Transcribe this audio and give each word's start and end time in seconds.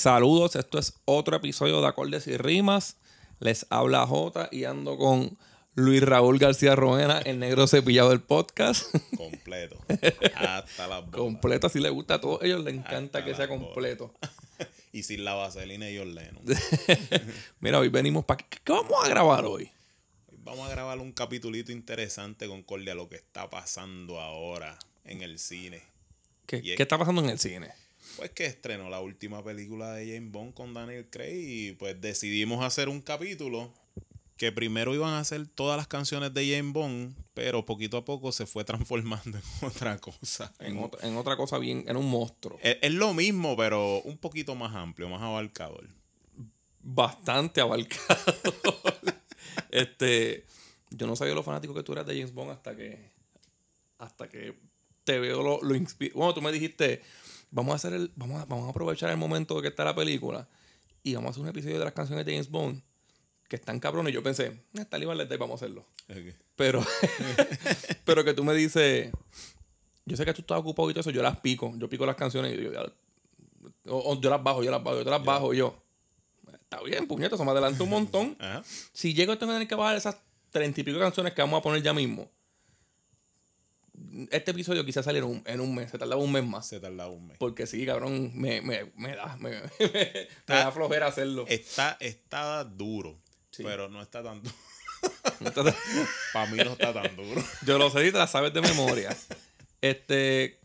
Saludos, 0.00 0.56
esto 0.56 0.78
es 0.78 0.94
otro 1.04 1.36
episodio 1.36 1.82
de 1.82 1.86
Acordes 1.88 2.26
y 2.26 2.38
Rimas. 2.38 2.96
Les 3.38 3.66
habla 3.68 4.06
Jota 4.06 4.48
y 4.50 4.64
ando 4.64 4.96
con 4.96 5.36
Luis 5.74 6.00
Raúl 6.02 6.38
García 6.38 6.74
Roena, 6.74 7.18
el 7.18 7.38
negro 7.38 7.66
cepillado 7.66 8.08
del 8.08 8.22
podcast. 8.22 8.86
Completo. 9.18 9.76
Hasta 10.36 10.86
las 10.86 11.00
bolas. 11.04 11.10
completo, 11.20 11.66
así 11.66 11.80
le 11.80 11.90
gusta 11.90 12.14
a 12.14 12.20
todos 12.22 12.42
ellos, 12.42 12.64
les 12.64 12.72
encanta 12.72 13.18
Hasta 13.18 13.24
que 13.26 13.34
sea 13.34 13.46
completo. 13.46 14.14
y 14.94 15.02
sin 15.02 15.22
la 15.22 15.34
vaselina 15.34 15.90
y 15.90 15.98
John 15.98 16.14
Lennon. 16.14 16.44
Mira, 17.60 17.78
hoy 17.78 17.88
venimos 17.90 18.24
para... 18.24 18.42
¿Qué 18.48 18.72
vamos 18.72 19.04
a 19.04 19.06
grabar 19.06 19.44
hoy? 19.44 19.64
Hoy 20.28 20.38
Vamos 20.38 20.66
a 20.66 20.70
grabar 20.70 20.98
un 20.98 21.12
capitulito 21.12 21.72
interesante 21.72 22.48
con 22.48 22.62
Cordia 22.62 22.92
a 22.92 22.96
lo 22.96 23.10
que 23.10 23.16
está 23.16 23.50
pasando 23.50 24.18
ahora 24.18 24.78
en 25.04 25.20
el 25.20 25.38
cine. 25.38 25.82
¿Qué, 26.46 26.56
es- 26.56 26.62
qué 26.78 26.82
está 26.84 26.96
pasando 26.96 27.22
en 27.22 27.28
el 27.28 27.38
cine? 27.38 27.68
Pues 28.16 28.30
que 28.30 28.46
estrenó 28.46 28.90
la 28.90 29.00
última 29.00 29.42
película 29.42 29.92
de 29.92 30.14
James 30.14 30.30
Bond 30.30 30.54
con 30.54 30.74
Daniel 30.74 31.08
Craig 31.10 31.34
y 31.34 31.72
pues 31.72 32.00
decidimos 32.00 32.64
hacer 32.64 32.88
un 32.88 33.00
capítulo 33.00 33.72
que 34.40 34.52
primero 34.52 34.94
iban 34.94 35.10
a 35.10 35.18
hacer 35.18 35.46
todas 35.46 35.76
las 35.76 35.86
canciones 35.86 36.32
de 36.32 36.56
James 36.56 36.72
Bond, 36.72 37.14
pero 37.34 37.66
poquito 37.66 37.98
a 37.98 38.06
poco 38.06 38.32
se 38.32 38.46
fue 38.46 38.64
transformando 38.64 39.36
en 39.36 39.68
otra 39.68 39.98
cosa. 39.98 40.52
En, 40.58 40.78
otra, 40.78 41.06
en 41.06 41.16
otra 41.18 41.36
cosa 41.36 41.58
bien, 41.58 41.84
en 41.86 41.98
un 41.98 42.08
monstruo. 42.08 42.58
Es, 42.62 42.78
es 42.80 42.92
lo 42.92 43.12
mismo, 43.12 43.54
pero 43.54 44.00
un 44.00 44.16
poquito 44.16 44.54
más 44.54 44.74
amplio, 44.74 45.10
más 45.10 45.20
abarcador. 45.20 45.86
Bastante 46.82 47.60
abarcado. 47.60 48.16
este, 49.70 50.46
yo 50.88 51.06
no 51.06 51.16
sabía 51.16 51.34
lo 51.34 51.42
fanático 51.42 51.74
que 51.74 51.82
tú 51.82 51.92
eras 51.92 52.06
de 52.06 52.14
James 52.14 52.32
Bond 52.32 52.52
hasta 52.52 52.74
que, 52.74 53.10
hasta 53.98 54.26
que 54.30 54.54
te 55.04 55.18
veo 55.18 55.42
lo, 55.42 55.62
lo 55.62 55.78
Bueno, 56.14 56.32
tú 56.32 56.40
me 56.40 56.50
dijiste, 56.50 57.02
vamos 57.50 57.72
a 57.72 57.76
hacer 57.76 57.92
el, 57.92 58.12
vamos 58.16 58.40
a, 58.40 58.44
vamos 58.44 58.66
a 58.66 58.70
aprovechar 58.70 59.10
el 59.10 59.16
momento 59.16 59.56
de 59.56 59.62
que 59.62 59.68
está 59.68 59.84
la 59.84 59.94
película 59.94 60.48
y 61.02 61.14
vamos 61.14 61.28
a 61.28 61.30
hacer 61.30 61.42
un 61.42 61.48
episodio 61.48 61.78
de 61.78 61.84
las 61.84 61.94
canciones 61.94 62.24
de 62.26 62.32
James 62.32 62.50
Bond 62.50 62.82
que 63.48 63.56
están 63.56 63.80
cabrones. 63.80 64.12
Y 64.12 64.14
yo 64.14 64.22
pensé, 64.22 64.46
"Eh, 64.46 64.62
está 64.74 64.98
Lee 64.98 65.06
Day, 65.06 65.38
vamos 65.38 65.60
a 65.60 65.64
hacerlo. 65.64 65.84
Pero, 66.56 66.84
pero 68.04 68.24
que 68.24 68.34
tú 68.34 68.44
me 68.44 68.54
dices, 68.54 69.10
yo 70.04 70.16
sé 70.16 70.24
que 70.24 70.34
tú 70.34 70.42
estás 70.42 70.58
ocupado 70.58 70.90
y 70.90 70.92
todo 70.92 71.00
eso, 71.00 71.10
yo 71.10 71.22
las 71.22 71.38
pico, 71.40 71.72
yo 71.76 71.88
pico 71.88 72.06
las 72.06 72.16
canciones 72.16 72.54
y 72.54 72.62
yo, 72.62 72.70
las 72.70 74.42
bajo, 74.42 74.62
yo 74.62 74.70
las 74.70 74.82
bajo, 74.82 74.98
yo 74.98 75.04
te 75.04 75.10
las 75.10 75.24
bajo 75.24 75.54
y 75.54 75.58
yo. 75.58 75.76
Está 76.52 76.82
bien, 76.82 77.08
puñetas, 77.08 77.40
me 77.40 77.50
adelanta 77.50 77.82
un 77.82 77.90
montón. 77.90 78.36
Si 78.92 79.12
llego 79.14 79.32
a 79.32 79.38
tener 79.38 79.66
que 79.66 79.74
bajar 79.74 79.96
esas 79.96 80.16
treinta 80.50 80.80
y 80.80 80.84
pico 80.84 80.98
canciones 80.98 81.32
que 81.32 81.42
vamos 81.42 81.58
a 81.58 81.62
poner 81.62 81.82
ya 81.82 81.92
mismo, 81.92 82.28
este 84.30 84.50
episodio 84.52 84.84
quizás 84.84 85.04
saliera 85.04 85.26
en 85.26 85.32
un, 85.32 85.42
en 85.46 85.60
un 85.60 85.74
mes, 85.74 85.90
se 85.90 85.98
tardaba 85.98 86.20
un 86.22 86.32
mes 86.32 86.44
más. 86.44 86.66
Se 86.66 86.80
tardaba 86.80 87.10
un 87.10 87.26
mes. 87.28 87.38
Porque 87.38 87.66
sí, 87.66 87.84
cabrón, 87.86 88.32
me, 88.34 88.60
me, 88.62 88.90
me 88.96 89.14
da, 89.16 89.36
me, 89.38 89.50
da 90.46 90.72
flojera 90.72 91.06
hacerlo. 91.08 91.44
Está, 91.48 91.96
está 92.00 92.64
duro, 92.64 93.18
Sí. 93.50 93.62
pero 93.64 93.88
no 93.88 94.00
está 94.02 94.22
tan 94.22 94.42
duro. 94.42 94.54
Para 96.32 96.50
mí 96.50 96.58
no 96.58 96.72
está 96.72 96.92
tan 96.92 97.16
duro. 97.16 97.42
Yo 97.66 97.78
lo 97.78 97.90
sé 97.90 98.06
y 98.06 98.12
te 98.12 98.18
la 98.18 98.26
sabes 98.26 98.52
de 98.52 98.60
memoria. 98.60 99.16
Este. 99.80 100.60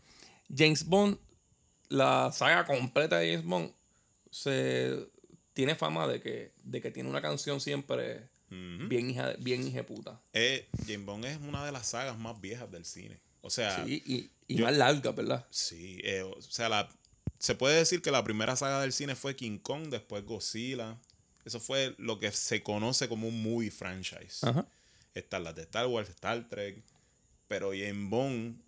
James 0.54 0.84
Bond, 0.86 1.18
la 1.88 2.30
saga 2.32 2.64
completa 2.64 3.18
de 3.18 3.32
James 3.32 3.44
Bond, 3.46 3.72
se 4.30 5.08
tiene 5.54 5.74
fama 5.74 6.06
de 6.06 6.20
que, 6.20 6.52
de 6.62 6.80
que 6.80 6.90
tiene 6.90 7.08
una 7.08 7.20
canción 7.22 7.60
siempre 7.60 8.28
bien 8.48 9.10
hija, 9.10 9.32
bien 9.40 9.66
hija 9.66 9.82
puta. 9.84 10.20
Eh, 10.32 10.68
James 10.86 11.04
Bond 11.04 11.24
es 11.24 11.38
una 11.38 11.64
de 11.64 11.72
las 11.72 11.88
sagas 11.88 12.16
más 12.18 12.40
viejas 12.40 12.70
del 12.70 12.84
cine. 12.84 13.20
O 13.46 13.50
sea, 13.50 13.84
Sí, 13.84 14.02
y, 14.04 14.30
y 14.52 14.56
yo- 14.56 14.64
más 14.64 14.76
larga, 14.76 15.12
¿verdad? 15.12 15.46
sí, 15.50 16.00
eh, 16.02 16.22
o 16.22 16.40
sea, 16.42 16.68
la, 16.68 16.88
se 17.38 17.54
puede 17.54 17.76
decir 17.76 18.02
que 18.02 18.10
la 18.10 18.24
primera 18.24 18.56
saga 18.56 18.80
del 18.82 18.92
cine 18.92 19.14
fue 19.14 19.36
King 19.36 19.58
Kong, 19.58 19.88
después 19.88 20.24
Godzilla. 20.24 20.98
Eso 21.44 21.60
fue 21.60 21.94
lo 21.98 22.18
que 22.18 22.32
se 22.32 22.62
conoce 22.62 23.08
como 23.08 23.28
un 23.28 23.40
movie 23.42 23.70
franchise. 23.70 24.44
Ajá. 24.46 24.66
Están 25.14 25.44
las 25.44 25.54
de 25.54 25.62
Star 25.62 25.86
Wars, 25.86 26.08
Star 26.10 26.48
Trek. 26.48 26.82
Pero 27.46 27.70
James 27.70 28.10
Bond 28.10 28.60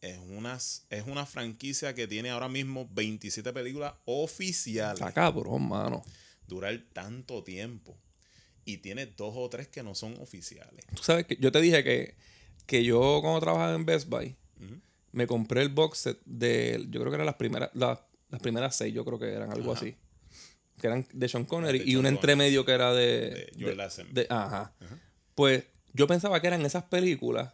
es 0.00 0.16
una, 0.28 0.54
es 0.90 1.04
una 1.06 1.26
franquicia 1.26 1.92
que 1.94 2.06
tiene 2.06 2.30
ahora 2.30 2.48
mismo 2.48 2.88
27 2.92 3.52
películas 3.52 3.94
oficiales. 4.04 5.00
Está 5.00 5.12
cabrón, 5.12 5.68
mano. 5.68 6.04
Durar 6.46 6.80
tanto 6.92 7.42
tiempo. 7.42 7.98
Y 8.64 8.76
tiene 8.78 9.06
dos 9.06 9.34
o 9.36 9.48
tres 9.50 9.66
que 9.66 9.82
no 9.82 9.94
son 9.96 10.14
oficiales. 10.20 10.84
Tú 10.94 11.02
sabes 11.02 11.26
que 11.26 11.36
yo 11.36 11.50
te 11.50 11.60
dije 11.60 11.82
que, 11.82 12.14
que 12.66 12.84
yo 12.84 13.18
cuando 13.22 13.40
trabajaba 13.40 13.74
en 13.74 13.84
Best 13.84 14.08
Buy, 14.08 14.36
me 15.12 15.26
compré 15.26 15.62
el 15.62 15.68
box 15.70 15.98
set 15.98 16.20
de, 16.24 16.86
yo 16.90 17.00
creo 17.00 17.10
que 17.10 17.14
eran 17.16 17.26
las 17.26 17.34
primeras, 17.34 17.70
las, 17.74 17.98
las 18.28 18.40
primeras 18.40 18.76
seis, 18.76 18.94
yo 18.94 19.04
creo 19.04 19.18
que 19.18 19.32
eran 19.32 19.50
algo 19.52 19.72
Ajá. 19.72 19.80
así. 19.80 19.96
Que 20.80 20.86
eran 20.86 21.06
de 21.12 21.28
Sean 21.28 21.44
Connery 21.44 21.80
De 21.80 21.84
y 21.84 21.96
un 21.96 22.02
Connery. 22.02 22.14
entremedio 22.16 22.64
que 22.64 22.72
era 22.72 22.92
de... 22.94 23.50
De 24.12 24.26
ajá. 24.30 24.72
Pues 25.34 25.64
yo 25.92 26.06
pensaba 26.06 26.40
que 26.40 26.46
eran 26.46 26.64
esas 26.64 26.84
películas 26.84 27.52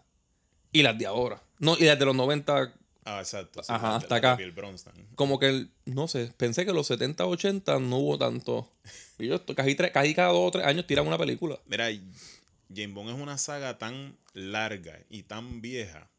y 0.70 0.82
las 0.82 0.98
de 0.98 1.06
ahora. 1.06 1.42
No, 1.58 1.76
y 1.78 1.84
las 1.84 1.98
de 1.98 2.04
los 2.04 2.14
90, 2.14 2.74
Ah, 3.08 3.20
exacto. 3.20 3.62
sí, 3.62 3.72
Ajá, 3.72 3.96
hasta 3.96 4.16
acá. 4.16 4.36
Como 5.14 5.38
que, 5.38 5.46
el- 5.48 5.70
no 5.86 6.08
sé, 6.08 6.32
pensé 6.36 6.66
que 6.66 6.72
los 6.72 6.88
70, 6.88 7.24
80 7.24 7.78
no 7.78 7.98
hubo 7.98 8.18
tanto. 8.18 8.70
Y 9.18 9.28
yo 9.28 9.44
casi, 9.54 9.74
tres- 9.76 9.92
casi 9.92 10.12
cada 10.14 10.28
dos 10.32 10.48
o 10.48 10.50
tres 10.50 10.66
años 10.66 10.86
tiran 10.86 11.06
una 11.06 11.16
película. 11.16 11.58
Mira, 11.66 11.88
James 12.74 12.94
Bond 12.94 13.10
es 13.10 13.16
una 13.16 13.38
saga 13.38 13.78
tan 13.78 14.16
larga 14.32 14.98
y 15.08 15.22
tan 15.22 15.60
vieja 15.60 16.10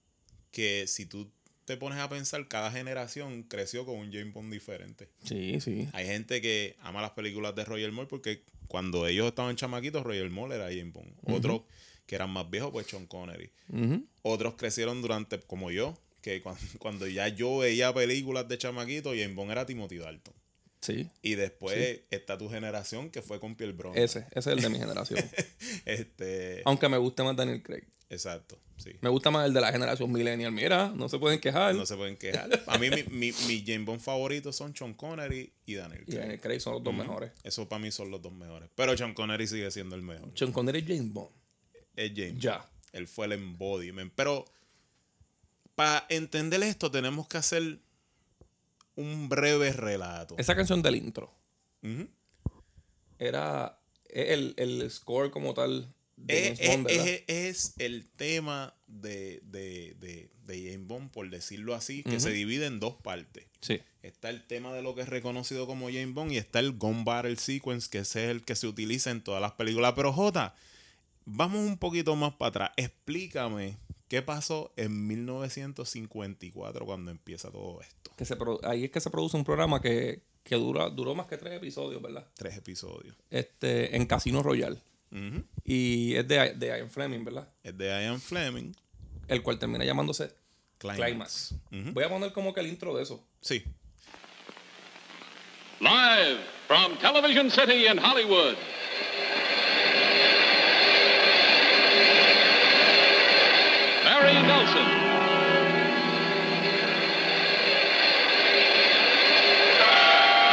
que 0.51 0.85
si 0.87 1.05
tú 1.05 1.31
te 1.65 1.75
pones 1.75 1.99
a 1.99 2.09
pensar, 2.09 2.47
cada 2.47 2.71
generación 2.71 3.43
creció 3.43 3.85
con 3.85 3.97
un 3.97 4.11
James 4.11 4.33
Bond 4.33 4.51
diferente. 4.53 5.09
Sí, 5.23 5.59
sí. 5.59 5.89
Hay 5.91 6.05
gente 6.05 6.41
que 6.41 6.77
ama 6.81 7.01
las 7.01 7.11
películas 7.11 7.55
de 7.55 7.65
Roger 7.65 7.91
Moore 7.91 8.07
porque 8.09 8.43
cuando 8.67 9.05
ellos 9.07 9.27
estaban 9.27 9.55
chamaquitos, 9.55 10.03
Roger 10.03 10.29
Moore 10.29 10.55
era 10.55 10.65
James 10.67 10.93
Bond. 10.93 11.13
Otros 11.25 11.61
que 12.05 12.15
eran 12.15 12.29
más 12.29 12.49
viejos, 12.49 12.71
pues 12.71 12.87
Sean 12.87 13.05
Connery. 13.05 13.51
Otros 14.21 14.55
crecieron 14.55 15.01
durante, 15.01 15.39
como 15.41 15.69
yo, 15.69 15.93
que 16.21 16.41
cuando, 16.41 16.61
cuando 16.79 17.07
ya 17.07 17.27
yo 17.27 17.57
veía 17.57 17.93
películas 17.93 18.47
de 18.47 18.57
chamaquito, 18.57 19.09
James 19.09 19.35
Bond 19.35 19.51
era 19.51 19.65
Timothy 19.65 19.97
Dalton. 19.97 20.33
Sí. 20.87 21.09
Y 21.21 21.35
después 21.35 22.01
está 22.11 22.37
tu 22.37 22.49
generación 22.49 23.09
que 23.09 23.21
fue 23.21 23.39
con 23.41 23.55
Pierre 23.55 23.73
Brosnan. 23.73 24.01
Ese, 24.01 24.19
ese 24.31 24.39
es 24.39 24.47
el 24.47 24.61
de 24.61 24.69
mi 24.69 24.77
generación. 24.79 25.19
Este, 25.85 26.61
Aunque 26.65 26.87
me 26.87 26.97
guste 26.97 27.23
más 27.23 27.35
Daniel 27.35 27.61
Craig. 27.61 27.83
exacto, 28.09 28.57
sí. 28.77 28.91
Me 29.01 29.09
gusta 29.09 29.29
más 29.31 29.45
el 29.45 29.53
de 29.53 29.59
la 29.59 29.71
generación 29.71 30.09
millennial. 30.11 30.51
Mira, 30.53 30.89
no 30.95 31.09
se 31.09 31.19
pueden 31.19 31.39
quejar. 31.41 31.75
No 31.75 31.85
se 31.85 31.95
pueden 31.97 32.15
quejar. 32.15 32.49
A 32.67 32.77
mí 32.77 32.89
mi, 32.89 33.03
mi, 33.03 33.31
mi 33.47 33.63
James 33.65 33.85
Bond 33.85 33.99
favoritos 33.99 34.55
son 34.55 34.73
Sean 34.75 34.93
Connery 34.93 35.51
y 35.65 35.75
Daniel 35.75 36.03
y 36.03 36.05
Craig. 36.11 36.19
Daniel 36.21 36.39
Craig 36.39 36.59
son 36.61 36.73
los 36.75 36.83
dos 36.83 36.93
mejores. 36.93 37.31
Eso 37.43 37.67
para 37.67 37.81
mí 37.81 37.91
son 37.91 38.09
los 38.11 38.21
dos 38.21 38.31
mejores. 38.31 38.69
Pero 38.75 38.95
Sean 38.95 39.13
Connery 39.13 39.45
sigue 39.47 39.69
siendo 39.71 39.95
el 39.95 40.01
mejor. 40.03 40.31
Sean 40.35 40.53
Connery 40.53 40.79
y 40.79 40.83
James 40.97 41.11
Bond. 41.11 41.35
Es 41.95 42.11
James. 42.15 42.39
Ya. 42.39 42.65
Él 42.93 43.07
fue 43.07 43.25
el 43.25 43.33
embodiment. 43.33 44.13
Pero 44.15 44.45
para 45.75 46.05
entender 46.09 46.63
esto 46.63 46.89
tenemos 46.89 47.27
que 47.27 47.37
hacer 47.37 47.79
un 48.97 49.29
breve 49.29 49.71
relato. 49.71 50.35
Esa 50.37 50.55
canción 50.55 50.81
del 50.81 50.95
intro 50.97 51.33
era 53.19 53.79
el, 54.09 54.53
el 54.57 54.89
score 54.91 55.31
como 55.31 55.53
tal 55.53 55.93
de 56.15 56.49
Es, 56.49 56.59
James 56.59 56.77
Bond, 56.83 56.89
es- 56.89 57.23
es- 57.27 57.73
el 57.77 58.09
tema 58.09 58.73
de, 58.87 59.39
de, 59.43 59.95
de, 59.99 60.29
de 60.45 60.71
James 60.71 60.87
Bond, 60.87 61.11
por 61.11 61.29
decirlo 61.29 61.75
así, 61.75 62.03
que 62.03 62.19
se 62.19 62.31
divide 62.31 62.65
en 62.65 62.79
dos 62.79 62.95
partes. 62.95 63.45
Sí. 63.61 63.79
Está 64.01 64.29
el 64.29 64.45
tema 64.47 64.73
de 64.73 64.81
lo 64.81 64.95
que 64.95 65.01
es 65.01 65.09
reconocido 65.09 65.67
como 65.67 65.87
James 65.87 66.13
Bond 66.13 66.31
y 66.31 66.37
está 66.37 66.59
el 66.59 66.73
Gun 66.77 67.05
Battle 67.05 67.35
Sequence, 67.35 67.89
que 67.89 67.99
ese 67.99 68.25
es 68.25 68.31
el 68.31 68.43
que 68.43 68.55
se 68.55 68.67
utiliza 68.67 69.11
en 69.11 69.21
todas 69.21 69.41
las 69.41 69.51
películas. 69.53 69.93
Pero 69.95 70.11
J, 70.13 70.55
vamos 71.25 71.59
un 71.67 71.77
poquito 71.77 72.15
más 72.15 72.33
para 72.35 72.49
atrás. 72.49 72.71
Explícame 72.77 73.77
qué 74.07 74.21
pasó 74.21 74.71
en 74.75 75.07
1954 75.07 76.85
cuando 76.85 77.11
empieza 77.11 77.51
todo 77.51 77.81
esto. 77.81 78.11
Que 78.15 78.25
se 78.25 78.37
ahí 78.63 78.85
es 78.85 78.91
que 78.91 78.99
se 78.99 79.09
produce 79.09 79.37
un 79.37 79.43
programa 79.43 79.81
que, 79.81 80.23
que 80.43 80.55
dura, 80.55 80.89
duró 80.89 81.15
más 81.15 81.27
que 81.27 81.37
tres 81.37 81.53
episodios, 81.53 82.01
¿verdad? 82.01 82.27
Tres 82.35 82.57
episodios. 82.57 83.15
Este, 83.29 83.95
en 83.95 84.05
Casino 84.05 84.41
Royale. 84.41 84.79
Ujú. 85.11 85.43
Y 85.63 86.15
es 86.15 86.27
de, 86.27 86.53
de 86.53 86.67
Ian 86.67 86.89
Fleming, 86.89 87.23
¿verdad? 87.23 87.47
Es 87.63 87.77
de 87.77 87.87
Ian 87.87 88.19
Fleming. 88.19 88.73
El 89.27 89.43
cual 89.43 89.59
termina 89.59 89.83
llamándose 89.83 90.33
Climax. 90.77 91.55
Voy 91.71 92.03
a 92.03 92.09
poner 92.09 92.31
como 92.31 92.53
que 92.53 92.61
el 92.61 92.67
intro 92.67 92.95
de 92.95 93.03
eso. 93.03 93.23
Sí. 93.41 93.63
Live 95.79 96.39
from 96.67 96.97
Television 96.97 97.51
City 97.51 97.87
in 97.87 97.99
Hollywood. 97.99 98.55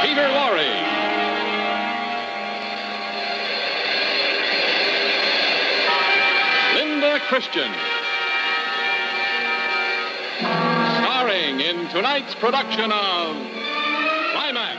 Peter 0.03 0.29
Lorre. 0.29 0.69
Linda 6.75 7.19
Christian. 7.29 7.73
Starring 11.01 11.61
in 11.61 11.89
tonight's 11.89 12.35
production 12.35 12.93
of 12.93 13.37
Climax. 14.33 14.79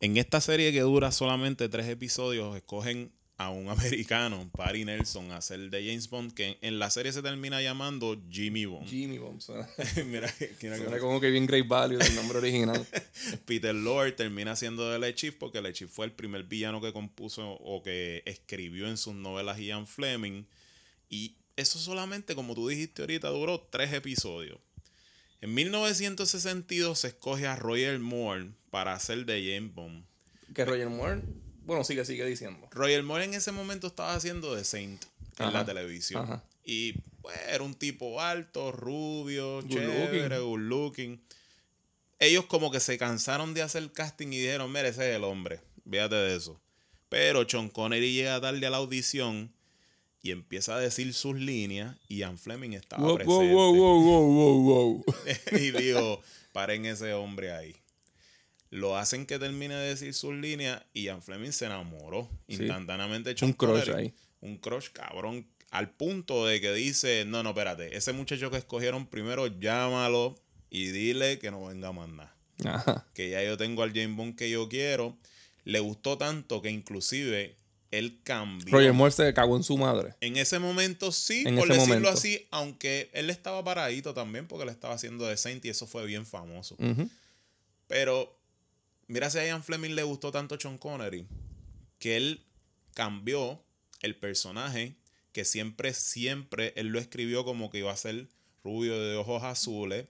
En 0.00 0.16
esta 0.16 0.40
serie 0.40 0.72
que 0.72 0.80
dura 0.80 1.12
solamente 1.12 1.68
tres 1.68 1.88
episodios, 1.88 2.56
escogen 2.56 3.12
a 3.38 3.50
un 3.50 3.68
americano, 3.70 4.50
Barry 4.56 4.84
Nelson, 4.84 5.30
a 5.30 5.36
hacer 5.36 5.70
de 5.70 5.86
James 5.86 6.10
Bond, 6.10 6.34
que 6.34 6.58
en 6.60 6.78
la 6.80 6.90
serie 6.90 7.12
se 7.12 7.22
termina 7.22 7.62
llamando 7.62 8.20
Jimmy 8.30 8.66
Bond. 8.66 8.88
Jimmy 8.88 9.18
Bond. 9.18 9.40
Suena, 9.40 9.68
mira, 10.06 10.32
mira 10.60 10.76
que- 10.90 10.98
como 10.98 11.20
que 11.20 11.30
bien 11.30 11.46
Great 11.46 11.66
Value 11.68 11.98
el 12.00 12.14
nombre 12.16 12.38
original. 12.38 12.84
Peter 13.46 13.74
Lord 13.74 14.16
termina 14.16 14.56
siendo 14.56 14.90
de 14.90 14.98
Le 14.98 15.14
Chief 15.14 15.34
porque 15.36 15.62
Le 15.62 15.72
Chief 15.72 15.88
fue 15.90 16.06
el 16.06 16.12
primer 16.12 16.42
villano 16.44 16.80
que 16.80 16.92
compuso 16.92 17.48
o 17.52 17.82
que 17.82 18.22
escribió 18.26 18.88
en 18.88 18.96
sus 18.96 19.14
novelas 19.14 19.58
Ian 19.58 19.86
Fleming. 19.86 20.44
Y 21.08 21.36
eso 21.56 21.78
solamente, 21.78 22.34
como 22.34 22.54
tú 22.54 22.66
dijiste 22.68 23.02
ahorita, 23.02 23.28
duró 23.28 23.60
tres 23.70 23.92
episodios. 23.92 24.58
En 25.40 25.54
1962 25.54 26.98
se 26.98 27.08
escoge 27.08 27.46
a 27.46 27.54
Roger 27.54 27.98
Moore 28.00 28.50
para 28.70 28.94
hacer 28.94 29.24
de 29.24 29.54
James 29.54 29.72
Bond. 29.72 30.04
que 30.54 30.64
Roger 30.64 30.88
Moore, 30.88 31.22
bueno, 31.68 31.84
sigue, 31.84 32.04
sigue 32.04 32.24
diciendo. 32.26 32.66
Roger 32.72 33.02
Moore 33.04 33.24
en 33.24 33.34
ese 33.34 33.52
momento 33.52 33.86
estaba 33.86 34.14
haciendo 34.14 34.56
The 34.56 34.64
Saint 34.64 35.04
en 35.38 35.44
Ajá, 35.46 35.58
la 35.58 35.64
televisión. 35.64 36.24
ajá. 36.24 36.42
Y 36.64 36.94
pues, 37.22 37.36
era 37.48 37.62
un 37.62 37.74
tipo 37.74 38.20
alto, 38.20 38.72
rubio, 38.72 39.62
Good 39.62 39.68
chévere, 39.70 40.28
looking. 40.38 40.44
good 40.50 40.58
looking. 40.60 41.20
Ellos 42.18 42.46
como 42.46 42.70
que 42.70 42.80
se 42.80 42.98
cansaron 42.98 43.54
de 43.54 43.62
hacer 43.62 43.92
casting 43.92 44.28
y 44.32 44.38
dijeron, 44.38 44.72
mire, 44.72 44.88
ese 44.88 45.10
es 45.10 45.16
el 45.16 45.24
hombre. 45.24 45.60
Fíjate 45.88 46.16
de 46.16 46.36
eso. 46.36 46.60
Pero 47.08 47.48
Sean 47.48 47.68
Connery 47.68 48.12
llega 48.12 48.40
tarde 48.40 48.66
a 48.66 48.70
la 48.70 48.78
audición 48.78 49.52
y 50.20 50.32
empieza 50.32 50.74
a 50.74 50.80
decir 50.80 51.14
sus 51.14 51.36
líneas 51.36 51.96
y 52.08 52.16
Ian 52.18 52.36
Fleming 52.38 52.72
estaba 52.72 53.02
Wow, 53.04 53.14
presente. 53.16 53.54
wow, 53.54 53.74
wow, 53.74 54.02
wow, 54.02 54.02
wow, 54.02 54.62
wow, 54.62 55.04
wow. 55.52 55.58
y 55.58 55.70
digo, 55.70 56.20
paren 56.52 56.84
ese 56.86 57.12
hombre 57.14 57.52
ahí. 57.52 57.76
Lo 58.70 58.96
hacen 58.98 59.24
que 59.26 59.38
termine 59.38 59.74
de 59.74 59.88
decir 59.88 60.12
sus 60.14 60.34
líneas 60.34 60.82
y 60.92 61.04
Ian 61.04 61.22
Fleming 61.22 61.52
se 61.52 61.64
enamoró 61.66 62.28
Sí. 62.48 62.56
instantáneamente. 62.56 63.34
Un 63.42 63.52
crush 63.54 63.90
ahí. 63.90 64.12
Un 64.40 64.58
crush 64.58 64.88
cabrón. 64.90 65.46
Al 65.70 65.90
punto 65.90 66.46
de 66.46 66.60
que 66.60 66.72
dice, 66.72 67.24
no, 67.26 67.42
no, 67.42 67.50
espérate, 67.50 67.96
ese 67.96 68.12
muchacho 68.12 68.50
que 68.50 68.56
escogieron 68.58 69.06
primero, 69.06 69.46
llámalo 69.46 70.34
y 70.70 70.86
dile 70.88 71.38
que 71.38 71.50
no 71.50 71.66
venga 71.66 71.92
más 71.92 72.08
nada. 72.08 72.34
Ajá. 72.64 73.06
Que 73.14 73.30
ya 73.30 73.42
yo 73.42 73.56
tengo 73.56 73.82
al 73.82 73.92
James 73.92 74.16
Bond 74.16 74.36
que 74.36 74.50
yo 74.50 74.68
quiero. 74.68 75.16
Le 75.64 75.80
gustó 75.80 76.16
tanto 76.16 76.62
que 76.62 76.70
inclusive 76.70 77.56
él 77.90 78.20
cambió. 78.22 78.72
Roger 78.74 78.92
Moore 78.94 79.12
se 79.12 79.34
cagó 79.34 79.56
en 79.56 79.62
su 79.62 79.76
madre. 79.78 80.14
En 80.20 80.36
ese 80.38 80.58
momento 80.58 81.12
sí, 81.12 81.44
En 81.46 81.56
por 81.56 81.68
decirlo 81.68 81.86
momento. 81.86 82.08
así, 82.10 82.46
aunque 82.50 83.10
él 83.12 83.28
estaba 83.30 83.62
paradito 83.64 84.12
también 84.14 84.46
porque 84.46 84.64
le 84.66 84.72
estaba 84.72 84.94
haciendo 84.94 85.26
de 85.26 85.36
Saint 85.36 85.64
y 85.64 85.68
eso 85.70 85.86
fue 85.86 86.04
bien 86.06 86.24
famoso. 86.26 86.76
Pero 87.86 88.37
mira 89.08 89.28
si 89.30 89.38
a 89.38 89.46
Ian 89.46 89.62
Fleming 89.64 89.94
le 89.94 90.02
gustó 90.04 90.30
tanto 90.30 90.58
Sean 90.58 90.78
Connery 90.78 91.26
que 91.98 92.16
él 92.16 92.44
cambió 92.94 93.62
el 94.02 94.14
personaje 94.16 94.94
que 95.32 95.44
siempre, 95.44 95.92
siempre 95.94 96.72
él 96.76 96.88
lo 96.88 96.98
escribió 96.98 97.44
como 97.44 97.70
que 97.70 97.78
iba 97.78 97.92
a 97.92 97.96
ser 97.96 98.28
rubio 98.64 98.98
de 99.00 99.16
ojos 99.16 99.42
azules, 99.44 100.06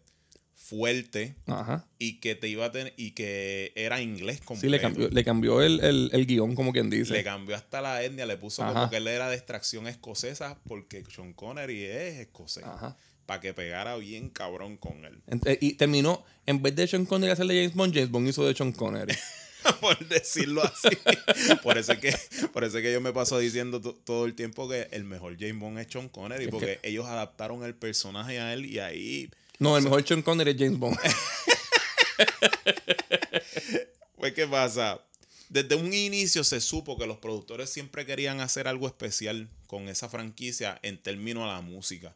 fuerte 0.54 1.36
Ajá. 1.46 1.86
y 1.98 2.18
que 2.20 2.34
te 2.34 2.48
iba 2.48 2.64
a 2.66 2.72
tener 2.72 2.92
y 2.96 3.12
que 3.12 3.72
era 3.76 4.00
inglés 4.00 4.40
completo. 4.40 4.60
Sí, 4.66 4.68
le 4.70 4.80
cambió, 4.80 5.08
le 5.08 5.24
cambió 5.24 5.62
el, 5.62 5.80
el, 5.80 6.10
el 6.12 6.26
guion, 6.26 6.54
como 6.54 6.72
quien 6.72 6.90
dice. 6.90 7.12
Le 7.12 7.22
cambió 7.24 7.54
hasta 7.56 7.80
la 7.80 8.02
etnia, 8.02 8.26
le 8.26 8.36
puso 8.36 8.62
Ajá. 8.64 8.72
como 8.74 8.90
que 8.90 8.96
él 8.96 9.06
era 9.06 9.28
de 9.28 9.36
extracción 9.36 9.86
escocesa 9.86 10.58
porque 10.66 11.04
Sean 11.14 11.32
Connery 11.32 11.84
es 11.84 12.18
escocés. 12.20 12.64
Para 13.26 13.40
que 13.40 13.52
pegara 13.54 13.96
bien 13.96 14.30
cabrón 14.30 14.78
con 14.78 15.04
él. 15.04 15.20
Eh, 15.44 15.58
Y 15.60 15.74
terminó, 15.74 16.24
en 16.48 16.62
vez 16.62 16.74
de 16.74 16.86
Sean 16.88 17.04
Connery 17.04 17.30
hacerle 17.32 17.54
James 17.60 17.74
Bond, 17.74 17.92
James 17.94 18.10
Bond 18.10 18.26
hizo 18.28 18.42
de 18.46 18.54
Sean 18.54 18.72
Connery. 18.72 19.14
por 19.82 19.98
decirlo 20.08 20.62
así. 20.64 20.88
por, 21.62 21.76
eso 21.76 21.92
es 21.92 21.98
que, 21.98 22.14
por 22.54 22.64
eso 22.64 22.78
es 22.78 22.82
que 22.82 22.90
yo 22.92 23.02
me 23.02 23.12
paso 23.12 23.38
diciendo 23.38 23.80
to- 23.82 23.92
todo 24.04 24.24
el 24.24 24.34
tiempo 24.34 24.66
que 24.66 24.88
el 24.92 25.04
mejor 25.04 25.36
James 25.38 25.60
Bond 25.60 25.78
es 25.78 25.88
Sean 25.90 26.08
Connery, 26.08 26.44
Es 26.44 26.50
porque 26.50 26.80
ellos 26.82 27.04
adaptaron 27.06 27.64
el 27.64 27.74
personaje 27.74 28.40
a 28.40 28.54
él 28.54 28.64
y 28.64 28.78
ahí, 28.78 29.28
No, 29.58 29.76
el 29.76 29.84
mejor 29.84 30.06
Sean 30.06 30.22
Connery 30.22 30.52
es 30.52 30.56
James 30.58 30.78
Bond. 30.78 30.96
pues, 34.16 34.32
¿qué 34.32 34.46
pasa? 34.46 35.00
Desde 35.50 35.76
un 35.76 35.92
inicio 35.94 36.44
se 36.44 36.60
supo 36.60 36.98
que 36.98 37.06
los 37.06 37.18
productores 37.18 37.70
siempre 37.70 38.04
querían 38.04 38.40
hacer 38.40 38.68
algo 38.68 38.86
especial 38.86 39.48
con 39.66 39.88
esa 39.88 40.08
franquicia 40.08 40.78
en 40.82 40.98
términos 41.02 41.44
a 41.44 41.54
la 41.54 41.60
música. 41.62 42.14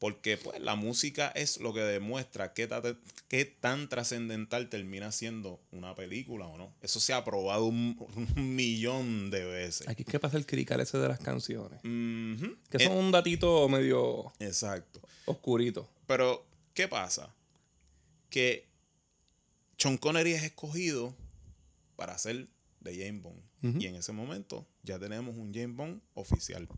Porque 0.00 0.36
pues 0.36 0.60
la 0.60 0.74
música 0.74 1.28
es 1.28 1.58
lo 1.60 1.72
que 1.72 1.80
demuestra 1.80 2.52
qué, 2.52 2.66
ta- 2.66 2.82
qué 3.28 3.44
tan 3.44 3.88
trascendental 3.88 4.68
termina 4.70 5.12
siendo 5.12 5.60
una 5.70 5.94
película 5.94 6.46
o 6.46 6.58
no. 6.58 6.72
Eso 6.82 6.98
se 6.98 7.12
ha 7.12 7.24
probado 7.24 7.64
un, 7.66 7.96
un 8.36 8.56
millón 8.56 9.30
de 9.30 9.44
veces. 9.44 9.86
Aquí 9.88 10.02
es 10.02 10.08
que 10.08 10.18
pasa 10.18 10.36
el 10.36 10.46
crical 10.46 10.80
ese 10.80 10.98
de 10.98 11.08
las 11.08 11.20
canciones. 11.20 11.80
Que 11.82 12.76
Eh, 12.78 12.86
son 12.86 12.96
un 12.96 13.12
datito 13.12 13.68
medio 13.68 14.32
Exacto. 14.40 15.00
oscurito. 15.26 15.88
Pero, 16.08 16.44
¿qué 16.74 16.88
pasa? 16.88 17.32
Que 18.30 18.66
Sean 19.78 19.96
Connery 19.96 20.32
es 20.32 20.42
escogido 20.42 21.14
para 21.96 22.18
ser 22.18 22.48
de 22.84 23.04
James 23.04 23.22
Bond. 23.22 23.42
Y 23.80 23.86
en 23.86 23.96
ese 23.96 24.12
momento 24.12 24.68
ya 24.82 24.98
tenemos 24.98 25.36
un 25.36 25.52
James 25.52 25.74
Bond 25.74 26.02
oficial. 26.12 26.68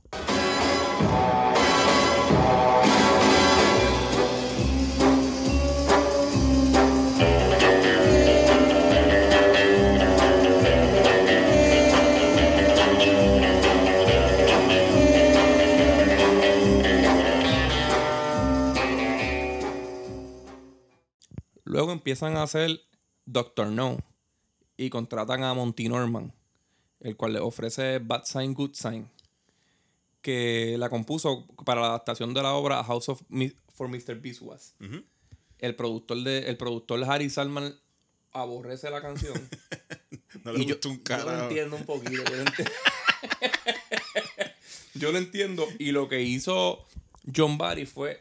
Luego 21.65 21.93
empiezan 21.93 22.37
a 22.37 22.45
hacer 22.45 22.81
Doctor 23.27 23.67
No 23.67 23.99
y 24.77 24.91
contratan 24.91 25.43
a 25.45 25.55
Monty 25.55 25.89
Norman, 25.89 26.33
el 27.01 27.17
cual 27.17 27.33
le 27.35 27.39
ofrece 27.41 27.99
Bad 27.99 28.25
Sign, 28.25 28.55
Good 28.55 28.75
Sign, 28.75 29.09
que 30.23 30.77
la 30.79 30.89
compuso 30.91 31.47
para 31.65 31.81
la 31.81 31.87
adaptación 31.89 32.35
de 32.35 32.43
la 32.43 32.55
obra 32.55 32.83
House 32.85 33.09
of 33.09 33.23
Mi- 33.29 33.53
for 33.75 33.89
Mr. 33.89 34.17
Ujú. 34.81 35.03
El 35.59 35.75
productor 35.77 36.23
de 36.23 36.39
el 36.49 36.57
productor 36.57 37.03
Harry 37.05 37.31
Salman 37.31 37.75
aborrece 38.33 38.91
la 38.91 39.01
canción. 39.01 39.35
No 40.45 40.53
le 40.53 40.63
y 40.63 40.67
yo, 40.67 40.75
gusta 40.75 40.89
un 40.91 41.03
yo 41.03 41.25
lo 41.25 41.43
entiendo 41.45 41.77
un 41.77 41.85
poquito. 41.85 42.13
Yo 42.23 42.37
lo, 42.37 42.45
enti- 42.45 42.71
Yo 44.95 45.13
lo 45.13 45.19
entiendo. 45.19 45.67
Y 45.79 45.93
lo 45.93 46.09
que 46.09 46.23
hizo 46.23 46.85
John 47.35 47.59
Barry 47.59 47.87
fue 47.87 48.21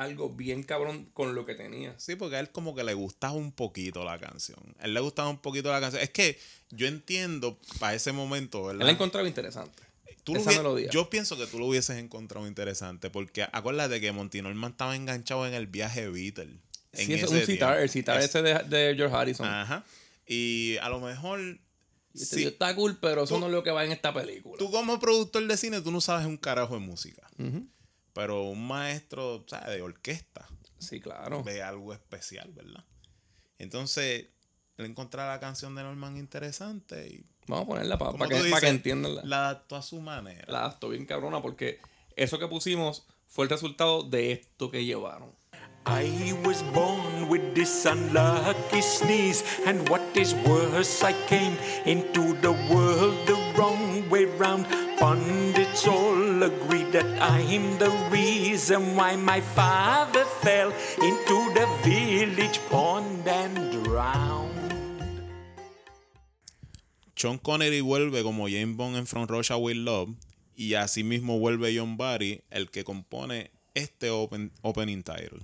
algo 0.00 0.30
bien 0.30 0.62
cabrón 0.62 1.10
con 1.12 1.34
lo 1.34 1.44
que 1.44 1.54
tenía. 1.54 1.94
Sí, 1.98 2.16
porque 2.16 2.36
a 2.36 2.40
él 2.40 2.50
como 2.50 2.74
que 2.74 2.82
le 2.84 2.94
gustaba 2.94 3.34
un 3.34 3.52
poquito 3.52 4.04
la 4.04 4.18
canción. 4.18 4.58
A 4.78 4.86
él 4.86 4.94
le 4.94 5.00
gustaba 5.00 5.28
un 5.28 5.38
poquito 5.38 5.70
la 5.70 5.80
canción. 5.80 6.02
Es 6.02 6.10
que 6.10 6.38
yo 6.70 6.86
entiendo 6.86 7.58
para 7.78 7.94
ese 7.94 8.12
momento, 8.12 8.64
¿verdad? 8.64 8.80
Él 8.82 8.86
la 8.86 8.92
encontraba 8.92 9.28
interesante. 9.28 9.82
Tú 10.24 10.34
lo 10.34 10.40
esa 10.40 10.52
melodía. 10.52 10.90
Yo 10.90 11.10
pienso 11.10 11.36
que 11.36 11.46
tú 11.46 11.58
lo 11.58 11.66
hubieses 11.66 11.96
encontrado 11.98 12.46
interesante 12.46 13.10
porque 13.10 13.42
acuérdate 13.52 14.00
que 14.00 14.12
Monty 14.12 14.42
Norman 14.42 14.72
estaba 14.72 14.96
enganchado 14.96 15.46
en 15.46 15.54
el 15.54 15.66
viaje 15.66 16.08
Beatle. 16.08 16.56
Sí, 16.92 17.14
es 17.14 17.30
un 17.30 17.40
citar, 17.40 17.78
el 17.80 17.88
citar 17.90 18.18
Es- 18.18 18.24
ese 18.26 18.42
de, 18.42 18.54
de 18.64 18.94
George 18.96 19.14
Harrison. 19.14 19.46
Ajá. 19.46 19.84
Y 20.26 20.76
a 20.78 20.88
lo 20.88 21.00
mejor 21.00 21.58
este 22.14 22.36
sí, 22.36 22.44
está 22.44 22.74
cool, 22.74 22.98
pero 23.00 23.24
eso 23.24 23.38
no 23.38 23.46
es 23.46 23.52
lo 23.52 23.62
que 23.62 23.70
va 23.70 23.84
en 23.84 23.92
esta 23.92 24.12
película. 24.12 24.58
tú 24.58 24.70
como 24.70 24.98
productor 24.98 25.46
de 25.46 25.56
cine 25.56 25.80
tú 25.80 25.90
no 25.90 26.00
sabes 26.00 26.26
un 26.26 26.36
carajo 26.36 26.74
de 26.74 26.80
música. 26.80 27.22
Pero 28.20 28.42
un 28.44 28.66
maestro 28.66 29.44
¿sabes? 29.48 29.68
de 29.76 29.80
orquesta 29.80 30.46
Sí, 30.78 31.00
claro. 31.00 31.42
ve 31.42 31.62
algo 31.62 31.94
especial, 31.94 32.52
¿verdad? 32.52 32.84
Entonces, 33.58 34.26
él 34.76 34.84
encontraba 34.84 35.32
la 35.32 35.40
canción 35.40 35.74
de 35.74 35.82
Norman 35.82 36.18
interesante 36.18 37.08
y 37.08 37.24
Vamos 37.46 37.64
a 37.64 37.68
ponerla 37.68 37.98
para 37.98 38.12
que, 38.28 38.50
pa' 38.50 38.60
que 38.60 38.68
entiendan 38.68 39.16
la, 39.16 39.22
la 39.24 39.36
adaptó 39.48 39.76
a 39.76 39.82
su 39.82 40.00
manera. 40.02 40.44
la 40.48 40.60
adaptó 40.60 40.90
bien 40.90 41.06
cabrona, 41.06 41.40
porque 41.40 41.80
eso 42.14 42.38
que 42.38 42.46
pusimos 42.46 43.06
fue 43.26 43.44
el 43.46 43.50
resultado 43.50 44.02
de 44.02 44.32
esto 44.32 44.70
que 44.70 44.84
llevaron. 44.84 45.34
I 45.90 46.32
was 46.46 46.62
born 46.72 47.28
with 47.28 47.54
this 47.54 47.84
unlucky 47.84 48.80
sneeze, 48.80 49.42
and 49.66 49.88
what 49.88 50.02
is 50.14 50.34
worse, 50.46 51.02
I 51.02 51.12
came 51.26 51.56
into 51.84 52.34
the 52.40 52.52
world 52.70 53.16
the 53.26 53.34
wrong 53.58 54.08
way 54.08 54.24
round. 54.38 54.66
Pundits 54.98 55.86
all 55.88 56.42
agree 56.42 56.84
that 56.92 57.06
I'm 57.20 57.76
the 57.78 57.90
reason 58.10 58.94
why 58.94 59.16
my 59.16 59.40
father 59.40 60.24
fell 60.42 60.70
into 61.02 61.36
the 61.58 61.66
village 61.82 62.60
pond 62.70 63.26
and 63.26 63.82
drowned. 63.82 64.48
Sean 67.16 67.38
Connery 67.38 67.80
vuelve 67.80 68.22
como 68.22 68.48
James 68.48 68.76
Bond 68.76 68.96
en 68.96 69.06
From 69.06 69.26
Russia 69.26 69.56
with 69.56 69.76
Love 69.76 70.10
y 70.56 70.74
asimismo 70.74 71.38
vuelve 71.38 71.74
John 71.76 71.96
Barry, 71.96 72.42
el 72.50 72.70
que 72.70 72.84
compone 72.84 73.50
este 73.74 74.10
open- 74.10 74.52
opening 74.62 75.02
title. 75.02 75.40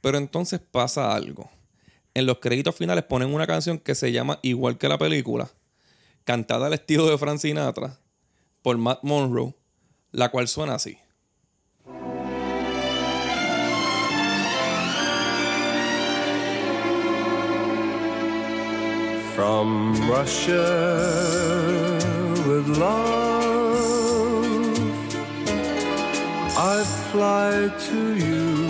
Pero 0.00 0.16
entonces 0.16 0.58
pasa 0.60 1.14
algo. 1.14 1.50
En 2.14 2.24
los 2.26 2.38
créditos 2.38 2.74
finales 2.74 3.04
ponen 3.04 3.34
una 3.34 3.46
canción 3.46 3.78
que 3.78 3.94
se 3.94 4.10
llama 4.10 4.38
igual 4.42 4.78
que 4.78 4.88
la 4.88 4.96
película, 4.96 5.50
cantada 6.24 6.66
al 6.66 6.72
estilo 6.72 7.06
de 7.08 7.18
Frank 7.18 7.38
Sinatra, 7.38 7.98
por 8.68 8.76
Matt 8.76 9.02
Monroe, 9.02 9.54
la 10.12 10.30
cual 10.30 10.46
suena 10.46 10.74
así. 10.74 10.98
I 26.60 26.84
fly 27.10 27.70
to 27.88 28.14
you. 28.16 28.67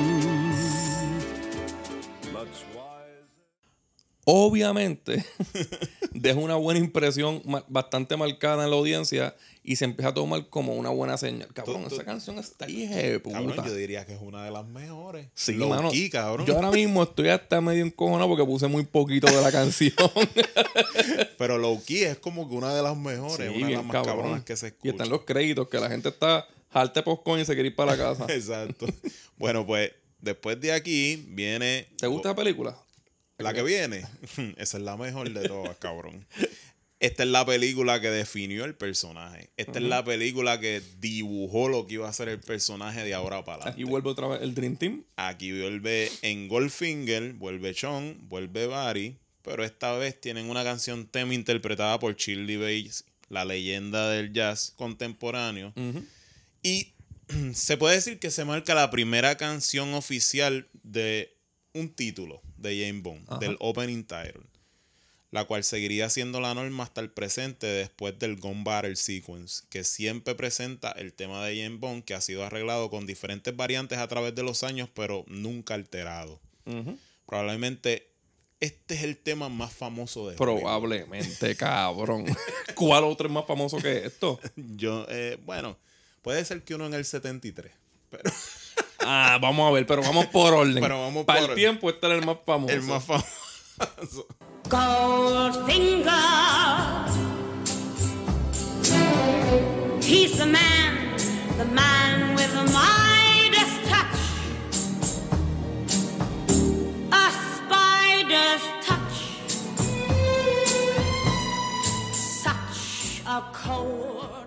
Obviamente, 4.30 5.24
deja 6.12 6.38
una 6.38 6.56
buena 6.56 6.78
impresión 6.80 7.42
bastante 7.68 8.14
marcada 8.14 8.64
en 8.64 8.70
la 8.70 8.76
audiencia 8.76 9.34
y 9.64 9.76
se 9.76 9.86
empieza 9.86 10.10
a 10.10 10.14
tomar 10.14 10.48
como 10.50 10.74
una 10.74 10.90
buena 10.90 11.16
señal. 11.16 11.48
Cabrón, 11.54 11.84
Tú- 11.84 11.88
tú- 11.88 11.94
esa 11.94 12.04
canción 12.04 12.38
está 12.38 12.66
ahí 12.66 13.18
puta. 13.22 13.38
Cabrón, 13.38 13.64
yo 13.66 13.74
diría 13.74 14.04
que 14.04 14.12
es 14.12 14.20
una 14.20 14.44
de 14.44 14.50
las 14.50 14.66
mejores. 14.66 15.28
Sí, 15.34 15.54
Low 15.54 15.70
mano. 15.70 15.90
key, 15.90 16.10
cabrón. 16.10 16.44
Yo 16.46 16.56
ahora 16.56 16.70
mismo 16.70 17.02
estoy 17.04 17.28
hasta 17.30 17.62
medio 17.62 17.82
encojonado 17.86 18.28
porque 18.28 18.44
puse 18.44 18.66
muy 18.66 18.84
poquito 18.84 19.26
de 19.28 19.40
la 19.40 19.50
canción. 19.50 19.94
Pero 21.38 21.56
low 21.56 21.82
key 21.86 22.02
es 22.04 22.18
como 22.18 22.48
que 22.50 22.54
una 22.54 22.74
de 22.74 22.82
las 22.82 22.96
mejores, 22.98 23.36
Sí, 23.50 23.56
una 23.56 23.68
de 23.68 23.74
las 23.76 23.84
más 23.84 23.92
cabrón. 23.94 24.16
cabronas 24.16 24.44
que 24.44 24.56
se 24.56 24.66
Y 24.66 24.68
escucha. 24.68 24.90
están 24.90 25.08
los 25.08 25.22
créditos 25.22 25.68
que 25.68 25.78
la 25.80 25.88
gente 25.88 26.10
está 26.10 26.46
harta 26.70 27.02
postcoin 27.02 27.40
y 27.40 27.44
se 27.46 27.54
quiere 27.54 27.68
ir 27.70 27.74
para 27.76 27.96
la 27.96 27.96
casa. 27.96 28.26
Exacto. 28.32 28.86
bueno, 29.38 29.66
pues 29.66 29.92
después 30.20 30.60
de 30.60 30.72
aquí 30.72 31.24
viene. 31.30 31.88
¿Te 31.96 32.06
gusta 32.06 32.28
la 32.30 32.34
película? 32.34 32.76
La 33.38 33.54
que 33.54 33.62
viene. 33.62 34.04
Esa 34.56 34.78
es 34.78 34.82
la 34.82 34.96
mejor 34.96 35.30
de 35.32 35.48
todas, 35.48 35.76
cabrón. 35.78 36.26
Esta 37.00 37.22
es 37.22 37.28
la 37.28 37.46
película 37.46 38.00
que 38.00 38.10
definió 38.10 38.64
el 38.64 38.74
personaje. 38.74 39.50
Esta 39.56 39.78
es 39.78 39.84
la 39.84 40.04
película 40.04 40.58
que 40.58 40.82
dibujó 40.98 41.68
lo 41.68 41.86
que 41.86 41.94
iba 41.94 42.08
a 42.08 42.12
ser 42.12 42.28
el 42.28 42.40
personaje 42.40 43.04
de 43.04 43.14
ahora 43.14 43.44
para 43.44 43.58
Aquí 43.58 43.68
adelante. 43.68 43.90
vuelve 43.90 44.10
otra 44.10 44.26
vez 44.26 44.42
el 44.42 44.54
Dream 44.54 44.76
Team. 44.76 45.04
Aquí 45.14 45.52
vuelve 45.52 46.10
en 46.22 46.48
Goldfinger, 46.48 47.34
vuelve 47.34 47.72
Sean, 47.72 48.18
vuelve 48.28 48.66
Barry, 48.66 49.16
pero 49.42 49.64
esta 49.64 49.92
vez 49.96 50.20
tienen 50.20 50.50
una 50.50 50.64
canción 50.64 51.06
tema 51.06 51.34
interpretada 51.34 52.00
por 52.00 52.16
Shirley 52.16 52.56
Bassey, 52.56 53.04
la 53.28 53.44
leyenda 53.44 54.10
del 54.10 54.32
jazz 54.32 54.72
contemporáneo. 54.76 55.72
Y 56.64 56.94
se 57.54 57.76
puede 57.76 57.94
decir 57.94 58.18
que 58.18 58.32
se 58.32 58.44
marca 58.44 58.74
la 58.74 58.90
primera 58.90 59.36
canción 59.36 59.94
oficial 59.94 60.66
de 60.82 61.37
un 61.74 61.90
título 61.90 62.42
de 62.56 62.84
James 62.86 63.02
Bond, 63.02 63.24
Ajá. 63.28 63.38
del 63.38 63.56
opening 63.60 64.04
title, 64.04 64.42
la 65.30 65.44
cual 65.44 65.64
seguiría 65.64 66.08
siendo 66.10 66.40
la 66.40 66.54
norma 66.54 66.84
hasta 66.84 67.00
el 67.00 67.10
presente 67.10 67.66
después 67.66 68.18
del 68.18 68.36
Gun 68.36 68.64
Battle 68.64 68.96
Sequence, 68.96 69.64
que 69.68 69.84
siempre 69.84 70.34
presenta 70.34 70.92
el 70.92 71.12
tema 71.12 71.44
de 71.44 71.62
James 71.62 71.80
Bond 71.80 72.04
que 72.04 72.14
ha 72.14 72.20
sido 72.20 72.44
arreglado 72.44 72.90
con 72.90 73.06
diferentes 73.06 73.54
variantes 73.54 73.98
a 73.98 74.08
través 74.08 74.34
de 74.34 74.42
los 74.42 74.64
años, 74.64 74.88
pero 74.94 75.24
nunca 75.28 75.74
alterado. 75.74 76.40
Probablemente 77.26 78.08
este 78.60 78.96
es 78.96 79.02
el 79.04 79.16
tema 79.16 79.48
más 79.48 79.72
famoso 79.72 80.28
de 80.28 80.36
Hollywood. 80.36 80.60
Probablemente, 80.62 81.54
cabrón. 81.56 82.24
¿Cuál 82.74 83.04
otro 83.04 83.28
es 83.28 83.32
más 83.32 83.46
famoso 83.46 83.78
que 83.78 84.06
esto? 84.06 84.40
Yo, 84.56 85.06
eh, 85.08 85.38
bueno, 85.44 85.76
puede 86.22 86.44
ser 86.44 86.62
que 86.64 86.74
uno 86.74 86.86
en 86.86 86.94
el 86.94 87.04
73, 87.04 87.72
pero 88.10 88.30
Ah, 89.00 89.38
vamos 89.40 89.68
a 89.68 89.72
ver, 89.72 89.86
pero 89.86 90.02
vamos 90.02 90.26
por 90.26 90.52
orden. 90.54 90.80
Pero 90.82 91.00
vamos 91.00 91.24
Para 91.24 91.38
por 91.40 91.44
el 91.44 91.50
orden. 91.52 91.56
tiempo, 91.64 91.88
este 91.90 92.06
era 92.06 92.16
el 92.16 92.24
más 92.26 92.36
famoso. 92.44 92.72
el 92.74 92.82
más 92.82 93.04
famoso. 93.04 93.26
Goldfinger. 94.68 96.12
He's 100.02 100.36
the 100.38 100.46
man, 100.46 101.16
the 101.58 101.64
man 101.66 102.34
with 102.34 102.50
the 102.52 102.64
Midas 102.64 103.72
touch. 103.88 104.18
A 107.12 107.30
spider's 107.30 108.62
touch. 108.86 109.16
Such 112.12 113.22
a 113.26 113.42
cold. 113.52 114.37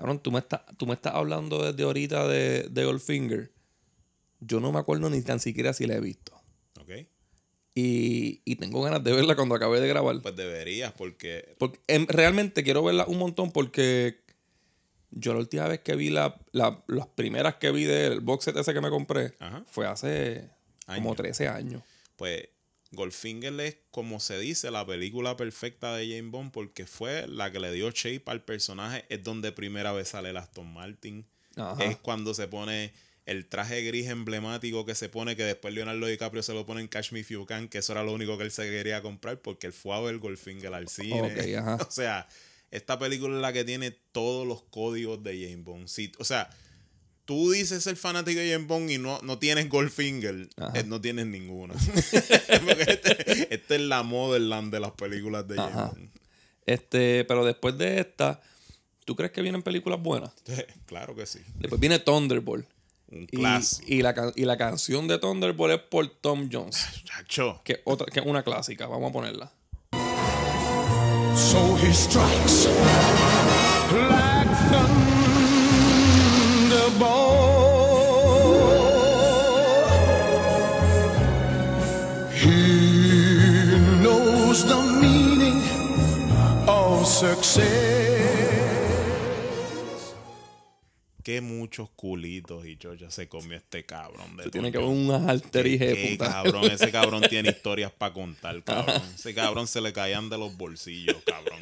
Cabrón, 0.00 0.18
tú 0.22 0.32
me, 0.32 0.38
estás, 0.38 0.62
tú 0.78 0.86
me 0.86 0.94
estás 0.94 1.14
hablando 1.14 1.62
desde 1.62 1.82
ahorita 1.82 2.26
de, 2.26 2.62
de 2.70 2.84
Goldfinger. 2.86 3.52
Yo 4.40 4.58
no 4.58 4.72
me 4.72 4.78
acuerdo 4.78 5.10
ni 5.10 5.20
tan 5.20 5.40
siquiera 5.40 5.74
si 5.74 5.86
la 5.86 5.96
he 5.96 6.00
visto. 6.00 6.32
ok, 6.80 7.06
Y, 7.74 8.40
y 8.46 8.56
tengo 8.56 8.80
ganas 8.82 9.04
de 9.04 9.12
verla 9.12 9.36
cuando 9.36 9.54
acabe 9.54 9.78
de 9.78 9.88
grabar. 9.88 10.16
pues 10.22 10.34
deberías, 10.36 10.92
porque 10.92 11.54
Porque 11.58 11.80
em, 11.86 12.06
realmente 12.08 12.62
quiero 12.64 12.82
verla 12.82 13.04
un 13.06 13.18
montón 13.18 13.52
porque 13.52 14.20
yo 15.10 15.34
la 15.34 15.40
última 15.40 15.68
vez 15.68 15.80
que 15.80 15.94
vi 15.96 16.08
la, 16.08 16.40
la- 16.52 16.82
las 16.86 17.06
primeras 17.08 17.56
que 17.56 17.70
vi 17.70 17.84
del 17.84 18.20
box 18.20 18.44
set 18.46 18.56
ese 18.56 18.72
que 18.72 18.80
me 18.80 18.88
compré 18.90 19.34
Ajá. 19.38 19.64
fue 19.66 19.86
hace 19.86 20.48
como 20.86 21.10
Años. 21.10 21.16
13 21.16 21.48
años. 21.48 21.82
pues 22.16 22.48
Goldfinger 22.92 23.60
es, 23.60 23.76
como 23.90 24.20
se 24.20 24.38
dice, 24.38 24.70
la 24.70 24.84
película 24.84 25.36
perfecta 25.36 25.94
de 25.96 26.08
James 26.08 26.30
Bond 26.30 26.50
porque 26.50 26.86
fue 26.86 27.26
la 27.28 27.52
que 27.52 27.60
le 27.60 27.72
dio 27.72 27.90
shape 27.90 28.24
al 28.26 28.42
personaje. 28.42 29.04
Es 29.08 29.22
donde 29.22 29.52
primera 29.52 29.92
vez 29.92 30.08
sale 30.08 30.30
el 30.30 30.36
Aston 30.36 30.72
Martin. 30.72 31.24
Ajá. 31.56 31.84
Es 31.84 31.96
cuando 31.96 32.34
se 32.34 32.48
pone 32.48 32.92
el 33.26 33.46
traje 33.46 33.82
gris 33.82 34.08
emblemático 34.08 34.84
que 34.84 34.96
se 34.96 35.08
pone, 35.08 35.36
que 35.36 35.44
después 35.44 35.72
Leonardo 35.72 36.06
DiCaprio 36.06 36.42
se 36.42 36.52
lo 36.52 36.66
pone 36.66 36.80
en 36.80 36.88
Catch 36.88 37.12
Me 37.12 37.20
If 37.20 37.30
You 37.30 37.46
Can, 37.46 37.68
que 37.68 37.78
eso 37.78 37.92
era 37.92 38.02
lo 38.02 38.12
único 38.12 38.36
que 38.36 38.44
él 38.44 38.50
se 38.50 38.64
quería 38.64 39.02
comprar 39.02 39.40
porque 39.40 39.68
él 39.68 39.72
fue 39.72 39.94
a 39.94 40.00
ver 40.00 40.18
Goldfinger 40.18 40.74
al 40.74 40.88
cine. 40.88 41.36
O 41.86 41.90
sea, 41.90 42.26
esta 42.72 42.98
película 42.98 43.36
es 43.36 43.42
la 43.42 43.52
que 43.52 43.64
tiene 43.64 43.90
todos 43.90 44.46
los 44.46 44.62
códigos 44.62 45.22
de 45.22 45.48
James 45.48 45.64
Bond. 45.64 45.86
Sí, 45.88 46.10
o 46.18 46.24
sea, 46.24 46.50
tú 47.30 47.52
dices 47.52 47.84
ser 47.84 47.94
fanático 47.94 48.40
de 48.40 48.50
James 48.50 48.66
Bond 48.66 48.90
y 48.90 48.98
no, 48.98 49.20
no 49.22 49.38
tienes 49.38 49.68
Goldfinger, 49.68 50.48
eh, 50.74 50.82
no 50.84 51.00
tienes 51.00 51.26
ninguna. 51.26 51.74
Porque 52.66 52.84
este, 52.88 53.54
este 53.54 53.74
es 53.76 53.80
la 53.82 54.02
Motherland 54.02 54.72
de 54.72 54.80
las 54.80 54.90
películas 54.90 55.46
de 55.46 55.54
James. 55.54 55.74
Bond. 55.76 56.10
Este, 56.66 57.24
pero 57.26 57.44
después 57.44 57.78
de 57.78 58.00
esta, 58.00 58.40
¿tú 59.04 59.14
crees 59.14 59.30
que 59.30 59.42
vienen 59.42 59.62
películas 59.62 60.02
buenas? 60.02 60.32
claro 60.86 61.14
que 61.14 61.24
sí. 61.24 61.38
Después 61.60 61.80
viene 61.80 62.00
Thunderbolt. 62.00 62.66
Un 63.12 63.22
Y, 63.22 63.36
clásico. 63.36 63.84
y 63.86 64.02
la, 64.02 64.32
y 64.34 64.44
la 64.44 64.56
canción 64.56 65.06
de 65.06 65.18
Thunderbolt 65.20 65.74
es 65.74 65.80
por 65.88 66.08
Tom 66.08 66.48
Jones, 66.50 66.84
Chacho. 67.04 67.60
que, 67.62 67.80
otra, 67.84 68.06
que 68.12 68.18
es 68.18 68.26
una 68.26 68.42
clásica. 68.42 68.88
Vamos 68.88 69.10
a 69.10 69.12
ponerla. 69.12 69.52
So 71.36 71.76
he 71.76 71.92
strikes 71.94 72.66
like 73.92 75.09
He 82.42 83.76
knows 84.02 84.64
the 84.66 84.80
meaning 85.00 85.62
of 86.68 87.06
success. 87.06 87.68
Qué 91.22 91.40
muchos 91.42 91.90
culitos 91.90 92.66
y 92.66 92.76
chochas 92.76 93.12
se 93.14 93.28
comió 93.28 93.56
este 93.56 93.84
cabrón. 93.84 94.36
De 94.36 94.44
Tú 94.44 94.50
tienes 94.50 94.72
que 94.72 94.78
Jones. 94.78 95.10
un 95.10 95.28
alterije 95.28 95.94
Qué 95.94 96.08
puta. 96.12 96.30
cabrón, 96.32 96.64
ese 96.70 96.90
cabrón 96.90 97.22
tiene 97.28 97.50
historias 97.56 97.92
para 97.92 98.12
contar, 98.14 98.62
cabrón. 98.64 99.02
Ese 99.14 99.34
cabrón 99.34 99.66
se 99.68 99.80
le 99.80 99.92
caían 99.92 100.30
de 100.30 100.38
los 100.38 100.56
bolsillos, 100.56 101.16
cabrón. 101.26 101.60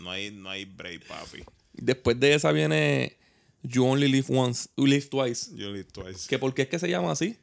No 0.00 0.10
hay, 0.10 0.30
no 0.30 0.50
hay 0.50 0.64
break, 0.64 1.06
papi. 1.06 1.42
Después 1.72 2.18
de 2.18 2.34
esa 2.34 2.50
viene 2.52 3.16
You 3.62 3.84
Only 3.86 4.08
Live 4.08 4.26
Once, 4.28 4.68
You 4.76 4.86
Live 4.86 5.06
Twice. 5.08 5.50
Yo 5.54 5.70
le 5.70 5.84
twice. 5.84 6.28
¿Que 6.28 6.38
¿Por 6.38 6.54
qué 6.54 6.62
es 6.62 6.68
que 6.68 6.78
se 6.78 6.88
llama 6.88 7.12
así? 7.12 7.36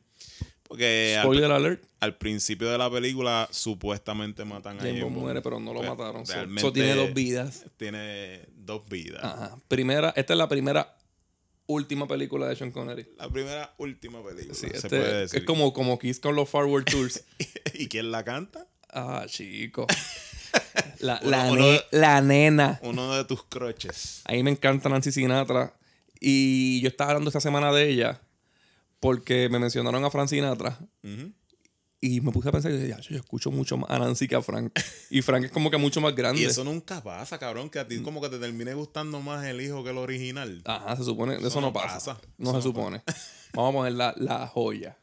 Porque 0.64 1.16
al, 1.18 1.24
Spoiler 1.26 1.52
alert. 1.52 1.84
al 2.00 2.18
principio 2.18 2.70
de 2.72 2.78
la 2.78 2.90
película 2.90 3.48
supuestamente 3.52 4.46
matan 4.46 4.78
a 4.78 4.80
James 4.80 4.94
James 4.94 5.04
Bond 5.04 5.14
Bond. 5.16 5.24
muere, 5.26 5.42
pero 5.42 5.60
no 5.60 5.74
lo 5.74 5.82
Pero 5.82 5.96
mataron. 5.96 6.26
So- 6.26 6.34
realmente 6.34 6.62
so 6.62 6.74
tiene 6.74 6.96
dos 6.96 7.14
vidas. 7.14 7.66
Tiene 7.78 8.48
dos 8.56 8.82
vidas. 8.90 9.24
Ajá. 9.24 9.60
Primera, 9.68 10.12
esta 10.16 10.34
es 10.34 10.38
la 10.38 10.48
primera 10.50 10.98
última 11.68 12.08
película 12.08 12.48
de 12.48 12.56
Sean 12.56 12.72
Connery. 12.72 13.08
La 13.18 13.30
primera 13.30 13.76
última 13.78 14.24
película, 14.24 14.54
Sí, 14.56 14.68
se 14.70 14.76
este 14.76 14.90
puede 14.90 15.20
decir. 15.22 15.40
es 15.40 15.46
como, 15.46 15.72
como 15.74 16.00
Kiss 16.00 16.20
con 16.20 16.36
los 16.36 16.50
Forward 16.50 16.86
Tours. 16.86 17.24
¿Y 17.76 17.88
quién 17.88 18.12
la 18.12 18.24
canta? 18.24 18.68
ah, 18.90 19.26
chico. 19.28 19.86
La, 21.00 21.20
Uno- 21.22 21.30
la, 21.32 21.52
uno- 21.52 21.62
ne- 21.72 21.82
la 21.92 22.22
nena. 22.22 22.80
Uno 22.82 23.14
de 23.16 23.26
tus 23.26 23.44
croches. 23.44 24.22
A 24.26 24.32
mí 24.32 24.42
me 24.42 24.52
encanta 24.52 24.88
Nancy 24.88 25.12
Sinatra. 25.12 25.74
Y 26.20 26.82
yo 26.82 26.88
estaba 26.90 27.12
hablando 27.12 27.30
esta 27.30 27.42
semana 27.42 27.72
de 27.72 27.90
ella 27.90 28.22
porque 29.00 29.50
me 29.50 29.60
mencionaron 29.60 30.04
a 30.04 30.10
Frank 30.10 30.30
Sinatra. 30.30 30.80
Ujú. 31.04 31.32
Y 32.02 32.22
me 32.22 32.32
puse 32.32 32.50
a 32.50 32.52
pensar, 32.52 32.72
y 32.72 32.76
dije, 32.76 32.90
"Ya, 32.90 33.00
yo 33.00 33.16
escucho 33.16 33.50
mucho 33.50 33.78
más 33.78 33.90
a 33.90 33.98
Nancy 33.98 34.28
que 34.28 34.36
a 34.36 34.42
Frank. 34.42 34.72
Y 35.10 35.22
Frank 35.24 35.46
es 35.46 35.52
como 35.52 35.72
que 35.72 35.78
mucho 35.78 36.02
más 36.02 36.14
grande. 36.14 36.42
Y 36.42 36.46
eso 36.46 36.64
nunca 36.64 37.02
pasa, 37.02 37.40
cabrón, 37.40 37.70
que 37.70 37.80
a 37.80 37.88
ti 37.88 38.00
como 38.02 38.22
que 38.22 38.30
te 38.30 38.38
termine 38.38 38.74
gustando 38.76 39.22
más 39.22 39.44
el 39.46 39.60
hijo 39.62 39.84
que 39.84 39.90
el 39.90 39.98
original. 39.98 40.62
Ajá, 40.66 40.96
se 40.98 41.04
supone, 41.04 41.38
eso, 41.38 41.62
no 41.62 41.68
no 41.68 41.74
pasa. 41.74 41.94
pasa. 42.14 42.22
No 42.38 42.50
Eso 42.52 42.62
se 42.62 42.68
no 42.68 42.74
supone. 42.74 43.02
Vamos 43.54 43.70
a 43.72 43.78
poner 43.78 43.94
la, 43.94 44.14
la 44.18 44.46
joya. 44.48 44.98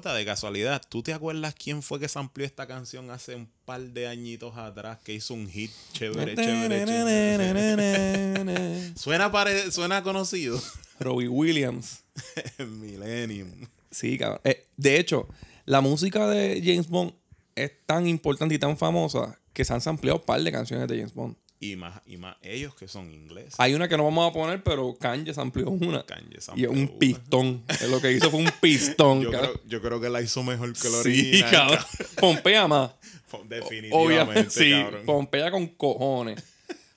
De 0.00 0.24
casualidad, 0.24 0.80
¿tú 0.88 1.02
te 1.02 1.12
acuerdas 1.12 1.54
quién 1.54 1.82
fue 1.82 2.00
que 2.00 2.08
samplió 2.08 2.46
esta 2.46 2.66
canción 2.66 3.10
hace 3.10 3.36
un 3.36 3.48
par 3.66 3.80
de 3.82 4.08
añitos 4.08 4.56
atrás 4.56 4.98
que 5.04 5.12
hizo 5.12 5.34
un 5.34 5.46
hit 5.48 5.70
chévere, 5.92 6.34
chévere, 6.34 6.84
chévere? 6.86 8.92
Suena, 8.96 9.30
pare- 9.30 9.70
suena 9.70 10.02
conocido. 10.02 10.60
Robbie 10.98 11.28
Williams. 11.28 12.02
Millennium. 12.58 13.66
Sí, 13.90 14.16
cabrón. 14.18 14.40
Eh, 14.44 14.66
de 14.76 14.98
hecho, 14.98 15.28
la 15.66 15.80
música 15.82 16.26
de 16.28 16.60
James 16.64 16.88
Bond 16.88 17.12
es 17.54 17.70
tan 17.86 18.06
importante 18.06 18.54
y 18.54 18.58
tan 18.58 18.76
famosa 18.78 19.38
que 19.52 19.64
se 19.64 19.72
han 19.74 19.80
sampleado 19.82 20.18
un 20.20 20.24
par 20.24 20.42
de 20.42 20.50
canciones 20.50 20.88
de 20.88 20.96
James 20.96 21.14
Bond. 21.14 21.36
Y 21.62 21.76
más, 21.76 22.00
y 22.06 22.16
más 22.16 22.36
ellos 22.40 22.74
que 22.74 22.88
son 22.88 23.12
ingleses. 23.12 23.54
Hay 23.58 23.74
una 23.74 23.86
que 23.86 23.98
no 23.98 24.04
vamos 24.04 24.30
a 24.30 24.32
poner, 24.32 24.62
pero 24.64 24.96
Kanye 24.98 25.34
sampleó 25.34 25.68
una. 25.68 26.04
Kanye 26.06 26.38
y 26.38 26.40
sampleó 26.40 26.70
es 26.70 26.76
un 26.76 26.84
una. 26.84 26.98
pistón. 26.98 27.62
Lo 27.90 28.00
que 28.00 28.12
hizo 28.12 28.30
fue 28.30 28.40
un 28.40 28.50
pistón. 28.62 29.20
Yo 29.20 29.30
creo, 29.30 29.60
yo 29.66 29.82
creo 29.82 30.00
que 30.00 30.08
la 30.08 30.22
hizo 30.22 30.42
mejor 30.42 30.72
que 30.72 30.88
la 30.88 31.02
sí, 31.02 31.08
original. 31.10 31.50
cabrón. 31.50 31.84
Pompea 32.18 32.66
más. 32.66 32.90
Definitivamente, 33.48 33.94
Obviamente, 33.94 34.50
sí. 34.64 34.70
cabrón. 34.70 35.04
Pompea 35.04 35.50
con 35.50 35.66
cojones. 35.68 36.42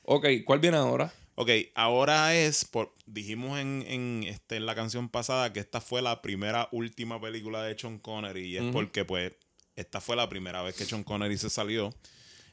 Ok, 0.03 0.27
¿cuál 0.46 0.60
viene 0.60 0.77
ahora? 0.77 1.13
Ok, 1.36 1.50
ahora 1.75 2.34
es, 2.34 2.63
por, 2.63 2.93
dijimos 3.05 3.60
en, 3.60 3.84
en, 3.88 4.24
este, 4.27 4.55
en 4.55 4.65
la 4.65 4.75
canción 4.75 5.10
pasada 5.10 5.51
que 5.51 5.60
esta 5.60 5.82
fue 5.82 6.01
la 6.01 6.22
primera 6.22 6.70
última 6.72 7.20
película 7.20 7.63
de 7.63 7.77
Sean 7.77 7.98
Connery 8.00 8.46
y 8.46 8.58
es 8.58 8.63
porque 8.72 9.03
pues 9.03 9.34
esta 9.75 10.00
fue 10.00 10.15
la 10.15 10.29
primera 10.29 10.62
vez 10.62 10.75
que 10.75 10.86
Sean 10.86 11.03
Connery 11.03 11.38
se 11.38 11.50
salió. 11.50 11.93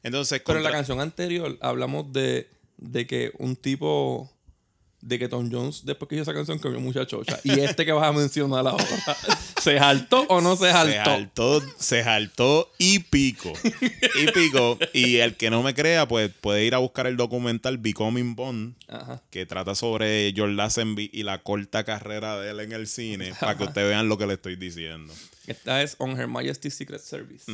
Entonces, 0.03 0.43
Pero 0.45 0.59
en 0.59 0.65
la 0.65 0.73
canción 0.73 1.01
anterior 1.01 1.59
hablamos 1.61 2.13
de, 2.13 2.49
de 2.79 3.07
que 3.07 3.33
un 3.39 3.57
tipo. 3.57 4.31
De 5.03 5.19
que 5.19 5.29
Tom 5.29 5.49
Jones, 5.51 5.87
después 5.87 6.09
que 6.11 6.17
hizo 6.17 6.23
esa 6.23 6.35
canción, 6.35 6.59
comió 6.59 6.79
mucha 6.79 7.07
chocha. 7.07 7.41
Y 7.43 7.59
este 7.61 7.87
que 7.87 7.93
vas 7.93 8.07
a 8.07 8.13
mencionar 8.13 8.67
ahora, 8.67 8.85
¿se 9.61 9.79
jaltó 9.79 10.23
o 10.29 10.41
no 10.41 10.57
se 10.57 10.67
se 10.67 10.73
jaltó? 10.73 11.11
saltó, 11.11 11.63
se 11.79 12.05
saltó 12.05 12.71
y 12.79 13.01
pico. 13.01 13.53
y 14.23 14.31
pico. 14.33 14.79
Y 14.93 15.17
el 15.17 15.37
que 15.37 15.51
no 15.51 15.63
me 15.63 15.75
crea, 15.75 16.09
pues 16.09 16.31
puede 16.41 16.65
ir 16.65 16.75
a 16.75 16.79
buscar 16.79 17.07
el 17.07 17.17
documental 17.17 17.79
Becoming 17.79 18.35
Bond, 18.35 18.75
Ajá. 18.89 19.23
que 19.31 19.47
trata 19.47 19.75
sobre 19.75 20.33
George 20.35 20.55
Lazenby 20.55 21.11
y 21.13 21.23
la 21.23 21.43
corta 21.43 21.85
carrera 21.85 22.39
de 22.41 22.51
él 22.51 22.61
en 22.61 22.73
el 22.73 22.87
cine, 22.87 23.33
para 23.39 23.57
que 23.57 23.65
ustedes 23.65 23.89
vean 23.89 24.09
lo 24.09 24.19
que 24.19 24.27
le 24.27 24.35
estoy 24.35 24.57
diciendo. 24.57 25.13
Esta 25.47 25.83
es 25.83 25.97
On 25.99 26.19
Her 26.19 26.29
Majesty's 26.29 26.75
Secret 26.75 27.01
Service. 27.01 27.45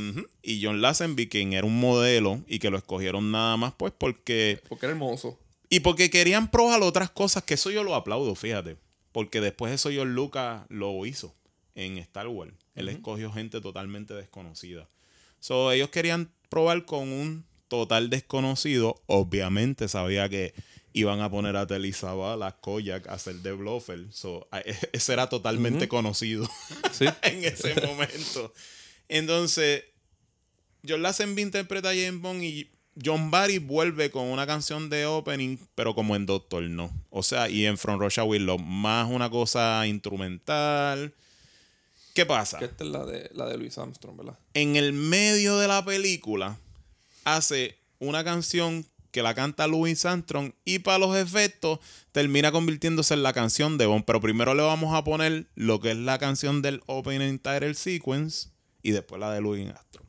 Y 0.43 0.63
John 0.65 0.83
Lazenby, 0.83 1.29
quien 1.29 1.53
era 1.55 1.67
un 1.67 1.81
modelo 1.81 2.43
y 2.47 2.59
que 2.59 2.71
lo 2.71 2.77
escogieron 2.77 3.31
nada 3.31 3.57
más, 3.57 3.73
pues 3.77 3.93
porque. 3.97 4.61
Porque 4.69 4.87
era 4.87 4.93
hermoso. 4.93 5.39
Y 5.69 5.81
porque 5.81 6.11
querían 6.11 6.51
probar 6.51 6.83
otras 6.83 7.11
cosas, 7.11 7.43
que 7.43 7.55
eso 7.55 7.71
yo 7.71 7.83
lo 7.83 7.95
aplaudo, 7.95 8.35
fíjate. 8.35 8.77
Porque 9.13 9.41
después 9.41 9.73
eso 9.73 9.91
John 9.95 10.15
Lucas 10.15 10.63
lo 10.69 11.07
hizo 11.07 11.35
en 11.77 11.99
Star 11.99 12.27
Wars. 12.27 12.53
Él 12.75 12.89
escogió 12.89 13.31
gente 13.33 13.61
totalmente 13.61 14.13
desconocida. 14.15 14.89
So, 15.39 15.71
ellos 15.71 15.91
querían 15.91 16.33
probar 16.49 16.85
con 16.85 17.09
un 17.13 17.45
total 17.69 18.11
desconocido. 18.11 19.01
Obviamente 19.07 19.87
sabía 19.89 20.29
que 20.29 20.53
iban 20.93 21.21
a 21.21 21.31
poner 21.31 21.57
a 21.57 21.67
Telly 21.67 21.93
Savalas, 21.93 22.55
Koyak 22.61 23.07
a 23.09 23.15
hacer 23.15 23.37
de 23.37 23.53
Blofeld. 23.53 24.11
So, 24.13 24.49
a- 24.51 24.61
ese 24.93 25.13
era 25.13 25.29
totalmente 25.29 25.87
conocido 25.89 26.49
Sí. 26.93 27.05
en 27.23 27.45
ese 27.45 27.75
momento. 27.87 28.53
Entonces, 29.09 29.85
John 30.89 31.03
Lazenby 31.03 31.43
interpreta 31.43 31.91
a 31.91 31.95
James 31.95 32.21
Bond 32.21 32.43
y 32.43 32.71
John 33.05 33.31
Barry 33.31 33.59
vuelve 33.59 34.11
con 34.11 34.25
una 34.29 34.47
canción 34.47 34.89
de 34.89 35.05
opening, 35.05 35.59
pero 35.75 35.95
como 35.95 36.17
en 36.17 36.25
Doctor 36.25 36.63
No. 36.63 36.91
O 37.11 37.23
sea, 37.23 37.49
y 37.51 37.67
en 37.67 37.77
From 37.77 38.01
Russia 38.01 38.25
with 38.25 38.41
Love, 38.41 38.63
más 38.63 39.11
una 39.11 39.29
cosa 39.29 39.87
instrumental. 39.87 41.13
¿Qué 42.17 42.25
pasa? 42.25 42.59
Que 42.59 42.65
esta 42.65 42.83
es 42.83 42.89
la 42.91 43.05
de, 43.05 43.31
la 43.35 43.45
de 43.45 43.59
Louis 43.59 43.77
Armstrong, 43.77 44.17
¿verdad? 44.17 44.39
En 44.55 44.77
el 44.77 44.95
medio 44.95 45.59
de 45.59 45.69
la 45.69 45.85
película 45.85 46.59
hace 47.25 47.79
una 47.99 48.25
canción 48.25 48.87
que 49.11 49.23
la 49.23 49.35
canta 49.35 49.67
Louis 49.67 50.03
Armstrong 50.07 50.53
y 50.65 50.79
para 50.79 50.99
los 50.99 51.15
efectos 51.15 51.79
termina 52.13 52.53
convirtiéndose 52.53 53.13
en 53.13 53.23
la 53.23 53.35
canción 53.35 53.77
de 53.77 53.85
Bond. 53.85 54.05
Pero 54.07 54.23
primero 54.23 54.55
le 54.55 54.63
vamos 54.63 54.95
a 54.95 55.05
poner 55.05 55.47
lo 55.57 55.79
que 55.81 55.91
es 55.91 55.97
la 55.99 56.19
canción 56.19 56.63
del 56.63 56.83
opening 56.87 57.39
title 57.39 57.75
sequence 57.75 58.49
y 58.83 58.93
después 58.93 59.21
la 59.21 59.31
de 59.31 59.43
Louis 59.43 59.69
Armstrong. 59.69 60.07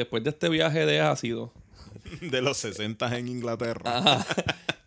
Después 0.00 0.24
de 0.24 0.30
este 0.30 0.48
viaje 0.48 0.86
de 0.86 0.98
ácido, 1.00 1.52
De 2.22 2.40
los 2.40 2.56
60 2.56 3.18
en 3.18 3.28
Inglaterra. 3.28 3.98
ajá, 3.98 4.26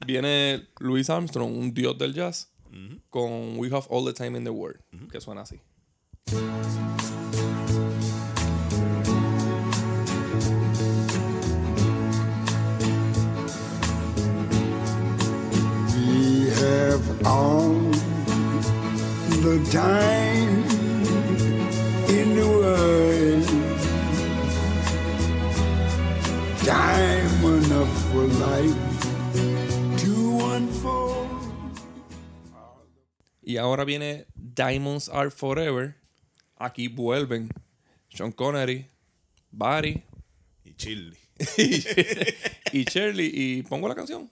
viene 0.08 0.67
Louis 0.80 1.08
Armstrong, 1.08 1.56
un 1.56 1.71
dios 1.71 1.95
del 1.99 2.15
jazz, 2.15 2.49
con 3.12 3.60
We 3.60 3.67
Have 3.67 3.86
All 3.91 4.06
the 4.06 4.13
Time 4.13 4.36
in 4.39 4.43
the 4.43 4.49
World, 4.49 4.80
que 5.12 5.21
suena 5.21 5.41
así. 5.41 5.60
We 15.95 16.49
have 16.49 17.26
all 17.26 17.73
the 19.45 19.63
time 19.71 20.63
in 22.10 22.36
the 22.36 22.47
world. 22.47 23.12
Time 26.65 27.43
enough 27.43 27.89
for 28.12 28.26
life 28.39 28.76
to 29.97 30.39
unfold. 30.56 31.28
Y 33.41 33.58
ahora 33.58 33.84
viene 33.84 34.26
Diamonds 34.36 35.10
Are 35.10 35.30
Forever. 35.30 35.95
Aquí 36.58 36.88
vuelven 36.88 37.49
Sean 38.08 38.32
Connery, 38.32 38.88
Barry 39.52 40.04
Y 40.63 40.73
Chile. 40.78 41.17
y 42.71 42.86
Shirley. 42.86 43.30
Y 43.34 43.63
pongo 43.63 43.89
la 43.89 43.95
canción. 43.95 44.32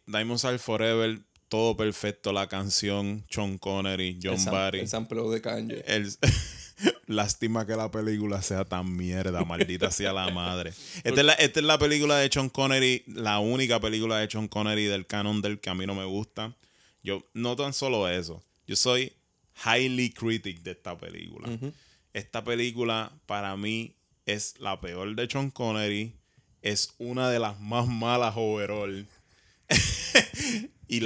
Diamonds 0.11 0.45
Are 0.45 0.57
Forever 0.57 1.21
todo 1.51 1.75
perfecto, 1.75 2.31
la 2.31 2.47
canción, 2.47 3.25
Sean 3.29 3.57
Connery, 3.57 4.17
John 4.23 4.39
el, 4.39 4.45
Barry. 4.45 4.79
el 4.79 4.87
sampleo 4.87 5.29
de 5.29 5.41
Kanye. 5.41 5.83
El- 5.85 6.09
Lástima 7.07 7.67
que 7.67 7.75
la 7.75 7.91
película 7.91 8.41
sea 8.41 8.63
tan 8.63 8.95
mierda, 8.95 9.43
maldita 9.45 9.91
sea 9.91 10.13
la 10.13 10.29
madre. 10.29 10.71
Esta 11.03 11.19
es 11.19 11.25
la, 11.25 11.33
esta 11.33 11.59
es 11.59 11.65
la 11.65 11.77
película 11.77 12.17
de 12.17 12.29
Sean 12.31 12.47
Connery, 12.47 13.03
la 13.05 13.39
única 13.39 13.81
película 13.81 14.17
de 14.19 14.29
Sean 14.29 14.47
Connery 14.47 14.85
del 14.85 15.05
canon 15.05 15.41
del 15.41 15.59
que 15.59 15.69
a 15.69 15.75
mí 15.75 15.85
no 15.85 15.93
me 15.93 16.05
gusta. 16.05 16.55
Yo, 17.03 17.21
no 17.33 17.57
tan 17.57 17.73
solo 17.73 18.07
eso, 18.07 18.41
yo 18.65 18.77
soy 18.77 19.11
highly 19.65 20.09
critic 20.11 20.61
de 20.61 20.71
esta 20.71 20.97
película. 20.97 21.49
Esta 22.13 22.45
película 22.45 23.11
para 23.25 23.57
mí 23.57 23.93
es 24.25 24.55
la 24.57 24.79
peor 24.79 25.15
de 25.17 25.27
Sean 25.29 25.51
Connery, 25.51 26.15
es 26.61 26.93
una 26.97 27.29
de 27.29 27.39
las 27.39 27.59
más 27.59 27.87
malas 27.87 28.35
overall. 28.37 29.05
y 30.87 30.99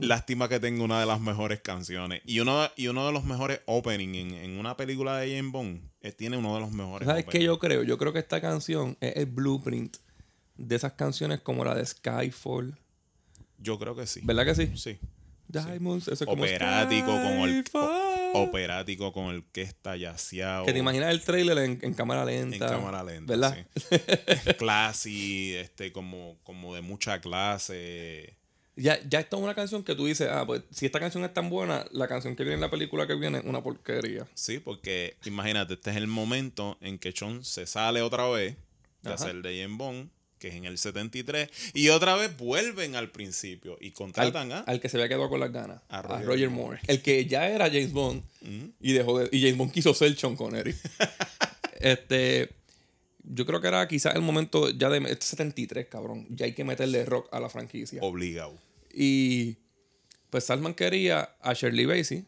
lástima 0.00 0.48
que 0.48 0.60
tenga 0.60 0.84
una 0.84 1.00
de 1.00 1.06
las 1.06 1.20
mejores 1.20 1.60
canciones. 1.60 2.22
Y 2.24 2.40
uno, 2.40 2.68
y 2.76 2.86
uno 2.88 3.06
de 3.06 3.12
los 3.12 3.24
mejores 3.24 3.60
opening 3.66 4.14
en, 4.14 4.34
en 4.34 4.58
una 4.58 4.76
película 4.76 5.18
de 5.18 5.36
James 5.36 5.52
Bond. 5.52 5.80
eh, 6.02 6.12
tiene 6.12 6.36
uno 6.36 6.54
de 6.54 6.60
los 6.60 6.70
mejores. 6.70 7.06
¿Sabes 7.06 7.24
qué 7.24 7.28
openings. 7.28 7.46
yo 7.46 7.58
creo? 7.58 7.82
Yo 7.82 7.98
creo 7.98 8.12
que 8.12 8.20
esta 8.20 8.40
canción 8.40 8.96
es 9.00 9.16
el 9.16 9.26
blueprint 9.26 9.96
de 10.56 10.76
esas 10.76 10.92
canciones 10.92 11.40
como 11.40 11.64
la 11.64 11.74
de 11.74 11.84
Skyfall. 11.84 12.78
Yo 13.58 13.78
creo 13.78 13.96
que 13.96 14.06
sí. 14.06 14.20
¿Verdad 14.22 14.44
que 14.44 14.54
sí? 14.54 14.72
Sí. 14.76 14.98
Diamonds, 15.48 16.08
eso 16.08 16.24
es 16.24 16.28
como 16.28 16.42
Operático 16.42 17.06
con 17.06 17.48
el. 17.48 17.64
Operático 18.42 19.12
con 19.12 19.34
el 19.34 19.44
que 19.52 19.62
está 19.62 19.96
yaceado. 19.96 20.64
Que 20.66 20.72
te 20.72 20.78
imaginas 20.78 21.10
el 21.10 21.22
trailer 21.22 21.58
en, 21.58 21.78
en 21.82 21.94
cámara 21.94 22.24
lenta. 22.24 22.56
En 22.56 22.72
cámara 22.72 23.02
lenta. 23.02 23.32
¿Verdad? 23.32 23.66
sí. 23.76 23.98
Classy, 24.58 25.54
este, 25.56 25.92
como, 25.92 26.38
como 26.44 26.74
de 26.74 26.82
mucha 26.82 27.20
clase. 27.20 28.36
Ya, 28.76 29.00
ya 29.08 29.20
esta 29.20 29.36
es 29.36 29.42
una 29.42 29.54
canción 29.54 29.82
que 29.82 29.94
tú 29.94 30.04
dices, 30.04 30.28
ah, 30.30 30.44
pues 30.46 30.62
si 30.70 30.84
esta 30.84 31.00
canción 31.00 31.24
es 31.24 31.32
tan 31.32 31.48
buena, 31.48 31.86
la 31.92 32.08
canción 32.08 32.36
que 32.36 32.42
viene 32.42 32.56
en 32.56 32.60
la 32.60 32.70
película 32.70 33.06
que 33.06 33.14
viene 33.14 33.38
es 33.38 33.44
una 33.44 33.62
porquería. 33.62 34.26
Sí, 34.34 34.58
porque 34.58 35.16
imagínate, 35.24 35.74
este 35.74 35.90
es 35.90 35.96
el 35.96 36.06
momento 36.06 36.76
en 36.82 36.98
que 36.98 37.12
Sean 37.12 37.42
se 37.42 37.66
sale 37.66 38.02
otra 38.02 38.28
vez 38.28 38.56
de 39.02 39.12
Ajá. 39.12 39.14
hacer 39.14 39.40
de 39.40 39.62
James 39.62 39.78
Bond, 39.78 40.10
que 40.38 40.48
es 40.48 40.54
en 40.54 40.64
el 40.64 40.78
73, 40.78 41.48
y 41.74 41.88
otra 41.88 42.16
vez 42.16 42.36
vuelven 42.36 42.96
al 42.96 43.10
principio 43.10 43.78
y 43.80 43.88
Al, 43.88 43.92
contratan 43.92 44.52
a... 44.52 44.60
al 44.60 44.80
que 44.80 44.88
se 44.88 44.96
había 44.96 45.08
quedado 45.08 45.28
con 45.28 45.40
las 45.40 45.52
ganas. 45.52 45.80
A 45.88 45.98
A 46.00 46.22
Roger 46.22 46.50
Moore. 46.50 46.80
El 46.86 47.02
que 47.02 47.26
ya 47.26 47.48
era 47.48 47.66
James 47.66 47.92
Bond 47.92 48.22
y 48.80 48.92
dejó 48.92 49.18
de. 49.18 49.28
Y 49.32 49.40
James 49.40 49.56
Bond 49.56 49.72
quiso 49.72 49.94
ser 49.94 50.16
Sean 50.16 50.36
Connery. 50.36 50.74
este. 51.80 52.50
Yo 53.28 53.44
creo 53.44 53.60
que 53.60 53.66
era 53.66 53.88
quizás 53.88 54.14
el 54.14 54.22
momento 54.22 54.70
ya 54.70 54.88
de. 54.88 54.98
Este 55.10 55.26
73, 55.26 55.86
cabrón. 55.86 56.26
Ya 56.30 56.46
hay 56.46 56.52
que 56.52 56.64
meterle 56.64 57.04
rock 57.04 57.28
a 57.32 57.40
la 57.40 57.48
franquicia. 57.48 58.00
Obligado. 58.02 58.56
Y 58.92 59.56
pues 60.30 60.44
Salman 60.44 60.74
quería 60.74 61.34
a 61.40 61.52
Shirley 61.54 61.86
Bassey 61.86 62.24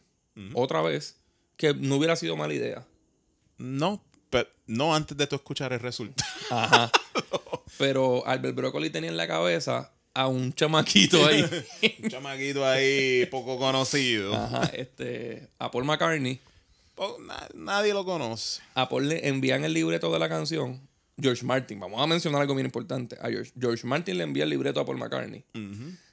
otra 0.53 0.81
vez, 0.81 1.17
que 1.57 1.73
no 1.73 1.97
hubiera 1.97 2.15
sido 2.15 2.37
mala 2.37 2.53
idea. 2.53 2.85
No, 3.57 4.01
pero 4.29 4.47
no 4.67 4.95
antes 4.95 5.17
de 5.17 5.27
tú 5.27 5.35
escuchar 5.35 5.73
el 5.73 5.79
resultado. 5.79 6.29
Ajá. 6.49 6.91
Pero 7.79 8.27
Albert 8.27 8.55
Broccoli 8.55 8.89
tenía 8.91 9.09
en 9.09 9.17
la 9.17 9.27
cabeza 9.27 9.91
a 10.13 10.27
un 10.27 10.53
chamaquito 10.53 11.25
ahí. 11.27 11.43
Un 12.03 12.09
chamaquito 12.09 12.65
ahí 12.65 13.25
poco 13.31 13.57
conocido. 13.57 14.35
Ajá, 14.35 14.65
este, 14.73 15.47
a 15.57 15.71
Paul 15.71 15.85
McCartney. 15.85 16.39
Na- 17.25 17.47
nadie 17.55 17.93
lo 17.93 18.03
conoce. 18.05 18.61
A 18.75 18.89
Paul 18.89 19.07
le 19.09 19.27
envían 19.27 19.63
el 19.63 19.73
libreto 19.73 20.11
de 20.11 20.19
la 20.19 20.27
canción. 20.29 20.81
George 21.21 21.45
Martin, 21.45 21.79
vamos 21.79 22.01
a 22.01 22.07
mencionar 22.07 22.41
algo 22.41 22.53
bien 22.55 22.65
importante. 22.65 23.17
A 23.21 23.29
George, 23.29 23.51
George 23.59 23.87
Martin 23.87 24.17
le 24.17 24.23
envía 24.25 24.43
el 24.43 24.49
libreto 24.49 24.79
a 24.81 24.85
Paul 24.85 24.97
McCartney. 24.97 25.43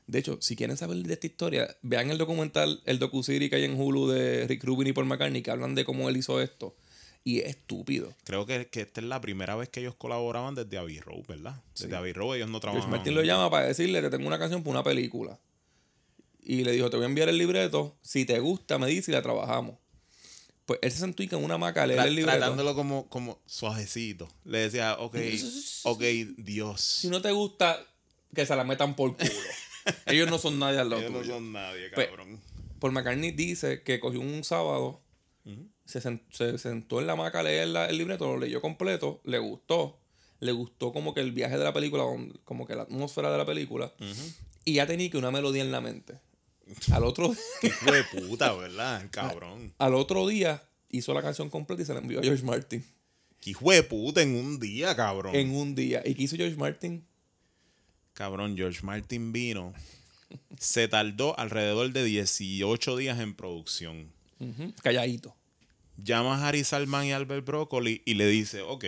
De 0.08 0.18
hecho, 0.20 0.38
si 0.40 0.54
quieren 0.54 0.76
saber 0.76 0.98
de 0.98 1.12
esta 1.14 1.26
historia, 1.26 1.76
vean 1.82 2.10
el 2.10 2.18
documental, 2.18 2.80
el 2.86 3.00
docuserie 3.00 3.50
que 3.50 3.56
hay 3.56 3.64
en 3.64 3.80
Hulu 3.80 4.06
de 4.08 4.46
Rick 4.46 4.62
Rubin 4.62 4.86
y 4.86 4.92
Paul 4.92 5.06
McCartney, 5.06 5.42
que 5.42 5.50
hablan 5.50 5.74
de 5.74 5.84
cómo 5.84 6.08
él 6.08 6.16
hizo 6.16 6.40
esto. 6.40 6.76
Y 7.28 7.40
es 7.40 7.46
estúpido. 7.56 8.14
Creo 8.22 8.46
que, 8.46 8.68
que 8.68 8.82
esta 8.82 9.00
es 9.00 9.06
la 9.08 9.20
primera 9.20 9.56
vez 9.56 9.68
que 9.68 9.80
ellos 9.80 9.96
colaboraban 9.96 10.54
desde 10.54 10.78
Abbey 10.78 11.00
Road, 11.00 11.26
¿verdad? 11.26 11.60
Desde 11.76 11.96
Abbey 11.96 12.12
Road 12.12 12.36
ellos 12.36 12.48
no 12.48 12.60
trabajaban. 12.60 12.88
Martin 12.88 13.16
lo 13.16 13.24
llama 13.24 13.50
para 13.50 13.66
decirle, 13.66 14.00
te 14.00 14.10
tengo 14.10 14.28
una 14.28 14.38
canción 14.38 14.62
para 14.62 14.70
una 14.70 14.84
película. 14.84 15.36
Y 16.40 16.62
le 16.62 16.70
dijo, 16.70 16.88
te 16.88 16.96
voy 16.96 17.02
a 17.02 17.08
enviar 17.08 17.28
el 17.28 17.36
libreto. 17.36 17.96
Si 18.00 18.24
te 18.26 18.38
gusta, 18.38 18.78
me 18.78 18.86
dice 18.86 19.10
y 19.10 19.14
la 19.14 19.22
trabajamos. 19.22 19.74
Pues 20.66 20.78
él 20.82 20.92
se 20.92 20.98
sentó 20.98 21.24
en 21.24 21.34
una 21.44 21.58
maca 21.58 21.82
a 21.82 21.86
leer 21.88 21.98
Tra- 21.98 22.06
el 22.06 22.14
libreto. 22.14 22.38
tratándolo 22.38 22.76
como, 22.76 23.08
como 23.08 23.40
suavecito. 23.44 24.28
Le 24.44 24.58
decía, 24.58 24.94
ok, 25.00 25.16
ok, 25.82 26.02
Dios. 26.38 26.80
Si 26.80 27.08
no 27.08 27.20
te 27.20 27.32
gusta, 27.32 27.84
que 28.36 28.46
se 28.46 28.54
la 28.54 28.62
metan 28.62 28.94
por 28.94 29.16
culo. 29.16 29.30
Ellos 30.06 30.30
no 30.30 30.38
son 30.38 30.60
nadie 30.60 30.78
al 30.78 30.90
lado 30.90 31.02
Ellos 31.02 31.12
no 31.12 31.24
son 31.24 31.52
nadie, 31.52 31.88
Pues, 31.92 32.06
cabrón. 32.06 32.40
Paul 32.78 32.92
McCartney 32.92 33.32
dice 33.32 33.82
que 33.82 33.98
cogió 33.98 34.20
un 34.20 34.44
sábado, 34.44 35.00
se, 35.86 36.00
se 36.30 36.58
sentó 36.58 37.00
en 37.00 37.06
la 37.06 37.16
maca 37.16 37.40
a 37.40 37.42
leer 37.42 37.68
la- 37.68 37.86
el 37.86 37.96
libreto, 37.98 38.26
lo 38.26 38.38
leyó 38.38 38.60
completo, 38.60 39.20
le 39.24 39.38
gustó. 39.38 39.98
Le 40.40 40.52
gustó 40.52 40.92
como 40.92 41.14
que 41.14 41.20
el 41.20 41.32
viaje 41.32 41.56
de 41.56 41.64
la 41.64 41.72
película, 41.72 42.04
como 42.44 42.66
que 42.66 42.74
la 42.74 42.82
atmósfera 42.82 43.30
de 43.32 43.38
la 43.38 43.46
película. 43.46 43.90
Y 44.66 44.74
ya 44.74 44.86
tenía 44.86 45.08
que 45.10 45.16
una 45.16 45.30
melodía 45.30 45.62
en 45.62 45.72
la 45.72 45.80
mente. 45.80 46.20
Al 46.92 47.04
otro, 47.04 47.32
Qué 47.62 47.68
hijo 47.68 47.90
de 47.92 48.04
puta, 48.04 48.52
¿verdad? 48.52 49.06
Cabrón. 49.12 49.72
al 49.78 49.94
otro 49.94 50.26
día 50.26 50.62
hizo 50.90 51.14
la 51.14 51.22
canción 51.22 51.48
completa 51.48 51.82
y 51.82 51.86
se 51.86 51.94
la 51.94 52.00
envió 52.00 52.18
a 52.20 52.22
George 52.22 52.44
Martin. 52.44 52.84
Qué 53.40 53.50
hijo 53.50 53.70
de 53.70 53.82
puta 53.82 54.20
en 54.22 54.34
un 54.34 54.58
día, 54.58 54.94
cabrón. 54.96 55.34
En 55.36 55.54
un 55.54 55.74
día. 55.74 56.02
¿Y 56.04 56.14
qué 56.14 56.24
hizo 56.24 56.36
George 56.36 56.56
Martin? 56.56 57.06
Cabrón, 58.12 58.56
George 58.56 58.80
Martin 58.82 59.30
vino. 59.32 59.72
Se 60.58 60.88
tardó 60.88 61.38
alrededor 61.38 61.92
de 61.92 62.02
18 62.04 62.96
días 62.96 63.20
en 63.20 63.34
producción. 63.34 64.10
Calladito. 64.82 65.36
Llama 66.02 66.36
a 66.36 66.48
Harry 66.48 66.62
Salman 66.64 67.06
y 67.06 67.12
Albert 67.12 67.44
Broccoli 67.46 68.02
y 68.04 68.14
le 68.14 68.26
dice, 68.28 68.62
ok, 68.62 68.84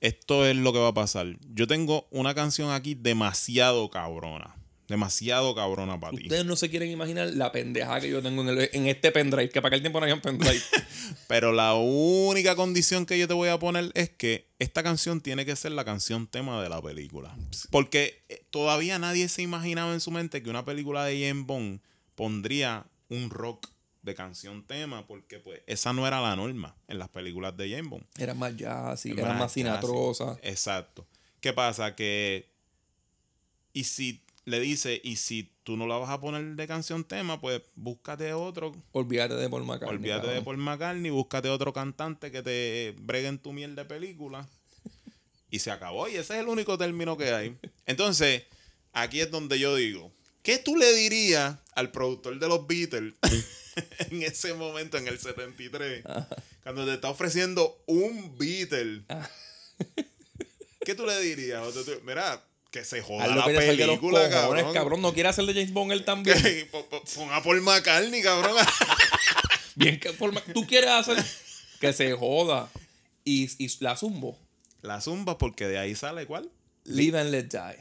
esto 0.00 0.46
es 0.46 0.56
lo 0.56 0.72
que 0.72 0.78
va 0.78 0.88
a 0.88 0.94
pasar. 0.94 1.36
Yo 1.54 1.66
tengo 1.66 2.06
una 2.10 2.34
canción 2.34 2.70
aquí 2.70 2.94
demasiado 2.94 3.90
cabrona. 3.90 4.54
Demasiado 4.86 5.54
cabrona 5.54 6.00
para 6.00 6.16
ti. 6.16 6.22
Ustedes 6.22 6.46
no 6.46 6.56
se 6.56 6.70
quieren 6.70 6.90
imaginar 6.90 7.28
la 7.34 7.52
pendeja 7.52 8.00
que 8.00 8.08
yo 8.08 8.22
tengo 8.22 8.40
en, 8.40 8.48
el- 8.48 8.70
en 8.72 8.86
este 8.86 9.12
pendrive, 9.12 9.50
que 9.50 9.60
para 9.60 9.68
aquel 9.74 9.82
tiempo 9.82 10.00
no 10.00 10.04
había 10.04 10.22
pendrive. 10.22 10.62
Pero 11.28 11.52
la 11.52 11.74
única 11.74 12.56
condición 12.56 13.04
que 13.04 13.18
yo 13.18 13.28
te 13.28 13.34
voy 13.34 13.50
a 13.50 13.58
poner 13.58 13.90
es 13.94 14.08
que 14.08 14.48
esta 14.58 14.82
canción 14.82 15.20
tiene 15.20 15.44
que 15.44 15.56
ser 15.56 15.72
la 15.72 15.84
canción 15.84 16.26
tema 16.26 16.62
de 16.62 16.70
la 16.70 16.80
película. 16.80 17.36
Porque 17.70 18.24
eh, 18.30 18.42
todavía 18.50 18.98
nadie 18.98 19.28
se 19.28 19.42
imaginaba 19.42 19.92
en 19.92 20.00
su 20.00 20.10
mente 20.10 20.42
que 20.42 20.48
una 20.48 20.64
película 20.64 21.04
de 21.04 21.28
James 21.28 21.44
Bond 21.46 21.80
pondría 22.14 22.86
un 23.10 23.28
rock 23.28 23.68
de 24.08 24.14
canción 24.14 24.64
tema, 24.64 25.06
porque 25.06 25.38
pues 25.38 25.60
esa 25.66 25.92
no 25.92 26.06
era 26.06 26.20
la 26.20 26.34
norma 26.34 26.74
en 26.88 26.98
las 26.98 27.08
películas 27.08 27.56
de 27.56 27.70
James 27.70 27.90
Bond. 27.90 28.04
Era 28.16 28.34
más 28.34 28.56
jazzy, 28.56 29.12
Es 29.12 29.18
era 29.18 29.34
más 29.34 29.52
sinatrosa. 29.52 30.38
Exacto. 30.42 31.06
¿Qué 31.40 31.52
pasa? 31.52 31.94
Que. 31.94 32.50
Y 33.72 33.84
si 33.84 34.22
le 34.44 34.60
dice, 34.60 35.00
y 35.04 35.16
si 35.16 35.52
tú 35.62 35.76
no 35.76 35.86
la 35.86 35.98
vas 35.98 36.08
a 36.08 36.20
poner 36.20 36.56
de 36.56 36.66
canción 36.66 37.04
tema, 37.04 37.40
pues 37.40 37.62
búscate 37.74 38.32
otro. 38.32 38.74
Olvídate 38.92 39.34
de 39.34 39.48
Paul 39.48 39.64
McCartney. 39.64 39.96
Olvídate 39.96 40.26
de 40.26 40.34
cabrón. 40.38 40.44
Paul 40.44 40.56
McCartney, 40.56 41.10
búscate 41.10 41.50
otro 41.50 41.72
cantante 41.72 42.32
que 42.32 42.42
te 42.42 42.96
bregue 42.98 43.28
en 43.28 43.38
tu 43.38 43.52
miel 43.52 43.76
de 43.76 43.84
película. 43.84 44.48
Y 45.50 45.60
se 45.60 45.70
acabó. 45.70 46.06
Y 46.08 46.12
ese 46.12 46.34
es 46.34 46.40
el 46.40 46.48
único 46.48 46.76
término 46.76 47.16
que 47.16 47.32
hay. 47.32 47.56
Entonces, 47.86 48.42
aquí 48.92 49.20
es 49.20 49.30
donde 49.30 49.58
yo 49.58 49.74
digo, 49.76 50.12
¿qué 50.48 50.56
tú 50.56 50.76
le 50.76 50.90
dirías 50.94 51.58
al 51.74 51.90
productor 51.92 52.38
de 52.38 52.48
los 52.48 52.66
Beatles 52.66 53.12
en 54.10 54.22
ese 54.22 54.54
momento, 54.54 54.96
en 54.96 55.06
el 55.06 55.18
73, 55.18 56.02
cuando 56.62 56.86
te 56.86 56.94
está 56.94 57.10
ofreciendo 57.10 57.82
un 57.86 58.38
Beatle? 58.38 59.04
¿Qué 60.86 60.94
tú 60.94 61.04
le 61.04 61.20
dirías? 61.20 61.60
O 61.60 61.70
sea, 61.70 61.82
tú- 61.84 62.00
Mira, 62.02 62.42
que 62.70 62.82
se 62.82 63.02
joda 63.02 63.26
la 63.26 63.44
película, 63.44 63.98
cojones, 63.98 64.30
cabrón. 64.30 64.72
cabrón. 64.72 65.02
No 65.02 65.12
quiere 65.12 65.28
hacer 65.28 65.44
de 65.44 65.52
James 65.52 65.74
Bond 65.74 65.92
él 65.92 66.06
también. 66.06 66.38
Que- 66.42 66.64
po- 66.64 66.88
po- 66.88 67.04
Pon 67.04 67.30
a 67.30 67.42
Paul 67.42 67.60
McCartney, 67.60 68.22
cabrón. 68.22 68.56
Bien 69.74 70.00
que 70.00 70.14
Paul 70.14 70.32
Mac- 70.32 70.50
Tú 70.54 70.66
quieres 70.66 70.88
hacer 70.88 71.22
que 71.78 71.92
se 71.92 72.14
joda. 72.14 72.70
Y, 73.22 73.50
y 73.62 73.70
la 73.80 73.98
zumbo. 73.98 74.38
La 74.80 75.02
zumba, 75.02 75.36
porque 75.36 75.66
de 75.68 75.76
ahí 75.76 75.94
sale 75.94 76.24
cuál. 76.24 76.50
Live 76.84 77.20
and 77.20 77.32
let 77.32 77.44
die. 77.50 77.76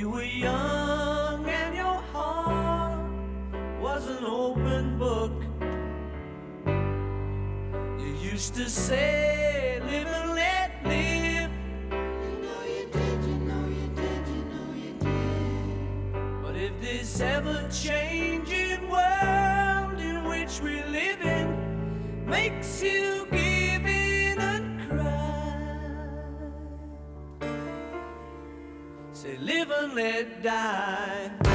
You 0.00 0.08
were 0.08 0.22
young 0.22 1.44
and 1.46 1.76
your 1.76 2.00
heart 2.14 3.02
was 3.82 4.06
an 4.06 4.24
open 4.24 4.96
book, 4.98 5.32
you 8.00 8.32
used 8.32 8.54
to 8.54 8.70
say, 8.70 9.78
Live 9.84 10.06
and 10.06 10.30
let 10.34 10.70
live. 10.84 11.50
You 11.92 12.32
know 12.44 12.62
you 12.64 12.86
did, 12.90 13.24
you 13.28 13.38
know 13.50 13.66
you 13.68 13.88
did, 13.94 14.22
you 14.36 14.42
know 14.52 14.68
you 14.84 14.92
did. 15.00 16.42
But 16.42 16.56
if 16.56 16.72
this 16.80 17.20
ever 17.20 17.68
changing 17.70 18.88
world 18.88 20.00
in 20.00 20.24
which 20.24 20.62
we 20.62 20.82
live 20.84 21.20
in 21.20 22.26
makes 22.26 22.82
you 22.82 23.09
and 29.82 30.42
cry. 30.42 31.30
Say, 31.44 31.49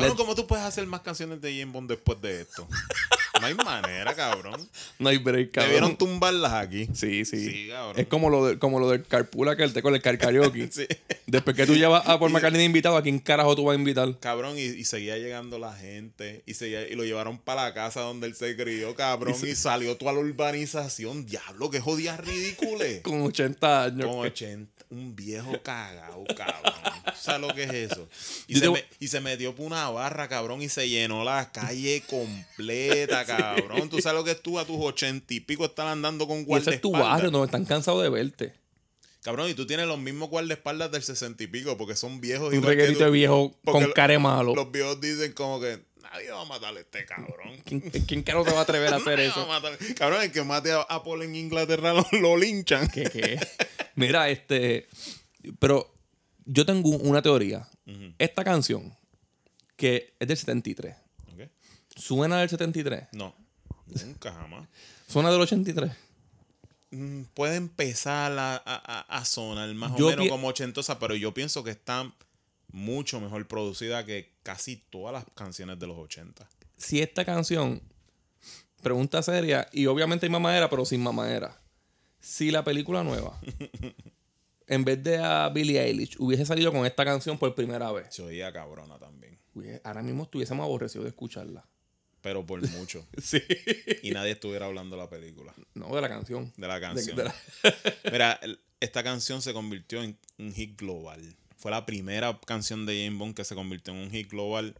Cabrón, 0.00 0.16
¿cómo 0.16 0.34
tú 0.34 0.46
puedes 0.46 0.64
hacer 0.64 0.86
más 0.86 1.00
canciones 1.00 1.40
de 1.40 1.58
James 1.58 1.72
Bond 1.72 1.88
después 1.88 2.20
de 2.20 2.42
esto? 2.42 2.66
No 3.40 3.46
hay 3.46 3.54
manera, 3.54 4.14
cabrón. 4.14 4.68
No 4.98 5.08
hay 5.10 5.18
break, 5.18 5.52
cabrón. 5.52 5.70
Debieron 5.70 5.96
tumbarlas 5.96 6.52
aquí. 6.52 6.88
Sí, 6.92 7.24
sí. 7.24 7.48
Sí, 7.48 7.68
cabrón. 7.68 8.00
Es 8.00 8.06
como 8.08 8.30
lo, 8.30 8.46
de, 8.46 8.58
como 8.58 8.80
lo 8.80 8.90
del 8.90 9.04
carpool 9.04 9.48
aquel, 9.48 9.72
te 9.72 9.80
con 9.82 9.94
el 9.94 10.02
car 10.02 10.18
karaoke. 10.18 10.68
Sí. 10.78 10.86
Después 11.26 11.56
que 11.56 11.66
tú 11.66 11.74
llevas 11.74 12.06
a 12.06 12.18
Paul 12.18 12.30
McCartney 12.32 12.58
de 12.58 12.64
invitado, 12.64 12.96
¿a 12.96 13.02
quién 13.02 13.18
carajo 13.18 13.54
tú 13.54 13.64
vas 13.64 13.76
a 13.76 13.78
invitar? 13.78 14.18
Cabrón, 14.18 14.58
y, 14.58 14.62
y 14.62 14.84
seguía 14.84 15.16
llegando 15.18 15.58
la 15.58 15.72
gente. 15.72 16.42
Y, 16.46 16.54
seguía, 16.54 16.86
y 16.86 16.94
lo 16.94 17.04
llevaron 17.04 17.38
para 17.38 17.64
la 17.64 17.74
casa 17.74 18.00
donde 18.00 18.26
él 18.26 18.34
se 18.34 18.56
crió, 18.56 18.94
cabrón. 18.94 19.34
Y, 19.42 19.54
salió 19.54 19.96
toda 19.96 20.12
la 20.12 20.20
urbanización. 20.20 21.26
Diablo, 21.26 21.70
qué 21.70 21.80
jodida 21.80 22.16
ridícula. 22.16 22.84
Con 23.02 23.22
80 23.22 23.84
años. 23.84 24.06
Con 24.06 24.26
80. 24.26 24.77
Un 24.90 25.14
viejo 25.14 25.52
cagado, 25.62 26.24
cabrón. 26.34 26.72
¿Sabes 27.14 27.40
lo 27.46 27.54
que 27.54 27.64
es 27.64 27.72
eso? 27.92 28.08
Y, 28.46 28.54
se, 28.54 28.60
te- 28.62 28.70
me- 28.70 28.84
y 29.00 29.08
se 29.08 29.20
metió 29.20 29.54
por 29.54 29.66
una 29.66 29.90
barra, 29.90 30.28
cabrón, 30.28 30.62
y 30.62 30.68
se 30.70 30.88
llenó 30.88 31.24
la 31.24 31.52
calle 31.52 32.02
completa, 32.08 33.24
cabrón. 33.26 33.90
Tú 33.90 34.00
sabes 34.00 34.18
lo 34.18 34.24
que 34.24 34.30
es 34.30 34.42
tú 34.42 34.58
a 34.58 34.64
tus 34.64 34.76
ochenta 34.80 35.34
y 35.34 35.40
pico 35.40 35.66
estar 35.66 35.86
andando 35.88 36.26
con 36.26 36.38
Y 36.48 36.54
ese 36.56 36.74
es 36.76 36.80
tu 36.80 36.88
guardaespaldas. 36.88 37.08
barrio, 37.10 37.30
donde 37.30 37.46
están 37.46 37.64
cansados 37.66 38.02
de 38.02 38.08
verte. 38.08 38.54
Cabrón, 39.22 39.50
y 39.50 39.54
tú 39.54 39.66
tienes 39.66 39.86
los 39.86 39.98
mismos 39.98 40.30
guardaespaldas 40.30 40.90
del 40.90 41.02
sesenta 41.02 41.42
y 41.42 41.48
pico, 41.48 41.76
porque 41.76 41.94
son 41.94 42.20
viejos 42.20 42.48
Un 42.48 42.54
igual 42.54 42.70
que 42.72 42.76
reguerito 42.76 43.04
de 43.04 43.10
viejo 43.10 43.54
con 43.64 43.92
care 43.92 44.18
malo. 44.18 44.54
Los 44.54 44.70
viejos 44.72 45.00
dicen 45.02 45.32
como 45.32 45.60
que 45.60 45.80
nadie 46.00 46.30
va 46.30 46.40
a 46.40 46.44
matar 46.46 46.74
a 46.74 46.80
este 46.80 47.04
cabrón. 47.04 47.58
¿Quién, 47.66 47.80
quién 47.80 48.22
carajo 48.22 48.46
se 48.46 48.52
va 48.52 48.60
a 48.60 48.62
atrever 48.62 48.94
a 48.94 48.96
hacer 48.98 49.20
eso? 49.20 49.52
a 49.52 49.60
Cabrón, 49.96 50.22
el 50.22 50.32
que 50.32 50.42
mate 50.44 50.72
a 50.72 50.80
Apple 50.82 51.24
en 51.26 51.34
Inglaterra 51.36 51.92
lo, 51.92 52.06
lo 52.12 52.36
linchan. 52.38 52.88
¿Qué, 52.88 53.02
qué? 53.04 53.38
Mira, 53.98 54.28
este. 54.28 54.88
Pero 55.58 55.94
yo 56.44 56.64
tengo 56.66 56.90
una 56.90 57.22
teoría. 57.22 57.68
Esta 58.18 58.44
canción, 58.44 58.94
que 59.76 60.14
es 60.20 60.28
del 60.28 60.36
73, 60.36 60.94
Ok. 61.32 61.48
¿suena 61.96 62.38
del 62.38 62.48
73? 62.50 63.08
No, 63.12 63.34
nunca 64.04 64.32
jamás. 64.32 64.68
¿Suena 65.08 65.30
del 65.30 65.40
83? 65.40 65.90
Mm, 66.90 67.22
Puede 67.34 67.56
empezar 67.56 68.32
a, 68.38 68.56
a- 68.56 69.00
a- 69.08 69.24
sonar 69.24 69.72
más 69.74 69.96
Yo 69.96 70.08
o 70.08 70.10
menos 70.10 70.28
como 70.28 70.48
ochentosa, 70.48 70.98
pero 70.98 71.14
yo 71.14 71.32
pienso 71.32 71.64
que 71.64 71.70
está 71.70 72.12
mucho 72.72 73.20
mejor 73.20 73.46
producida 73.48 74.04
que 74.04 74.34
casi 74.42 74.76
todas 74.76 75.12
las 75.14 75.24
canciones 75.34 75.78
de 75.78 75.86
los 75.86 75.96
80. 75.96 76.46
Si 76.76 77.00
esta 77.00 77.24
canción, 77.24 77.82
pregunta 78.82 79.22
seria, 79.22 79.66
y 79.72 79.86
obviamente 79.86 80.26
hay 80.26 80.30
mamadera, 80.30 80.68
pero 80.68 80.84
sin 80.84 81.02
mamadera. 81.02 81.58
Si 82.20 82.50
la 82.50 82.64
película 82.64 83.02
nueva, 83.04 83.40
en 84.66 84.84
vez 84.84 85.02
de 85.02 85.18
a 85.18 85.48
Billie 85.48 85.80
Eilish, 85.82 86.16
hubiese 86.18 86.44
salido 86.44 86.72
con 86.72 86.84
esta 86.84 87.04
canción 87.04 87.38
por 87.38 87.54
primera 87.54 87.90
vez, 87.92 88.06
Se 88.14 88.22
oía 88.22 88.52
cabrona 88.52 88.98
también, 88.98 89.38
hubiese- 89.54 89.80
ahora 89.84 90.02
mismo 90.02 90.24
estuviésemos 90.24 90.64
aborrecidos 90.64 91.04
de 91.04 91.10
escucharla. 91.10 91.66
pero 92.20 92.44
por 92.44 92.60
mucho. 92.70 93.06
Sí. 93.22 93.40
y 94.02 94.10
nadie 94.10 94.32
estuviera 94.32 94.66
hablando 94.66 94.96
de 94.96 95.02
la 95.02 95.08
película, 95.10 95.54
No, 95.74 95.94
de 95.94 96.00
la 96.02 96.08
canción. 96.08 96.52
de 96.56 96.66
la 96.68 96.80
canción. 96.80 97.16
de 97.16 97.24
la- 97.24 97.34
Mira, 98.12 98.32
el- 98.42 98.60
esta 98.80 99.02
canción 99.02 99.42
se 99.42 99.52
convirtió 99.52 100.02
en 100.02 100.16
un 100.38 100.52
hit 100.52 100.78
global. 100.78 101.36
Fue 101.56 101.70
la 101.72 101.84
primera 101.84 102.38
canción 102.46 102.86
de 102.86 103.04
James 103.04 103.18
Bond 103.18 103.34
que 103.34 103.44
se 103.44 103.56
convirtió 103.56 103.92
en 103.92 104.00
un 104.00 104.10
hit 104.12 104.30
global. 104.30 104.76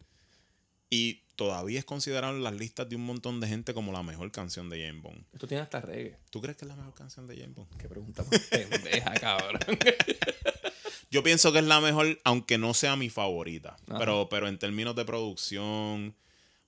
Y 0.89 1.21
todavía 1.35 1.79
es 1.79 1.85
considerado 1.85 2.35
en 2.35 2.43
las 2.43 2.53
listas 2.53 2.89
de 2.89 2.95
un 2.95 3.05
montón 3.05 3.39
de 3.39 3.47
gente 3.47 3.73
como 3.73 3.91
la 3.91 4.03
mejor 4.03 4.31
canción 4.31 4.69
de 4.69 4.85
James 4.85 5.01
Bond. 5.01 5.23
Esto 5.33 5.47
tiene 5.47 5.61
hasta 5.63 5.79
reggae. 5.81 6.17
¿Tú 6.31 6.41
crees 6.41 6.57
que 6.57 6.65
es 6.65 6.69
la 6.69 6.75
mejor 6.75 6.93
canción 6.93 7.27
de 7.27 7.37
James 7.37 7.55
Bond? 7.55 7.77
Qué 7.77 7.87
pregunta 7.87 8.23
más 8.23 8.39
pendeja, 8.49 9.13
cabrón. 9.15 9.59
Yo 11.11 11.23
pienso 11.23 11.51
que 11.53 11.59
es 11.59 11.65
la 11.65 11.79
mejor, 11.81 12.19
aunque 12.23 12.57
no 12.57 12.73
sea 12.73 12.95
mi 12.95 13.09
favorita. 13.09 13.77
Ajá. 13.87 13.99
Pero, 13.99 14.27
pero 14.29 14.47
en 14.47 14.57
términos 14.59 14.95
de 14.95 15.05
producción, 15.05 16.15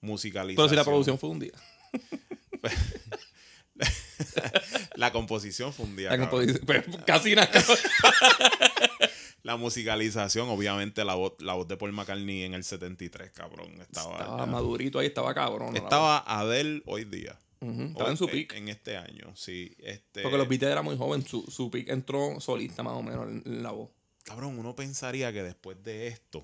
musicalización. 0.02 0.56
Pero 0.68 0.70
si 0.70 0.76
la 0.76 0.84
producción 0.84 1.20
fue 1.20 1.30
un 1.30 1.40
día. 1.40 1.52
La 4.96 5.12
composición 5.12 5.74
fue 5.74 5.86
un 5.86 5.96
día. 5.96 6.10
La 6.16 6.30
composición- 6.30 6.66
pues, 6.66 6.84
casi 7.06 7.34
nada. 7.36 7.50
La 9.44 9.58
musicalización, 9.58 10.50
obviamente, 10.50 11.04
la 11.04 11.16
voz, 11.16 11.34
la 11.40 11.54
voz 11.54 11.68
de 11.68 11.76
Paul 11.78 11.94
McCartney 11.94 12.44
en 12.44 12.54
el 12.54 12.64
73, 12.64 13.32
cabrón. 13.32 13.80
Estaba, 13.82 14.12
Estaba 14.20 14.46
madurito 14.46 15.00
ahí, 15.00 15.08
estaba 15.08 15.34
cabrón. 15.34 15.76
estaba 15.76 16.20
Adele 16.28 16.84
hoy 16.86 17.06
día. 17.06 17.38
Estaba 17.60 18.10
en 18.10 18.18
su 18.18 18.26
en- 18.26 18.32
pick. 18.32 18.54
En 18.54 18.68
este 18.70 18.98
año, 18.98 19.36
sí. 19.36 19.76
Este, 19.80 20.22
Porque 20.24 20.38
los 20.38 20.48
Beatles 20.48 20.72
era 20.72 20.82
muy 20.82 20.98
joven. 20.98 21.26
Su, 21.26 21.44
su 21.50 21.70
pick 21.72 21.90
entró 21.90 22.40
solista 22.40 22.82
más 22.84 22.94
o 22.94 23.04
menos 23.04 23.28
en, 23.30 23.44
en 23.46 23.64
la 23.64 23.72
voz. 23.72 23.90
Cabrón, 24.24 24.58
uno 24.60 24.76
pensaría 24.76 25.32
que 25.34 25.42
después 25.44 25.84
de 25.84 26.08
esto, 26.08 26.44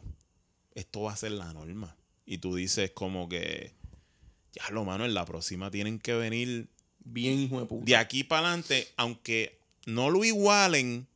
esto 0.73 1.01
va 1.01 1.13
a 1.13 1.15
ser 1.17 1.31
la 1.33 1.51
norma. 1.53 1.95
Y 2.25 2.39
tú 2.39 2.55
dices 2.55 2.91
como 2.91 3.29
que, 3.29 3.73
ya 4.53 4.69
lo 4.71 4.85
mano, 4.85 5.05
en 5.05 5.13
la 5.13 5.25
próxima 5.25 5.69
tienen 5.71 5.99
que 5.99 6.13
venir 6.13 6.69
Bien 6.99 7.39
hijo 7.39 7.59
de 7.61 7.65
puta. 7.67 7.85
de 7.85 7.95
aquí 7.95 8.23
para 8.23 8.47
adelante, 8.47 8.87
aunque 8.97 9.59
no 9.85 10.09
lo 10.09 10.23
igualen, 10.25 11.07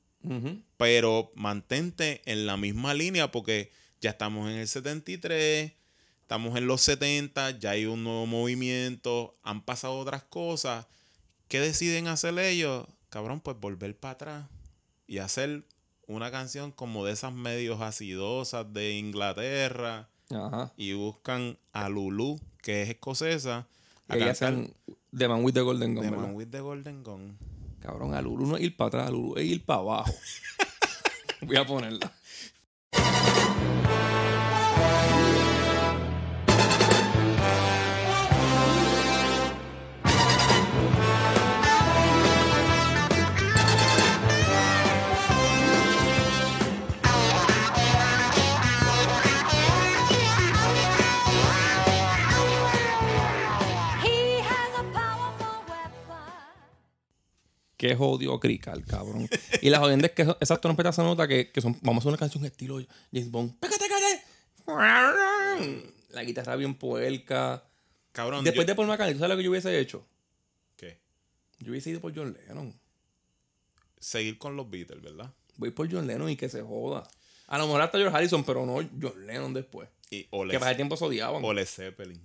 Pero 0.78 1.32
mantente 1.36 2.22
en 2.26 2.46
la 2.46 2.58
misma 2.58 2.94
línea 2.94 3.32
porque 3.32 3.72
ya 4.02 4.12
estamos 4.12 4.50
en 4.50 4.58
el 4.58 4.68
73, 4.68 5.74
estamos 6.22 6.58
en 6.58 6.68
los 6.68 6.82
70, 6.82 7.60
ya 7.60 7.72
hay 7.72 7.86
un 7.86 8.04
nuevo 8.04 8.26
movimiento, 8.26 9.38
han 9.44 9.64
pasado 9.64 9.98
otras 10.00 10.24
cosas. 10.24 10.88
¿Qué 11.48 11.60
deciden 11.60 12.08
hacer 12.08 12.38
ellos? 12.40 12.88
Cabrón, 13.10 13.42
pues 13.42 13.60
volver 13.60 13.98
para 14.00 14.12
atrás 14.14 14.50
y 15.08 15.18
hacer 15.18 15.66
una 16.08 16.32
canción 16.32 16.72
como 16.72 17.06
de 17.06 17.12
esas 17.12 17.34
medios 17.34 17.82
acidosas 17.82 18.72
de 18.74 18.94
Inglaterra 18.94 20.10
Ajá. 20.30 20.72
y 20.78 20.94
buscan 20.94 21.58
a 21.74 21.90
Lulu, 21.90 22.40
que 22.62 22.84
es 22.84 22.90
escocesa, 22.90 23.68
a 24.08 24.16
Y 24.16 24.20
cantar 24.20 24.30
hacen 24.30 24.74
The 25.16 25.28
Man 25.28 25.44
with 25.44 25.54
the 25.54 25.62
Golden 25.62 25.96
Gun. 25.96 26.12
Man 26.12 26.34
with 26.36 26.48
the 26.48 26.62
Golden 26.62 27.04
Gun. 27.04 27.38
Cabrón, 27.82 28.14
a 28.14 28.22
Lulu 28.22 28.46
no 28.46 28.58
es 28.58 28.64
ir 28.64 28.78
para 28.78 28.88
atrás, 28.90 29.08
a 29.08 29.12
Lulu 29.12 29.38
es 29.38 29.46
ir 29.46 29.66
para 29.66 29.80
abajo. 29.80 30.14
Voy 31.42 31.58
a 31.58 31.66
ponerla. 31.66 32.12
Qué 57.82 57.96
jodido 57.96 58.40
crical, 58.40 58.86
cabrón. 58.86 59.28
Y 59.60 59.72
la 59.72 59.80
jodienda 59.80 60.06
es 60.06 60.14
que 60.14 60.22
eso- 60.22 60.38
esas 60.40 60.62
trompetas 60.62 60.96
se 60.96 61.02
nota 61.02 61.28
que, 61.28 61.52
que 61.52 61.62
son. 61.62 61.76
Vamos 61.82 61.96
a 61.96 62.00
hacer 62.04 62.10
una 62.10 62.18
canción 62.20 62.46
estilo 62.46 62.80
James 63.12 63.32
Bond. 63.32 63.56
La 66.10 66.24
guitarra 66.24 66.56
bien 66.56 66.76
puerca. 66.76 67.64
Cabrón, 68.12 68.44
Después 68.44 68.66
yo- 68.68 68.72
de 68.72 68.76
Paul 68.76 68.88
McCartney, 68.88 69.14
¿tú 69.16 69.20
sabes 69.20 69.32
lo 69.34 69.38
que 69.38 69.44
yo 69.44 69.50
hubiese 69.50 69.80
hecho? 69.80 70.06
¿Qué? 70.76 71.00
Yo 71.60 71.72
hubiese 71.72 71.90
ido 71.90 72.02
por 72.02 72.14
John 72.16 72.38
Lennon. 72.48 72.80
Seguir 74.00 74.38
con 74.38 74.56
los 74.56 74.70
Beatles, 74.70 75.02
¿verdad? 75.02 75.34
Voy 75.58 75.72
por 75.72 75.92
John 75.92 76.06
Lennon 76.08 76.30
y 76.30 76.36
que 76.36 76.50
se 76.50 76.62
joda. 76.62 77.08
A 77.48 77.58
lo 77.58 77.66
mejor 77.66 77.82
hasta 77.82 77.98
George 77.98 78.16
Harrison, 78.16 78.44
pero 78.44 78.66
no 78.66 78.76
John 79.02 79.26
Lennon 79.26 79.54
después. 79.54 79.90
Y, 80.10 80.28
o, 80.32 80.46
Que 80.48 80.60
para 80.60 80.72
el 80.72 80.78
tiempo 80.78 80.98
se 80.98 81.06
odiaban. 81.06 81.44
o 81.44 81.54
Led 81.54 81.66
Zeppelin. 81.66 82.22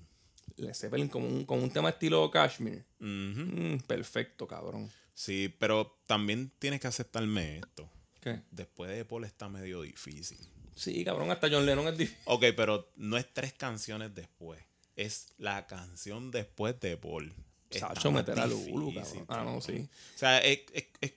Led 0.57 0.75
Zeppelin 0.75 1.09
con 1.09 1.23
un, 1.23 1.45
con 1.45 1.63
un 1.63 1.71
tema 1.71 1.89
estilo 1.91 2.31
Kashmir. 2.31 2.85
Mm, 2.99 3.77
perfecto, 3.87 4.47
cabrón. 4.47 4.91
Sí, 5.17 5.49
pero 5.59 5.99
también 6.07 6.53
tienes 6.59 6.79
que 6.79 6.89
aceptarme 6.89 7.59
esto. 7.59 7.89
¿Qué? 8.21 8.43
Después 8.51 8.91
de 8.91 9.03
Paul 9.07 9.25
está 9.25 9.49
medio 9.49 9.81
difícil. 9.81 10.39
Sí, 10.75 11.03
cabrón, 11.07 11.31
hasta 11.31 11.49
John 11.51 11.65
Lennon 11.65 11.89
es 11.89 11.97
difícil. 11.97 12.23
Ok, 12.27 12.45
pero 12.55 12.93
no 12.97 13.17
es 13.17 13.27
tres 13.33 13.55
canciones 13.55 14.15
después. 14.15 14.63
Es 14.95 15.33
la 15.39 15.67
canción 15.67 16.31
después 16.31 16.79
de 16.81 16.99
Paul. 16.99 17.33
Sacho, 17.71 18.13
meter 18.13 18.39
a 18.39 18.47
Lulu, 18.47 18.93
cabrón. 18.95 19.25
Ah, 19.29 19.43
no, 19.43 19.61
sí. 19.63 19.89
O 20.15 20.19
sea, 20.19 20.39
es- 20.41 20.61
es- 20.75 20.87
es- 21.01 21.13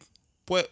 puede, 0.46 0.70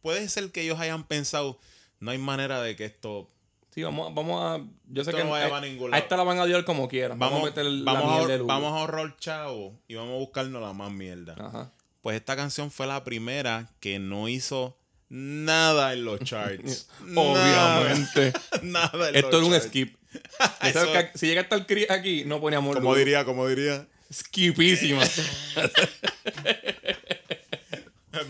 puede 0.00 0.26
ser 0.30 0.50
que 0.50 0.62
ellos 0.62 0.80
hayan 0.80 1.06
pensado, 1.06 1.58
no 1.98 2.10
hay 2.12 2.18
manera 2.18 2.62
de 2.62 2.76
que 2.76 2.86
esto... 2.86 3.30
Sí, 3.74 3.82
vamos, 3.82 4.10
a- 4.10 4.14
vamos 4.14 4.42
a. 4.42 4.58
Yo 4.86 5.04
sé 5.04 5.10
Esto 5.10 5.18
que 5.18 5.24
no 5.24 5.30
vaya 5.30 5.48
para 5.50 5.64
ningún 5.66 5.88
a 5.88 5.90
lado. 5.92 6.02
esta 6.02 6.16
la 6.16 6.24
van 6.24 6.38
a 6.38 6.42
odiar 6.42 6.64
como 6.64 6.88
quieran. 6.88 7.18
Vamos, 7.18 7.40
Vamos, 7.42 7.46
a 7.46 7.50
meter 7.62 7.84
vamos, 7.84 8.04
la 8.18 8.24
a, 8.24 8.26
de 8.26 8.38
Lulu. 8.38 8.46
vamos 8.48 8.72
a 8.72 8.80
ahorrar 8.80 9.16
chavo 9.18 9.78
y 9.86 9.94
vamos 9.94 10.14
a 10.14 10.18
buscarnos 10.18 10.60
la 10.60 10.72
más 10.72 10.90
mierda. 10.90 11.34
Ajá. 11.38 11.72
Pues 12.02 12.16
esta 12.16 12.36
canción 12.36 12.70
fue 12.70 12.86
la 12.86 13.04
primera 13.04 13.68
que 13.80 13.98
no 13.98 14.28
hizo 14.28 14.76
nada 15.08 15.92
en 15.92 16.04
los 16.04 16.20
charts. 16.20 16.88
Obviamente. 17.14 18.32
Nada, 18.62 18.90
nada 18.94 19.08
en 19.10 19.16
Esto 19.16 19.30
los 19.32 19.38
era 19.40 19.46
un 19.46 19.52
charts. 19.52 19.66
skip. 19.66 19.96
Eso- 20.62 20.82
Eso 20.84 20.92
que- 20.92 21.18
si 21.18 21.26
llega 21.26 21.42
hasta 21.42 21.56
el 21.56 21.66
Chris 21.66 21.90
aquí, 21.90 22.24
no 22.24 22.40
poníamos 22.40 22.74
como 22.76 22.94
diría, 22.94 23.24
como 23.24 23.46
diría. 23.48 23.86
Skipísima. 24.12 25.02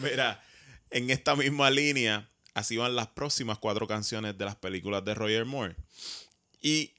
Mira, 0.02 0.42
en 0.90 1.10
esta 1.10 1.36
misma 1.36 1.70
línea, 1.70 2.28
así 2.54 2.76
van 2.76 2.96
las 2.96 3.06
próximas 3.08 3.58
cuatro 3.58 3.86
canciones 3.86 4.36
de 4.36 4.44
las 4.44 4.56
películas 4.56 5.04
de 5.04 5.14
Roger 5.14 5.44
Moore. 5.46 5.76
Y 6.60 6.92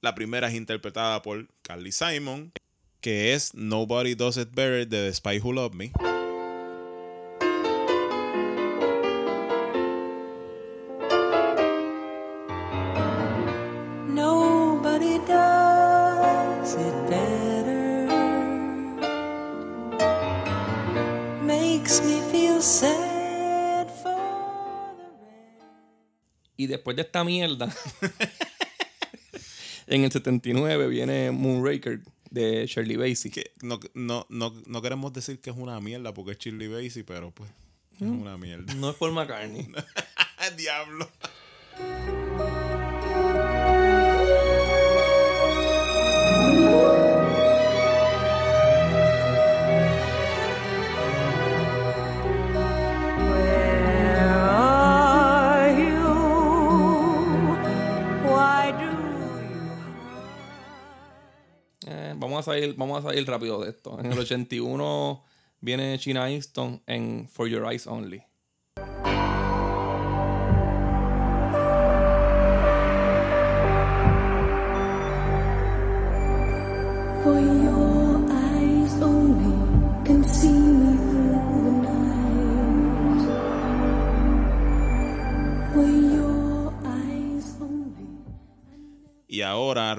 la 0.00 0.14
primera 0.14 0.48
es 0.48 0.54
interpretada 0.54 1.20
por 1.22 1.48
Carly 1.62 1.90
Simon, 1.90 2.52
que 3.00 3.34
es 3.34 3.54
Nobody 3.54 4.14
Does 4.14 4.36
It 4.36 4.50
Better 4.52 4.86
de 4.86 5.08
The 5.08 5.14
Spy 5.14 5.38
Who 5.40 5.52
Loved 5.52 5.74
Me. 5.74 5.90
Después 26.88 26.96
de 26.96 27.02
esta 27.02 27.24
mierda, 27.24 27.74
en 29.86 30.04
el 30.04 30.12
79 30.12 30.88
viene 30.88 31.30
Moonraker 31.30 32.00
de 32.30 32.66
Shirley 32.66 32.96
Bassey. 32.96 33.30
Que 33.30 33.50
no, 33.62 33.78
no, 33.94 34.26
no, 34.30 34.54
no 34.66 34.82
queremos 34.82 35.12
decir 35.12 35.40
que 35.40 35.50
es 35.50 35.56
una 35.56 35.80
mierda 35.80 36.14
porque 36.14 36.32
es 36.32 36.38
Shirley 36.38 36.68
Bassey, 36.68 37.02
pero 37.02 37.30
pues 37.30 37.50
es 37.96 38.02
una 38.02 38.38
mierda. 38.38 38.72
No 38.74 38.90
es 38.90 38.96
Paul 38.96 39.12
McCartney. 39.12 39.68
Diablo. 40.56 41.10
Eh, 61.90 62.14
vamos, 62.18 62.40
a 62.40 62.42
salir, 62.42 62.74
vamos 62.76 62.98
a 62.98 63.08
salir 63.08 63.26
rápido 63.26 63.62
de 63.62 63.70
esto. 63.70 63.98
En 63.98 64.12
el 64.12 64.18
81 64.18 65.24
viene 65.60 65.98
China 65.98 66.30
Easton 66.30 66.82
en 66.86 67.28
For 67.28 67.48
Your 67.48 67.64
Eyes 67.70 67.86
Only. 67.86 68.22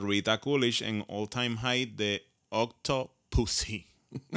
Rita 0.10 0.40
Coolidge 0.40 0.82
en 0.82 1.06
All 1.08 1.30
Time 1.30 1.58
High 1.58 1.86
de 1.96 2.28
Octopussy. 2.50 3.88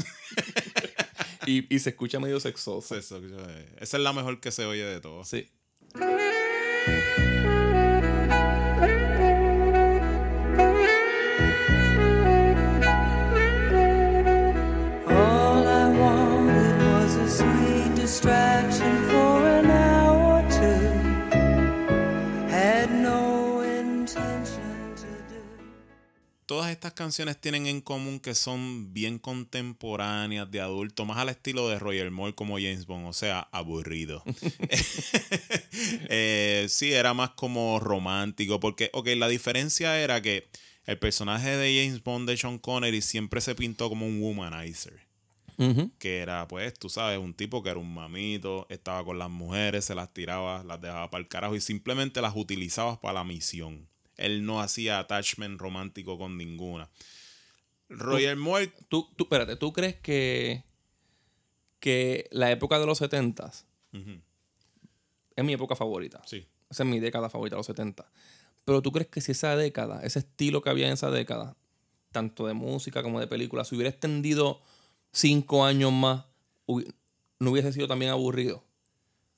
Y, 1.44 1.74
y 1.74 1.78
se 1.80 1.90
escucha 1.90 2.20
medio 2.20 2.38
sexoso. 2.38 2.96
Eso, 2.96 3.18
eh, 3.18 3.74
esa 3.80 3.96
es 3.96 4.02
la 4.04 4.12
mejor 4.12 4.38
que 4.40 4.52
se 4.52 4.64
oye 4.64 4.85
de 4.85 5.00
todos. 5.00 5.28
Sí. 5.28 5.50
Estas 26.83 26.95
canciones 26.95 27.40
tienen 27.40 27.68
en 27.68 27.81
común 27.81 28.18
que 28.18 28.35
son 28.35 28.92
bien 28.92 29.21
contemporáneas, 29.21 30.51
de 30.51 30.61
adulto, 30.61 31.05
más 31.05 31.18
al 31.18 31.29
estilo 31.29 31.68
de 31.68 31.79
Roger 31.79 32.11
Moore 32.11 32.35
como 32.35 32.57
James 32.57 32.87
Bond, 32.87 33.07
o 33.07 33.12
sea, 33.12 33.49
aburrido. 33.53 34.25
Eh, 36.09 36.66
sí, 36.68 36.92
era 36.92 37.14
más 37.14 37.31
como 37.31 37.79
romántico, 37.79 38.59
porque, 38.59 38.90
ok, 38.92 39.11
la 39.16 39.29
diferencia 39.29 40.01
era 40.01 40.21
que 40.21 40.49
el 40.85 40.99
personaje 40.99 41.57
de 41.57 41.85
James 41.85 42.03
Bond 42.03 42.29
de 42.29 42.37
Sean 42.37 42.59
Connery 42.59 43.01
siempre 43.01 43.40
se 43.40 43.55
pintó 43.55 43.88
como 43.88 44.07
un 44.07 44.21
womanizer. 44.21 45.07
Que 46.01 46.18
era, 46.18 46.49
pues, 46.49 46.75
tú 46.75 46.88
sabes, 46.88 47.21
un 47.21 47.35
tipo 47.35 47.62
que 47.62 47.71
era 47.71 47.79
un 47.79 47.95
mamito, 47.95 48.66
estaba 48.68 49.05
con 49.05 49.21
las 49.21 49.31
mujeres, 49.31 49.85
se 49.85 49.95
las 49.95 50.12
tiraba, 50.12 50.64
las 50.64 50.81
dejaba 50.81 51.11
para 51.11 51.23
el 51.23 51.29
carajo 51.29 51.55
y 51.55 51.61
simplemente 51.61 52.21
las 52.21 52.35
utilizaba 52.35 53.01
para 53.01 53.14
la 53.14 53.25
misión. 53.25 53.88
Él 54.24 54.44
no 54.46 54.61
hacía 54.61 54.98
attachment 54.98 55.61
romántico 55.61 56.16
con 56.18 56.37
ninguna. 56.38 56.88
Roger 57.88 58.37
Moore, 58.37 58.72
Tú, 58.88 59.08
tú, 59.16 59.24
espérate, 59.24 59.56
¿tú 59.56 59.72
crees 59.72 59.96
que, 59.96 60.64
que 61.80 62.28
la 62.30 62.50
época 62.50 62.78
de 62.78 62.87
los 62.87 63.00
70s 63.00 63.64
Ujú, 63.92 64.20
es 65.37 65.44
mi 65.44 65.52
época 65.52 65.76
favorita? 65.76 66.22
sí, 66.26 66.46
Esa 66.70 66.82
es 66.85 66.88
mi 66.88 67.00
década 67.00 67.28
favorita, 67.28 67.56
los 67.56 67.66
70. 67.66 68.11
Pero 68.64 68.80
tú 68.80 68.92
crees 68.92 69.08
que 69.08 69.20
si 69.20 69.32
esa 69.32 69.56
década, 69.56 70.00
ese 70.02 70.20
estilo 70.20 70.62
que 70.62 70.70
había 70.70 70.87
en 70.87 70.92
esa 70.94 71.11
década, 71.11 71.56
tanto 72.12 72.46
de 72.46 72.54
música 72.54 73.02
como 73.02 73.20
de 73.20 73.26
película, 73.26 73.64
se 73.64 73.74
hubiera 73.74 73.90
extendido 73.90 74.61
cinco 75.11 75.64
años 75.64 75.92
más, 75.92 76.24
no 77.38 77.50
hubiese 77.50 77.72
sido 77.72 77.88
también 77.88 78.12
aburrido, 78.12 78.64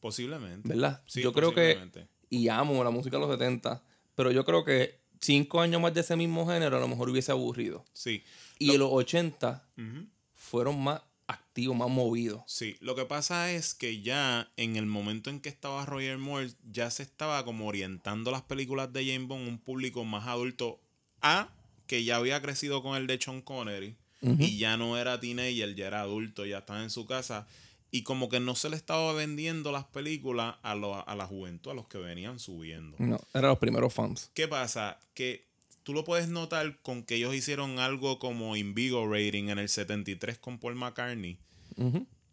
posiblemente. 0.00 0.68
¿verdad? 0.68 1.02
Sí, 1.06 1.22
yo 1.22 1.32
creo 1.32 1.54
que, 1.54 2.06
y 2.28 2.48
amo 2.48 2.84
la 2.84 2.90
música 2.90 3.16
de 3.16 3.26
los 3.26 3.30
70, 3.30 3.82
pero 4.14 4.30
yo 4.30 4.44
creo 4.44 4.64
que 4.64 5.00
cinco 5.20 5.60
años 5.60 5.80
más 5.80 5.94
de 5.94 6.00
ese 6.02 6.16
mismo 6.16 6.46
género 6.46 6.76
a 6.76 6.80
lo 6.80 6.88
mejor 6.88 7.08
hubiese 7.10 7.32
aburrido. 7.32 7.84
Sí. 7.92 8.22
Y 8.58 8.68
Lo- 8.72 8.78
los 8.78 8.90
80 8.92 9.66
Ujú. 9.78 10.06
fueron 10.34 10.82
más 10.82 11.00
activos, 11.26 11.76
más 11.76 11.88
movidos. 11.88 12.42
Sí, 12.46 12.76
lo 12.80 12.94
que 12.94 13.06
pasa 13.06 13.50
es 13.52 13.74
que 13.74 14.02
ya 14.02 14.50
en 14.56 14.76
el 14.76 14.84
momento 14.86 15.30
en 15.30 15.40
que 15.40 15.48
estaba 15.48 15.86
Roger 15.86 16.18
Moore, 16.18 16.50
ya 16.70 16.90
se 16.90 17.02
estaba 17.02 17.44
como 17.44 17.66
orientando 17.66 18.30
las 18.30 18.42
películas 18.42 18.92
de 18.92 19.06
James 19.06 19.26
Bond 19.28 19.46
a 19.46 19.48
un 19.50 19.58
público 19.58 20.04
más 20.04 20.26
adulto. 20.26 20.80
A, 21.22 21.48
que 21.86 22.04
ya 22.04 22.16
había 22.16 22.42
crecido 22.42 22.82
con 22.82 22.96
el 22.96 23.06
de 23.06 23.18
Sean 23.18 23.40
Connery 23.40 23.96
y 24.38 24.56
ya 24.58 24.76
no 24.78 24.96
era 24.98 25.20
teenager, 25.20 25.74
ya 25.74 25.86
era 25.86 26.00
adulto, 26.02 26.44
ya 26.46 26.58
estaba 26.58 26.82
en 26.82 26.90
su 26.90 27.06
casa. 27.06 27.46
Y 27.94 28.02
como 28.02 28.28
que 28.28 28.40
no 28.40 28.56
se 28.56 28.70
le 28.70 28.76
estaba 28.76 29.12
vendiendo 29.12 29.70
las 29.70 29.84
películas 29.84 30.56
a, 30.62 30.74
lo- 30.74 31.06
a 31.08 31.14
la 31.14 31.26
juventud, 31.26 31.70
a 31.70 31.74
los 31.74 31.86
que 31.86 31.98
venían 31.98 32.40
subiendo. 32.40 32.96
No, 32.98 33.20
eran 33.34 33.50
los 33.50 33.58
primeros 33.60 33.94
fans. 33.94 34.30
¿Qué 34.34 34.48
pasa? 34.48 34.98
Que 35.14 35.46
tú 35.84 35.92
lo 35.94 36.02
puedes 36.02 36.28
notar 36.28 36.80
con 36.82 37.04
que 37.04 37.14
ellos 37.14 37.34
hicieron 37.36 37.78
algo 37.78 38.18
como 38.18 38.56
Invigorating 38.56 39.48
en 39.50 39.60
el 39.60 39.68
73 39.68 40.38
con 40.38 40.58
Paul 40.58 40.74
McCartney. 40.74 41.38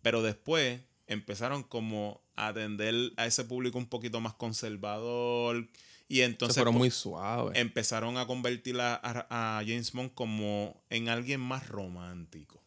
Pero 0.02 0.24
después 0.24 0.82
empezaron 1.06 1.62
como 1.62 2.22
a 2.36 2.48
atender 2.48 2.96
a 3.18 3.28
ese 3.28 3.44
público 3.44 3.78
un 3.78 3.86
poquito 3.86 4.20
más 4.20 4.34
conservador. 4.34 5.68
Y 6.08 6.18
Se 6.18 6.24
entonces 6.26 6.56
fueron 6.56 6.74
pues, 6.74 6.80
muy 6.80 6.90
suaves. 6.92 7.58
empezaron 7.60 8.18
a 8.18 8.26
convertir 8.26 8.80
a, 8.82 8.96
a- 8.96 9.60
a 9.60 9.64
James 9.64 9.92
Bond 9.94 10.14
como 10.16 10.82
en 10.90 11.08
alguien 11.08 11.40
más 11.40 11.70
romántico. 11.70 12.62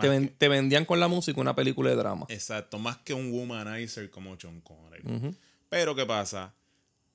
Te, 0.00 0.08
ven- 0.08 0.28
que- 0.28 0.34
te 0.34 0.48
vendían 0.48 0.84
con 0.84 1.00
la 1.00 1.08
música 1.08 1.40
una 1.40 1.54
película 1.54 1.90
de 1.90 1.96
drama. 1.96 2.26
exacto, 2.28 2.78
más 2.78 2.98
que 2.98 3.14
un 3.14 3.30
womanizer 3.32 4.10
como 4.10 4.36
John 4.40 4.60
Connery. 4.60 5.36
Pero 5.68 5.94
¿qué 5.94 6.06
pasa? 6.06 6.54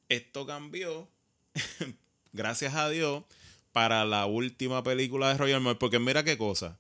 Esto 0.09 0.45
cambió, 0.45 1.09
gracias 2.33 2.75
a 2.75 2.89
Dios, 2.89 3.23
para 3.71 4.05
la 4.05 4.25
última 4.25 4.83
película 4.83 5.29
de 5.29 5.37
Roger 5.37 5.59
Moore. 5.59 5.77
Porque 5.79 5.99
mira 5.99 6.23
qué 6.23 6.37
cosa. 6.37 6.77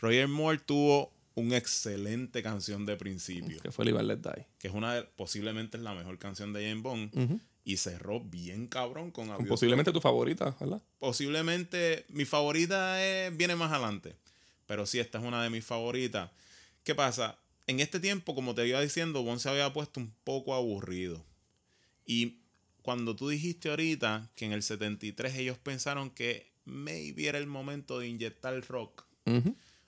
Roger 0.00 0.28
Moore 0.28 0.58
tuvo 0.58 1.12
una 1.34 1.56
excelente 1.56 2.42
canción 2.42 2.86
de 2.86 2.96
principio, 2.96 3.60
Que 3.60 3.70
fue 3.72 3.84
Live 3.84 4.02
Let 4.02 4.18
Die. 4.18 4.46
que 4.58 4.68
es 4.68 4.74
una 4.74 4.94
de- 4.94 5.02
posiblemente 5.02 5.76
es 5.76 5.82
la 5.82 5.94
mejor 5.94 6.18
canción 6.18 6.52
de 6.52 6.66
James 6.68 6.82
Bond 6.82 7.40
y 7.64 7.76
cerró 7.78 8.20
bien 8.20 8.68
cabrón 8.68 9.10
con. 9.10 9.28
Posiblemente 9.46 9.92
tu 9.92 10.00
favorita, 10.00 10.56
¿verdad? 10.60 10.80
posiblemente 10.98 12.04
mi 12.10 12.24
favorita 12.24 13.04
es- 13.04 13.36
viene 13.36 13.56
más 13.56 13.72
adelante. 13.72 14.16
Pero 14.66 14.86
sí, 14.86 14.98
esta 14.98 15.18
es 15.18 15.24
una 15.24 15.42
de 15.42 15.50
mis 15.50 15.64
favoritas. 15.64 16.30
¿Qué 16.84 16.94
pasa? 16.94 17.38
En 17.66 17.80
este 17.80 17.98
tiempo, 18.00 18.34
como 18.34 18.54
te 18.54 18.66
iba 18.66 18.80
diciendo, 18.80 19.22
Bond 19.22 19.40
se 19.40 19.48
había 19.48 19.72
puesto 19.72 20.00
un 20.00 20.12
poco 20.24 20.54
aburrido. 20.54 21.24
Y 22.04 22.38
cuando 22.82 23.16
tú 23.16 23.28
dijiste 23.28 23.68
ahorita 23.68 24.30
que 24.36 24.44
en 24.44 24.52
el 24.52 24.62
73 24.62 25.34
ellos 25.36 25.58
pensaron 25.58 26.10
que 26.10 26.52
maybe 26.64 27.26
era 27.26 27.38
el 27.38 27.46
momento 27.46 27.98
de 27.98 28.08
inyectar 28.08 28.60
rock, 28.68 29.04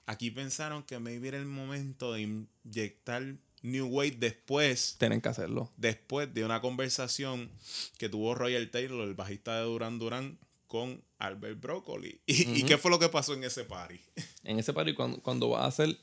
aquí 0.06 0.30
pensaron 0.32 0.82
que 0.82 0.98
maybe 0.98 1.28
era 1.28 1.38
el 1.38 1.46
momento 1.46 2.12
de 2.12 2.22
inyectar 2.64 3.36
New 3.62 3.86
Wave 3.86 4.16
después 4.18 4.96
Tienen 4.98 5.20
que 5.20 5.28
hacerlo. 5.28 5.72
después 5.76 6.32
de 6.32 6.44
una 6.44 6.60
conversación 6.60 7.50
que 7.98 8.08
tuvo 8.08 8.34
Roger 8.34 8.68
Taylor, 8.70 9.06
el 9.06 9.14
bajista 9.14 9.56
de 9.56 9.62
Duran 9.62 9.98
Duran, 9.98 10.38
con 10.68 11.02
Albert 11.18 11.60
Broccoli. 11.60 12.20
¿Y, 12.26 12.60
y 12.60 12.62
qué 12.62 12.78
fue 12.78 12.90
lo 12.92 12.98
que 13.00 13.08
pasó 13.08 13.34
en 13.34 13.42
ese 13.44 13.64
party? 13.64 13.98
En 14.44 14.58
ese 14.58 14.72
party, 14.72 14.94
cuando, 14.94 15.20
cuando 15.20 15.50
va 15.50 15.64
a 15.64 15.66
hacer 15.66 15.98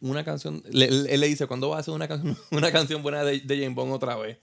una 0.00 0.24
canción, 0.24 0.62
le- 0.70 0.86
él, 0.86 1.06
él 1.10 1.20
le 1.20 1.26
dice, 1.26 1.46
¿cuándo 1.46 1.68
va 1.70 1.76
a 1.76 1.80
hacer 1.80 1.92
una, 1.92 2.06
can- 2.08 2.36
una 2.52 2.70
canción 2.72 3.02
buena 3.02 3.24
de, 3.24 3.40
de 3.40 3.58
James 3.60 3.74
Bond 3.74 3.92
otra 3.92 4.16
vez? 4.16 4.38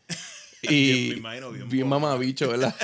Y 0.61 1.09
Me 1.11 1.17
imagino 1.17 1.51
bien 1.51 1.69
bien 1.69 1.87
mamabicho, 1.87 2.49
¿verdad? 2.49 2.75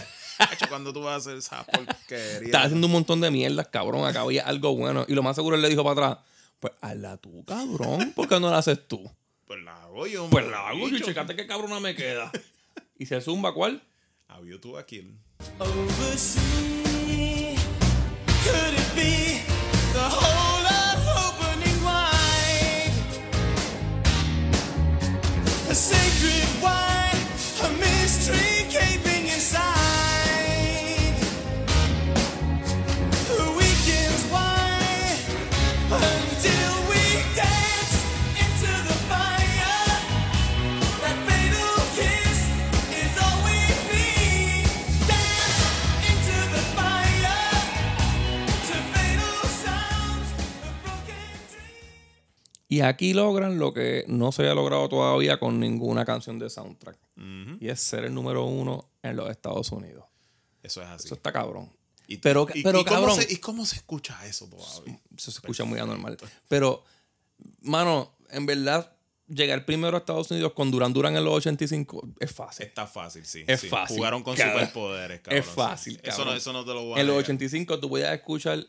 Cuando 0.69 0.91
tú 0.93 1.01
vas 1.01 1.13
a 1.13 1.15
hacer 1.17 1.37
esa 1.37 1.63
porquería. 1.65 2.45
Estaba 2.45 2.63
haciendo 2.65 2.87
un 2.87 2.93
montón 2.93 3.21
de 3.21 3.29
mierdas, 3.29 3.67
cabrón. 3.67 4.05
Acá 4.07 4.21
había 4.21 4.43
algo 4.47 4.75
bueno. 4.75 5.05
Y 5.07 5.13
lo 5.13 5.21
más 5.21 5.35
seguro 5.35 5.55
él 5.55 5.61
le 5.61 5.69
dijo 5.69 5.83
para 5.83 5.93
atrás, 6.13 6.25
pues 6.59 6.73
hazla 6.81 7.17
tú, 7.17 7.43
cabrón. 7.45 8.13
¿Por 8.15 8.27
qué 8.27 8.39
no 8.39 8.49
la 8.49 8.57
haces 8.59 8.87
tú? 8.87 9.09
Pues 9.45 9.61
la 9.63 9.83
hago 9.83 10.07
yo. 10.07 10.27
Pues 10.31 10.47
la 10.47 10.69
hago 10.69 10.87
y 10.87 10.91
bicho. 10.91 11.05
checate 11.05 11.35
qué 11.35 11.45
cabrona 11.45 11.79
me 11.79 11.93
queda. 11.95 12.31
Y 12.97 13.05
se 13.05 13.19
zumba, 13.21 13.53
¿cuál? 13.53 13.83
Have 14.33 14.45
you 14.45 14.57
to 14.59 14.77
a 14.77 14.83
kill. 14.83 15.03
Oversea, 15.59 17.57
could 18.43 18.73
it 18.73 18.95
be 18.95 19.40
Y 52.71 52.79
aquí 52.79 53.13
logran 53.13 53.59
lo 53.59 53.73
que 53.73 54.05
no 54.07 54.31
se 54.31 54.43
había 54.43 54.53
logrado 54.53 54.87
todavía 54.87 55.37
con 55.39 55.59
ninguna 55.59 56.05
canción 56.05 56.39
de 56.39 56.49
soundtrack. 56.49 56.97
Y 57.59 57.67
es 57.67 57.81
ser 57.81 58.05
el 58.05 58.13
número 58.13 58.45
uno 58.45 58.89
en 59.03 59.17
los 59.17 59.29
Estados 59.29 59.71
Unidos. 59.73 60.05
Eso 60.63 60.81
es 60.81 60.87
así. 60.87 61.07
Eso 61.07 61.15
está 61.15 61.33
cabrón. 61.33 61.69
Y- 62.07 62.17
pero, 62.17 62.47
y- 62.53 62.63
pero 62.63 62.79
y 62.79 62.85
cómo 62.85 62.95
cabrón. 63.07 63.15
se- 63.21 63.33
¿Y 63.33 63.37
cómo 63.37 63.65
se 63.65 63.75
escucha 63.75 64.25
eso 64.25 64.47
todavía? 64.47 64.99
Eso 65.17 65.31
se 65.31 65.39
escucha 65.39 65.65
muy 65.65 65.79
anormal. 65.79 66.15
Pero, 66.47 66.83
mano, 67.61 68.15
en 68.29 68.45
verdad, 68.45 68.95
llegar 69.27 69.65
primero 69.65 69.97
a 69.97 69.99
Estados 69.99 70.31
Unidos 70.31 70.53
con 70.53 70.71
Duran 70.71 70.93
Duran 70.93 71.15
en 71.17 71.23
los 71.25 71.33
85 71.33 72.07
es 72.19 72.31
fácil. 72.31 72.65
Está 72.67 72.87
fácil, 72.87 73.25
sí. 73.25 73.43
Es 73.47 73.61
sí. 73.61 73.67
fácil, 73.67 73.97
Jugaron 73.97 74.23
con 74.23 74.35
cabrón. 74.35 74.59
superpoderes, 74.59 75.19
cabrón. 75.21 75.39
Es 75.41 75.45
fácil, 75.49 75.93
sí. 75.95 75.99
Eso 76.03 76.11
no, 76.19 76.23
cabrón. 76.23 76.37
eso 76.37 76.53
no 76.53 76.63
te 76.65 76.73
lo 76.73 76.83
voy 76.85 76.97
a 76.97 77.01
En 77.01 77.07
los 77.07 77.15
negar. 77.15 77.25
85 77.25 77.79
tú 77.81 77.89
podías 77.89 78.13
escuchar. 78.13 78.65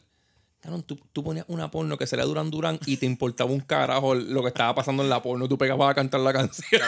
Cabrón, 0.62 0.84
tú, 0.84 0.96
tú 1.12 1.24
ponías 1.24 1.44
una 1.48 1.70
porno 1.72 1.98
que 1.98 2.06
sería 2.06 2.24
Duran 2.24 2.48
Duran 2.50 2.78
y 2.86 2.96
te 2.96 3.04
importaba 3.04 3.50
un 3.50 3.58
carajo 3.60 4.14
lo 4.14 4.42
que 4.42 4.48
estaba 4.48 4.74
pasando 4.76 5.02
en 5.02 5.08
la 5.10 5.20
porno. 5.20 5.48
Tú 5.48 5.58
pegabas 5.58 5.90
a 5.90 5.94
cantar 5.94 6.20
la 6.20 6.32
canción. 6.32 6.80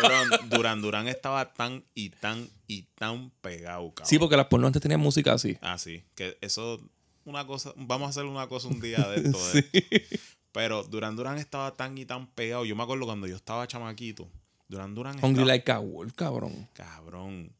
Cabrón, 0.48 0.80
Duran 0.80 1.08
estaba 1.08 1.52
tan 1.52 1.84
y 1.92 2.10
tan 2.10 2.48
y 2.68 2.82
tan 2.94 3.30
pegado, 3.40 3.90
cabrón. 3.92 4.08
Sí, 4.08 4.18
porque 4.20 4.36
las 4.36 4.46
pornos 4.46 4.68
antes 4.68 4.80
tenían 4.80 5.00
música 5.00 5.32
así. 5.32 5.58
Ah, 5.60 5.76
sí. 5.76 6.04
Que 6.14 6.38
eso, 6.40 6.80
una 7.24 7.44
cosa, 7.48 7.72
vamos 7.76 8.06
a 8.06 8.10
hacer 8.10 8.24
una 8.26 8.46
cosa 8.46 8.68
un 8.68 8.80
día 8.80 8.98
de 9.08 9.16
esto. 9.28 9.38
de- 9.52 10.20
Pero 10.52 10.84
Duran 10.84 11.16
Duran 11.16 11.38
estaba 11.38 11.74
tan 11.74 11.98
y 11.98 12.04
tan 12.04 12.28
pegado. 12.28 12.64
Yo 12.64 12.76
me 12.76 12.84
acuerdo 12.84 13.06
cuando 13.06 13.26
yo 13.26 13.34
estaba 13.34 13.66
chamaquito. 13.66 14.28
Duran 14.68 14.94
Hungry 14.96 15.28
estaba, 15.30 15.46
Like 15.46 15.72
a 15.72 15.78
Wolf, 15.80 16.12
cabrón. 16.14 16.68
cabrón. 16.74 17.52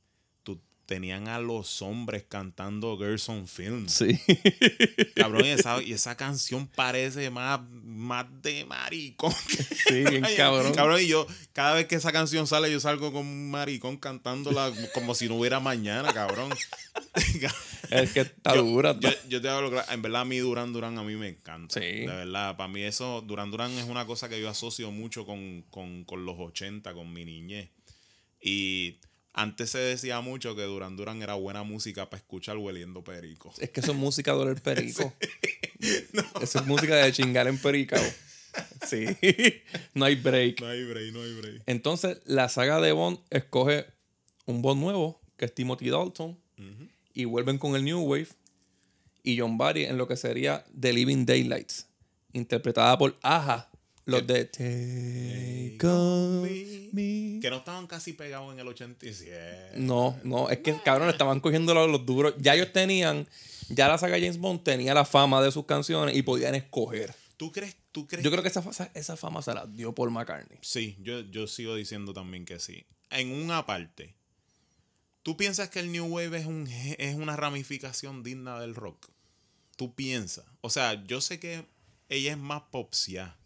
Tenían 0.86 1.28
a 1.28 1.38
los 1.38 1.80
hombres 1.80 2.24
cantando 2.28 2.98
Girls 2.98 3.28
on 3.30 3.48
Film. 3.48 3.88
Sí. 3.88 4.20
Cabrón, 5.16 5.46
y 5.46 5.48
esa, 5.48 5.82
y 5.82 5.92
esa 5.92 6.16
canción 6.16 6.66
parece 6.66 7.30
más, 7.30 7.60
más 7.70 8.26
de 8.42 8.64
maricón. 8.66 9.32
Sí, 9.32 10.04
bien 10.04 10.24
cabrón. 10.36 10.74
Cabrón, 10.74 11.00
y 11.00 11.06
yo, 11.06 11.26
cada 11.52 11.74
vez 11.74 11.86
que 11.86 11.94
esa 11.94 12.12
canción 12.12 12.46
sale, 12.46 12.70
yo 12.70 12.80
salgo 12.80 13.12
con 13.12 13.26
un 13.26 13.50
maricón 13.50 13.96
cantándola 13.96 14.72
como 14.92 15.14
si 15.14 15.28
no 15.28 15.36
hubiera 15.36 15.60
mañana, 15.60 16.12
cabrón. 16.12 16.50
Es 17.90 18.12
que 18.12 18.20
está 18.20 18.54
yo, 18.54 18.62
dura. 18.62 18.98
Yo, 18.98 19.10
yo 19.28 19.40
te 19.40 19.48
hablo, 19.48 19.70
en 19.88 20.02
verdad, 20.02 20.22
a 20.22 20.24
mí 20.24 20.38
Duran 20.38 20.72
Duran 20.72 20.98
a 20.98 21.02
mí 21.02 21.16
me 21.16 21.28
encanta. 21.28 21.80
Sí. 21.80 21.80
De 21.80 22.06
verdad, 22.06 22.56
para 22.56 22.66
mí 22.66 22.82
eso, 22.82 23.20
Duran 23.20 23.50
Duran 23.50 23.70
es 23.72 23.84
una 23.84 24.06
cosa 24.06 24.28
que 24.28 24.40
yo 24.40 24.48
asocio 24.48 24.90
mucho 24.90 25.26
con, 25.26 25.62
con, 25.70 26.04
con 26.04 26.24
los 26.24 26.36
80, 26.38 26.92
con 26.94 27.12
mi 27.12 27.24
niñez. 27.24 27.70
Y 28.40 28.98
antes 29.34 29.70
se 29.70 29.78
decía 29.78 30.20
mucho 30.20 30.54
que 30.54 30.62
Duran 30.62 30.96
Duran 30.96 31.20
era 31.20 31.34
buena 31.34 31.64
música 31.64 32.08
para 32.08 32.20
escuchar 32.20 32.56
hueliendo 32.56 33.02
perico. 33.02 33.52
Es 33.58 33.70
que 33.70 33.80
eso 33.80 33.92
es 33.92 33.98
música 33.98 34.32
de 34.32 34.38
oler 34.38 34.62
perico. 34.62 35.12
Eso 36.40 36.60
es 36.60 36.66
música 36.66 36.96
de 36.96 37.12
chingar 37.12 37.46
en 37.46 37.58
perico. 37.58 37.96
Sí. 38.86 39.04
no 39.94 40.04
hay 40.04 40.14
break. 40.14 40.60
No 40.60 40.68
hay 40.68 40.84
break, 40.84 41.12
no 41.12 41.22
hay 41.22 41.34
break. 41.34 41.62
Entonces, 41.66 42.20
la 42.24 42.48
saga 42.48 42.80
de 42.80 42.92
Bond 42.92 43.18
escoge 43.30 43.86
un 44.46 44.62
Bond 44.62 44.80
nuevo, 44.80 45.20
que 45.36 45.46
es 45.46 45.54
Timothy 45.54 45.90
Dalton, 45.90 46.38
y 47.12 47.24
vuelven 47.24 47.58
con 47.58 47.74
el 47.74 47.84
New 47.84 48.00
Wave 48.00 48.28
y 49.24 49.38
John 49.40 49.58
Barry 49.58 49.86
en 49.86 49.98
lo 49.98 50.06
que 50.06 50.16
sería 50.16 50.64
The 50.78 50.92
Living 50.92 51.26
Daylights, 51.26 51.88
interpretada 52.32 52.96
por 52.96 53.18
Aja, 53.22 53.70
los 54.06 54.26
de 54.26 54.44
Take 54.44 55.86
on 55.86 56.42
Me. 56.42 57.40
Que 57.40 57.50
no 57.50 57.56
estaban 57.56 57.86
casi 57.86 58.12
pegados 58.12 58.52
en 58.52 58.60
el 58.60 58.68
87. 58.68 59.72
No, 59.76 60.18
no, 60.24 60.48
es 60.50 60.58
que 60.58 60.76
cabrón, 60.82 61.08
estaban 61.08 61.40
cogiendo 61.40 61.74
los, 61.74 62.04
duros. 62.06 62.34
Ya 62.38 62.54
ellos 62.54 62.72
tenían, 62.72 63.26
ya 63.68 63.88
la 63.88 63.98
saga 63.98 64.18
James 64.18 64.38
Bond 64.38 64.62
tenía 64.62 64.94
la 64.94 65.04
fama 65.04 65.42
de 65.42 65.50
sus 65.50 65.66
canciones 65.66 66.16
y 66.16 66.22
podían 66.22 66.54
escoger. 66.54 67.14
¿Tú 67.36 67.50
crees? 67.50 67.76
¿Tú 67.92 68.06
crees? 68.06 68.24
Yo 68.24 68.30
creo 68.30 68.42
que 68.42 68.48
esa, 68.48 68.90
esa 68.94 69.16
fama 69.16 69.42
se 69.42 69.54
la 69.54 69.66
dio 69.66 69.94
Paul 69.94 70.10
McCartney. 70.10 70.58
Sí, 70.62 70.96
yo, 71.00 71.20
yo 71.20 71.46
sigo 71.46 71.74
diciendo 71.74 72.12
también 72.12 72.44
que 72.44 72.60
sí. 72.60 72.86
En 73.10 73.32
una 73.32 73.66
parte, 73.66 74.14
¿tú 75.22 75.36
piensas 75.36 75.68
que 75.68 75.80
el 75.80 75.90
New 75.90 76.06
Wave 76.06 76.38
es, 76.38 76.46
un, 76.46 76.68
es 76.98 77.14
una 77.16 77.36
ramificación 77.36 78.22
digna 78.22 78.60
del 78.60 78.74
rock? 78.74 79.08
¿Tú 79.76 79.94
piensas? 79.94 80.44
O 80.60 80.70
sea, 80.70 81.04
yo 81.06 81.20
sé 81.20 81.40
que 81.40 81.66
ella 82.08 82.32
es 82.32 82.38
más 82.38 82.62
popsia. 82.70 83.36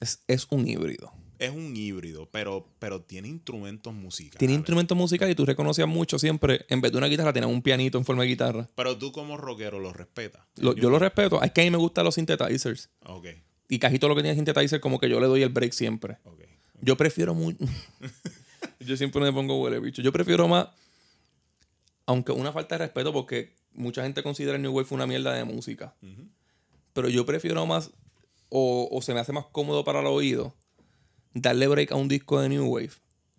Es, 0.00 0.22
es 0.26 0.46
un 0.50 0.66
híbrido. 0.68 1.12
Es 1.38 1.50
un 1.50 1.76
híbrido, 1.76 2.28
pero, 2.32 2.66
pero 2.80 3.02
tiene 3.02 3.28
instrumentos 3.28 3.94
musicales. 3.94 4.38
Tiene 4.38 4.54
instrumentos 4.54 4.96
musicales 4.98 5.32
y 5.32 5.36
tú 5.36 5.44
reconocías 5.46 5.86
mucho 5.86 6.18
siempre, 6.18 6.66
en 6.68 6.80
vez 6.80 6.90
de 6.90 6.98
una 6.98 7.06
guitarra, 7.06 7.32
tenía 7.32 7.46
un 7.46 7.62
pianito 7.62 7.96
en 7.96 8.04
forma 8.04 8.22
de 8.22 8.28
guitarra. 8.28 8.68
Pero 8.74 8.98
tú 8.98 9.12
como 9.12 9.36
rockero 9.36 9.78
lo 9.78 9.92
respetas. 9.92 10.42
Lo- 10.56 10.74
yo 10.74 10.90
lo 10.90 10.98
respeto, 10.98 11.40
es 11.42 11.52
que 11.52 11.60
a 11.60 11.64
mí 11.64 11.70
me 11.70 11.76
gustan 11.76 12.04
los 12.04 12.16
synthesizers. 12.16 12.90
Ok, 13.06 13.26
Y 13.68 13.78
casi 13.78 13.98
todo 14.00 14.08
lo 14.08 14.16
que 14.16 14.22
tiene 14.22 14.34
synthesizer, 14.34 14.80
como 14.80 14.98
que 14.98 15.08
yo 15.08 15.20
le 15.20 15.26
doy 15.26 15.42
el 15.42 15.50
break 15.50 15.72
siempre. 15.72 16.18
Yo 16.80 16.96
prefiero 16.96 17.34
muy. 17.34 17.56
yo 18.80 18.96
siempre 18.96 19.20
me 19.22 19.32
pongo 19.32 19.60
huele 19.60 19.78
bicho. 19.78 20.02
Yo 20.02 20.12
prefiero 20.12 20.48
más. 20.48 20.68
Aunque 22.06 22.32
una 22.32 22.52
falta 22.52 22.76
de 22.76 22.86
respeto, 22.86 23.12
porque 23.12 23.54
mucha 23.74 24.02
gente 24.02 24.22
considera 24.22 24.56
el 24.56 24.62
New 24.62 24.72
Wave 24.72 24.88
una 24.90 25.06
mierda 25.06 25.32
de 25.34 25.44
música. 25.44 25.94
Pero 26.94 27.08
yo 27.08 27.24
prefiero 27.26 27.64
más. 27.66 27.90
O, 28.50 28.88
o 28.90 29.02
se 29.02 29.14
me 29.14 29.20
hace 29.20 29.32
más 29.32 29.46
cómodo 29.52 29.84
para 29.84 30.00
el 30.00 30.06
oído. 30.06 30.56
Darle 31.34 31.66
break 31.68 31.92
a 31.92 31.96
un 31.96 32.08
disco 32.08 32.40
de 32.40 32.48
New 32.48 32.66
Wave 32.66 32.90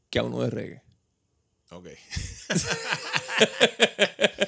que 0.10 0.20
a 0.20 0.24
uno 0.24 0.42
de 0.42 0.50
reggae. 0.50 0.84
Ok. 1.72 1.88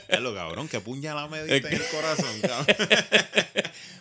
es 0.08 0.20
lo 0.20 0.34
cabrón, 0.34 0.68
que 0.68 0.80
puñalada 0.82 1.28
me 1.28 1.44
diste 1.44 1.68
en 1.68 1.74
el 1.82 1.82
corazón, 1.92 2.42
cabrón. 2.42 2.66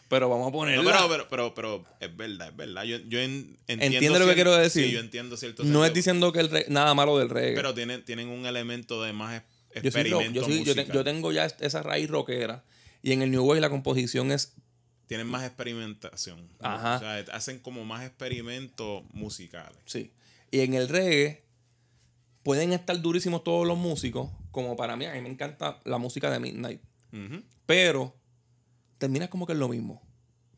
Pero 0.08 0.28
vamos 0.28 0.48
a 0.48 0.50
No, 0.50 0.52
ponerlo. 0.52 0.90
pero, 0.90 1.08
pero, 1.08 1.28
pero, 1.28 1.54
pero 1.54 1.84
es 2.00 2.16
verdad, 2.16 2.48
es 2.48 2.56
verdad. 2.56 2.82
Yo, 2.82 2.96
yo 2.98 3.20
en- 3.20 3.56
entiendo. 3.68 3.84
Entiende 3.96 4.18
lo 4.18 4.26
que 4.26 4.34
quiero 4.34 4.56
decir. 4.56 4.86
Sí, 4.86 4.90
yo 4.90 4.98
entiendo 4.98 5.36
cierto. 5.36 5.62
no 5.62 5.84
es 5.84 5.94
diciendo 5.94 6.32
que 6.32 6.40
el 6.40 6.50
re- 6.50 6.66
nada 6.68 6.94
malo 6.94 7.16
del 7.16 7.30
reggae. 7.30 7.54
Pero 7.54 7.74
tienen, 7.74 8.04
tienen 8.04 8.26
un 8.28 8.44
elemento 8.44 9.00
de 9.04 9.12
más 9.12 9.40
es- 9.72 9.82
yo, 9.84 9.92
soy 9.92 10.10
rock- 10.10 10.22
experimento 10.22 10.40
yo, 10.40 10.44
soy- 10.46 10.64
yo 10.64 10.74
te- 10.74 10.80
musical. 10.80 10.96
yo 10.96 11.04
tengo 11.04 11.30
ya 11.30 11.44
esa 11.60 11.82
raíz 11.84 12.10
rockera. 12.10 12.64
Y 13.02 13.12
en 13.12 13.22
el 13.22 13.30
New 13.30 13.44
Wave 13.44 13.60
la 13.60 13.70
composición 13.70 14.32
es 14.32 14.54
Tienen 15.10 15.26
más 15.26 15.42
experimentación. 15.44 16.48
Ajá. 16.60 16.96
O 16.96 17.00
sea, 17.00 17.16
hacen 17.34 17.58
como 17.58 17.84
más 17.84 18.04
experimentos 18.06 19.02
musicales. 19.12 19.76
Sí. 19.84 20.12
Y 20.52 20.60
en 20.60 20.74
el 20.74 20.88
reggae 20.88 21.42
pueden 22.44 22.72
estar 22.72 23.00
durísimos 23.02 23.42
todos 23.42 23.66
los 23.66 23.76
músicos, 23.76 24.30
como 24.52 24.76
para 24.76 24.96
mí, 24.96 25.06
a 25.06 25.12
mí 25.14 25.20
me 25.20 25.28
encanta 25.28 25.80
la 25.84 25.98
música 25.98 26.30
de 26.30 26.38
Midnight. 26.38 26.80
Ujú. 27.12 27.42
Pero 27.66 28.14
termina 28.98 29.28
como 29.28 29.46
que 29.48 29.52
es 29.54 29.58
lo 29.58 29.68
mismo. 29.68 30.00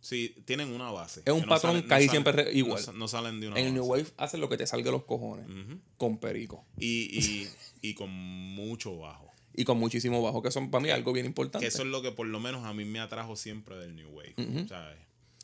Sí, 0.02 0.36
tienen 0.44 0.70
una 0.70 0.90
base. 0.90 1.22
Es 1.24 1.32
un 1.32 1.40
que 1.40 1.46
patrón 1.46 1.76
salen- 1.76 1.88
casi 1.88 2.06
salen- 2.06 2.10
siempre 2.10 2.32
re- 2.32 2.44
no 2.44 2.50
igual. 2.50 2.82
No, 2.94 3.08
salen 3.08 3.40
de 3.40 3.48
una 3.48 3.58
En 3.58 3.68
el 3.68 3.72
New. 3.72 3.84
Wave 3.86 4.06
hacen 4.18 4.42
lo 4.42 4.50
que 4.50 4.58
te 4.58 4.66
salga 4.66 4.84
de 4.84 4.92
los 4.92 5.04
cojones. 5.04 5.46
Ujú. 5.48 5.80
Con 5.96 6.18
perico. 6.18 6.66
y, 6.76 7.04
y, 7.18 7.48
y 7.80 7.94
con 7.94 8.10
mucho 8.10 8.98
bajo. 8.98 9.31
Y 9.54 9.64
con 9.64 9.78
muchísimo 9.78 10.22
bajo, 10.22 10.42
que 10.42 10.50
son 10.50 10.70
para 10.70 10.82
mí 10.82 10.90
algo 10.90 11.12
bien 11.12 11.26
importante. 11.26 11.64
Que 11.64 11.68
eso 11.68 11.82
es 11.82 11.88
lo 11.88 12.00
que 12.02 12.10
por 12.12 12.26
lo 12.26 12.40
menos 12.40 12.64
a 12.64 12.72
mí 12.72 12.84
me 12.84 13.00
atrajo 13.00 13.36
siempre 13.36 13.76
del 13.76 13.94
New 13.94 14.08
Wave. 14.10 14.34
Ujú. 14.38 14.68
¿sabes? 14.68 14.98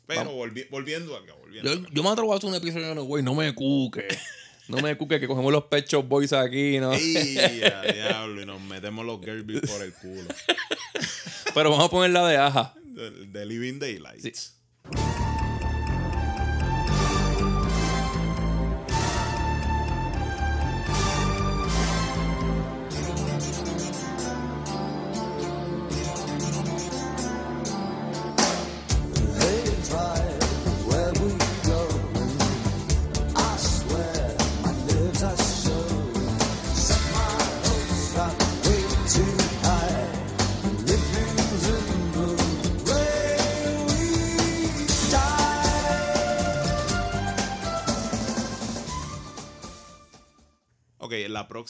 Pero 0.07 0.31
volvi- 0.35 0.67
volviendo 0.71 1.15
acá, 1.15 1.33
volviendo 1.39 1.71
Yo, 1.71 1.79
acá. 1.81 1.89
yo 1.93 2.03
me 2.03 2.09
atrevo 2.09 2.33
a 2.33 2.37
hacer 2.37 2.49
un 2.49 2.55
episodio 2.55 2.87
de 2.87 2.95
New 2.95 3.03
Wave, 3.05 3.21
no 3.23 3.35
me 3.35 3.53
cuque. 3.53 4.07
No 4.67 4.77
me 4.81 4.95
cuque 4.97 5.19
que 5.19 5.27
cogemos 5.27 5.51
los 5.51 5.65
pechos 5.65 6.07
boys 6.07 6.33
aquí, 6.33 6.79
¿no? 6.79 6.93
¡Ey, 6.95 7.37
a 7.37 7.81
diablo! 7.91 8.41
Y 8.41 8.45
nos 8.45 8.61
metemos 8.61 9.05
los 9.05 9.19
Gerbil 9.23 9.61
por 9.61 9.81
el 9.83 9.93
culo. 9.93 10.27
Pero 11.53 11.69
vamos 11.71 11.85
a 11.85 11.89
poner 11.89 12.11
la 12.11 12.27
de 12.27 12.37
Aja. 12.37 12.73
De, 12.83 13.09
de 13.27 13.45
Living 13.45 13.79
Daylights. 13.79 14.25
Ok, 14.25 14.58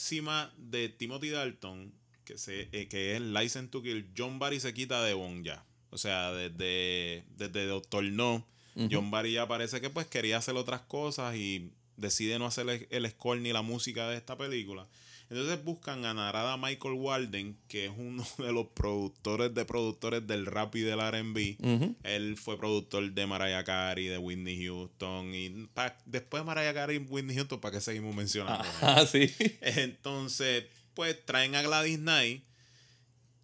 próxima 0.00 0.50
de 0.56 0.88
Timothy 0.88 1.28
Dalton, 1.28 1.92
que, 2.24 2.38
se, 2.38 2.70
eh, 2.72 2.88
que 2.88 3.14
es 3.14 3.20
License 3.20 3.68
to 3.68 3.82
Kill, 3.82 4.10
John 4.16 4.38
Barry 4.38 4.58
se 4.58 4.72
quita 4.72 5.04
de 5.04 5.12
Bond 5.12 5.44
ya. 5.44 5.62
O 5.90 5.98
sea, 5.98 6.32
desde, 6.32 7.22
desde 7.36 7.66
Doctor 7.66 8.04
No, 8.04 8.46
John 8.90 9.10
Barry 9.10 9.32
ya 9.32 9.46
parece 9.46 9.82
que 9.82 9.90
pues 9.90 10.06
quería 10.06 10.38
hacer 10.38 10.56
otras 10.56 10.80
cosas 10.80 11.36
y 11.36 11.72
decide 11.98 12.38
no 12.38 12.46
hacer 12.46 12.66
el, 12.70 12.86
el 12.88 13.10
score 13.10 13.40
ni 13.40 13.52
la 13.52 13.60
música 13.60 14.08
de 14.08 14.16
esta 14.16 14.38
película. 14.38 14.88
Entonces 15.30 15.62
buscan 15.64 16.04
a 16.06 16.12
Narada 16.12 16.56
Michael 16.56 16.94
Walden, 16.94 17.56
que 17.68 17.86
es 17.86 17.92
uno 17.96 18.26
de 18.38 18.52
los 18.52 18.66
productores 18.74 19.54
de 19.54 19.64
productores 19.64 20.26
del 20.26 20.44
rap 20.44 20.74
y 20.74 20.80
del 20.80 20.98
RB. 21.00 21.94
Él 22.02 22.36
fue 22.36 22.58
productor 22.58 23.12
de 23.12 23.26
Mariah 23.28 23.62
Carey, 23.62 24.06
de 24.06 24.18
Whitney 24.18 24.64
Houston. 24.66 25.32
Y 25.34 25.68
pa- 25.72 25.96
después 26.04 26.42
de 26.42 26.46
Mariah 26.46 26.74
Carey 26.74 26.96
y 26.96 26.98
Whitney 26.98 27.36
Houston, 27.36 27.60
¿para 27.60 27.76
qué 27.76 27.80
seguimos 27.80 28.14
mencionando? 28.14 28.64
Ah, 28.82 29.06
sí. 29.06 29.32
Entonces, 29.60 30.64
pues 30.94 31.24
traen 31.24 31.54
a 31.54 31.62
Gladys 31.62 31.98
Knight 31.98 32.42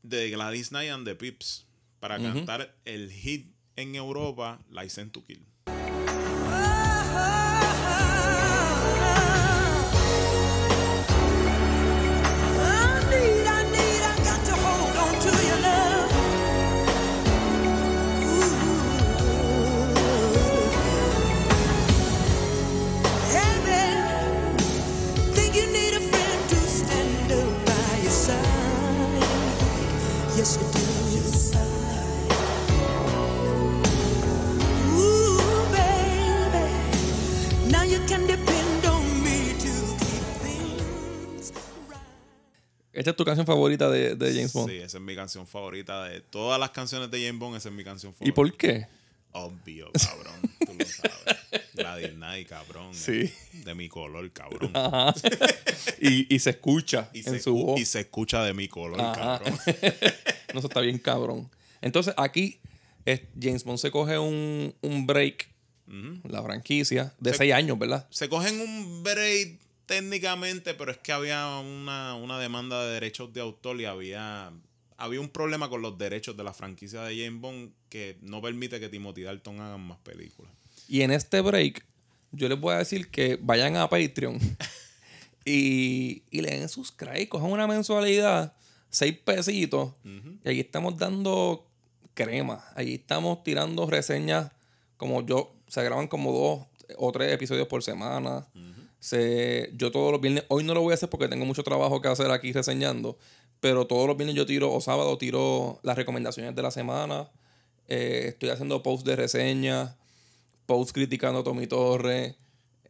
de 0.03 0.31
Gladys 0.31 0.69
Knight 0.71 0.91
and 0.91 1.07
the 1.07 1.15
Pips 1.15 1.67
para 2.01 2.19
cantar 2.19 2.77
el 2.85 3.11
hit 3.13 3.55
en 3.77 3.95
Europa, 3.95 4.61
License 4.71 5.11
to 5.11 5.23
Kill. 5.25 5.45
Esta 42.93 43.11
es 43.11 43.17
tu 43.17 43.25
canción 43.27 43.47
favorita 43.47 43.91
de, 43.91 44.17
de 44.17 44.33
James 44.33 44.53
Bond. 44.55 44.71
Sí, 44.71 44.77
esa 44.79 44.97
es 44.97 45.03
mi 45.05 45.15
canción 45.15 45.47
favorita 45.47 46.05
de 46.05 46.23
todas 46.23 46.59
las 46.59 46.71
canciones 46.71 47.11
de 47.11 47.27
James 47.27 47.39
Bond. 47.39 47.57
Esa 47.57 47.69
es 47.69 47.75
mi 47.75 47.85
canción 47.85 48.13
¿Y 48.13 48.33
favorita. 48.33 48.35
por 48.35 48.57
qué? 48.57 48.87
Obvio, 49.33 49.91
cabrón. 49.93 50.41
Tú 50.65 50.73
lo 50.79 50.87
sabes. 50.87 51.46
Knight, 52.15 52.49
cabrón. 52.49 52.95
Sí. 52.95 53.33
De 53.65 53.75
mi 53.75 53.89
color, 53.89 54.31
cabrón. 54.33 54.71
Ajá. 54.75 55.15
y, 56.01 56.35
y 56.35 56.39
se 56.39 56.51
escucha 56.51 57.11
Y 57.13 57.19
en 57.19 57.25
se, 57.35 57.41
su 57.41 57.55
voz. 57.55 57.81
y 57.81 57.85
se 57.85 58.01
escucha 58.01 58.43
de 58.45 58.53
mi 58.55 58.69
color, 58.69 59.01
Ajá. 59.01 59.41
cabrón. 59.41 59.59
no, 60.53 60.59
eso 60.59 60.69
está 60.69 60.81
bien 60.81 60.99
cabrón. 60.99 61.51
Entonces, 61.81 62.15
aquí 62.17 62.61
es- 63.05 63.23
James 63.41 63.65
Bond 63.65 63.79
se 63.79 63.91
coge 63.91 64.19
un, 64.19 64.75
un 64.81 65.07
break, 65.07 65.49
la 66.25 66.43
franquicia, 66.43 67.15
de 67.21 67.31
Se- 67.31 67.39
seis 67.39 67.53
años, 67.53 67.79
¿verdad? 67.79 68.07
se 68.11 68.29
cogen 68.29 68.61
un 68.61 69.03
break 69.05 69.59
técnicamente, 69.87 70.75
pero 70.75 70.91
es 70.91 70.99
que 70.99 71.13
había 71.13 71.47
una, 71.59 72.15
una 72.17 72.39
demanda 72.41 72.85
de 72.85 72.93
derechos 72.95 73.33
de 73.33 73.41
autor 73.41 73.81
y 73.81 73.85
había, 73.85 74.51
había 74.97 75.21
un 75.21 75.29
problema 75.29 75.69
con 75.69 75.83
los 75.83 75.97
derechos 75.97 76.37
de 76.37 76.43
la 76.43 76.53
franquicia 76.53 77.03
de 77.03 77.17
James 77.25 77.41
Bond 77.41 77.71
que 77.89 78.19
no 78.21 78.43
permite 78.43 78.81
que 78.81 78.89
Timothy 78.89 79.23
Dalton 79.23 79.61
hagan 79.61 79.81
más 79.83 79.99
películas. 79.99 80.51
Y 80.89 81.03
en 81.03 81.11
este 81.11 81.41
break, 81.41 81.85
yo 82.33 82.49
les 82.49 82.61
voy 82.61 82.75
a 82.75 82.79
decir 82.79 83.11
que 83.11 83.39
vayan 83.41 83.77
a 83.77 83.89
Patreon 83.89 84.39
y, 85.45 86.23
y 86.31 86.41
le 86.41 86.51
den 86.51 86.69
subscribe, 86.69 87.29
cojan 87.29 87.51
una 87.51 87.67
mensualidad, 87.67 88.55
seis 88.91 89.17
pesitos, 89.19 89.93
y 90.45 90.49
ahí 90.49 90.61
estamos 90.61 90.97
dando 90.97 91.67
crema. 92.15 92.65
Ahí 92.75 92.95
estamos 92.95 93.45
tirando 93.45 93.89
reseñas 93.89 94.51
como 94.97 95.25
yo, 95.25 95.55
se 95.69 95.85
graban 95.85 96.09
como 96.09 96.33
dos 96.33 96.67
o 96.97 97.13
tres 97.13 97.33
episodios 97.33 97.69
por 97.69 97.83
semana. 97.83 98.49
Se, 98.99 99.71
yo 99.75 99.93
todos 99.93 100.11
los 100.11 100.21
viernes, 100.21 100.45
hoy 100.49 100.65
no 100.65 100.75
lo 100.75 100.81
voy 100.81 100.93
a 100.93 100.95
hacer 100.95 101.09
porque 101.09 101.29
tengo 101.29 101.45
mucho 101.45 101.63
trabajo 101.63 102.01
que 102.01 102.09
hacer 102.09 102.31
aquí 102.31 102.53
reseñando, 102.53 103.19
pero 103.61 103.87
todos 103.87 104.09
los 104.09 104.17
viernes 104.17 104.35
yo 104.35 104.47
tiro, 104.47 104.73
o 104.73 104.81
sábado 104.81 105.17
tiro 105.19 105.79
las 105.83 105.97
recomendaciones 105.97 106.57
de 106.57 106.63
la 106.63 106.71
semana. 106.71 107.31
Eh, 107.89 108.25
estoy 108.29 108.49
haciendo 108.49 108.83
posts 108.83 109.05
de 109.05 109.15
reseñas, 109.15 109.95
posts 110.67 110.93
criticando 110.93 111.41
a 111.41 111.45
Tommy 111.45 111.67
Torres, 111.67 112.37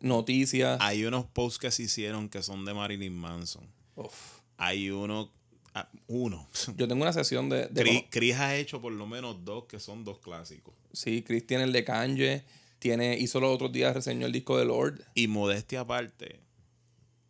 noticias. 0.01 0.79
Hay 0.81 1.05
unos 1.05 1.27
posts 1.27 1.59
que 1.59 1.71
se 1.71 1.85
hicieron 1.85 2.29
que 2.29 2.43
son 2.43 2.65
de 2.65 2.75
Marilyn 2.75 3.15
Manson. 3.17 3.67
Uf. 3.95 4.13
Hay 4.57 4.91
uno, 4.91 5.31
ah, 5.75 5.89
uno. 6.07 6.49
Yo 6.77 6.89
tengo 6.89 7.03
una 7.03 7.13
sesión 7.13 7.49
de... 7.49 7.67
de 7.69 7.83
Chris, 7.83 8.03
Chris 8.11 8.35
ha 8.37 8.57
hecho 8.57 8.81
por 8.81 8.93
lo 8.93 9.07
menos 9.07 9.45
dos 9.45 9.65
que 9.67 9.79
son 9.81 10.05
dos 10.05 10.19
clásicos. 10.19 10.75
sí, 10.93 11.23
Chris 11.23 11.47
tiene 11.47 11.65
el 11.65 11.73
de 11.73 11.85
Kanye, 11.85 12.45
tiene, 12.79 13.19
hizo 13.19 13.41
los 13.41 13.55
otros 13.55 13.73
días, 13.73 13.95
reseñó 13.95 14.27
el 14.27 14.33
disco 14.33 14.59
de 14.59 14.65
Lord. 14.65 15.03
Y 15.15 15.29
modestia 15.29 15.81
aparte, 15.81 16.41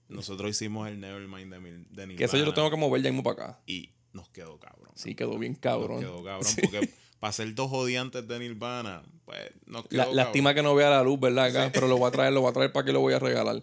nosotros 0.09 0.51
hicimos 0.51 0.89
el 0.89 1.01
Nevermind 1.01 1.53
de, 1.53 1.61
Mil- 1.61 1.87
de 1.91 2.17
Que 2.17 2.25
eso 2.25 2.37
yo 2.37 2.45
lo 2.45 2.51
Nirvana 2.51 2.55
tengo 2.55 2.71
que 2.71 2.77
mover 2.77 3.03
ya 3.03 3.11
mismo 3.11 3.23
para 3.23 3.43
acá. 3.51 3.61
Y 3.67 3.91
nos 4.13 4.29
quedó 4.31 4.59
cabrón. 4.59 4.93
Sí, 4.95 5.15
quedó 5.15 5.39
bien 5.39 5.53
Nos 5.53 5.61
cabrón. 5.61 6.01
quedó 6.01 6.23
cabrón 6.25 6.45
Sí. 6.55 6.61
porque 6.63 6.91
para 7.21 7.33
ser 7.33 7.55
dos 7.55 7.71
odiantes 7.73 8.27
de 8.29 8.39
Nirvana, 8.39 9.03
pues 9.25 9.39
nos 9.67 9.87
quedó 9.87 10.05
La- 10.07 10.25
lástima 10.25 10.55
que 10.55 10.63
no 10.63 10.75
vea 10.75 10.91
la 10.91 11.03
luz, 11.03 11.19
¿verdad? 11.21 11.47
Acá, 11.47 11.71
Pero 11.73 11.89
lo 11.89 11.97
voy 11.99 12.09
a 12.09 12.11
traer, 12.13 12.33
lo 12.33 12.41
voy 12.43 12.51
a 12.51 12.53
traer 12.53 12.73
para 12.73 12.85
que 12.87 12.93
lo 12.93 13.01
voy 13.01 13.15
a 13.15 13.19
regalar. 13.19 13.63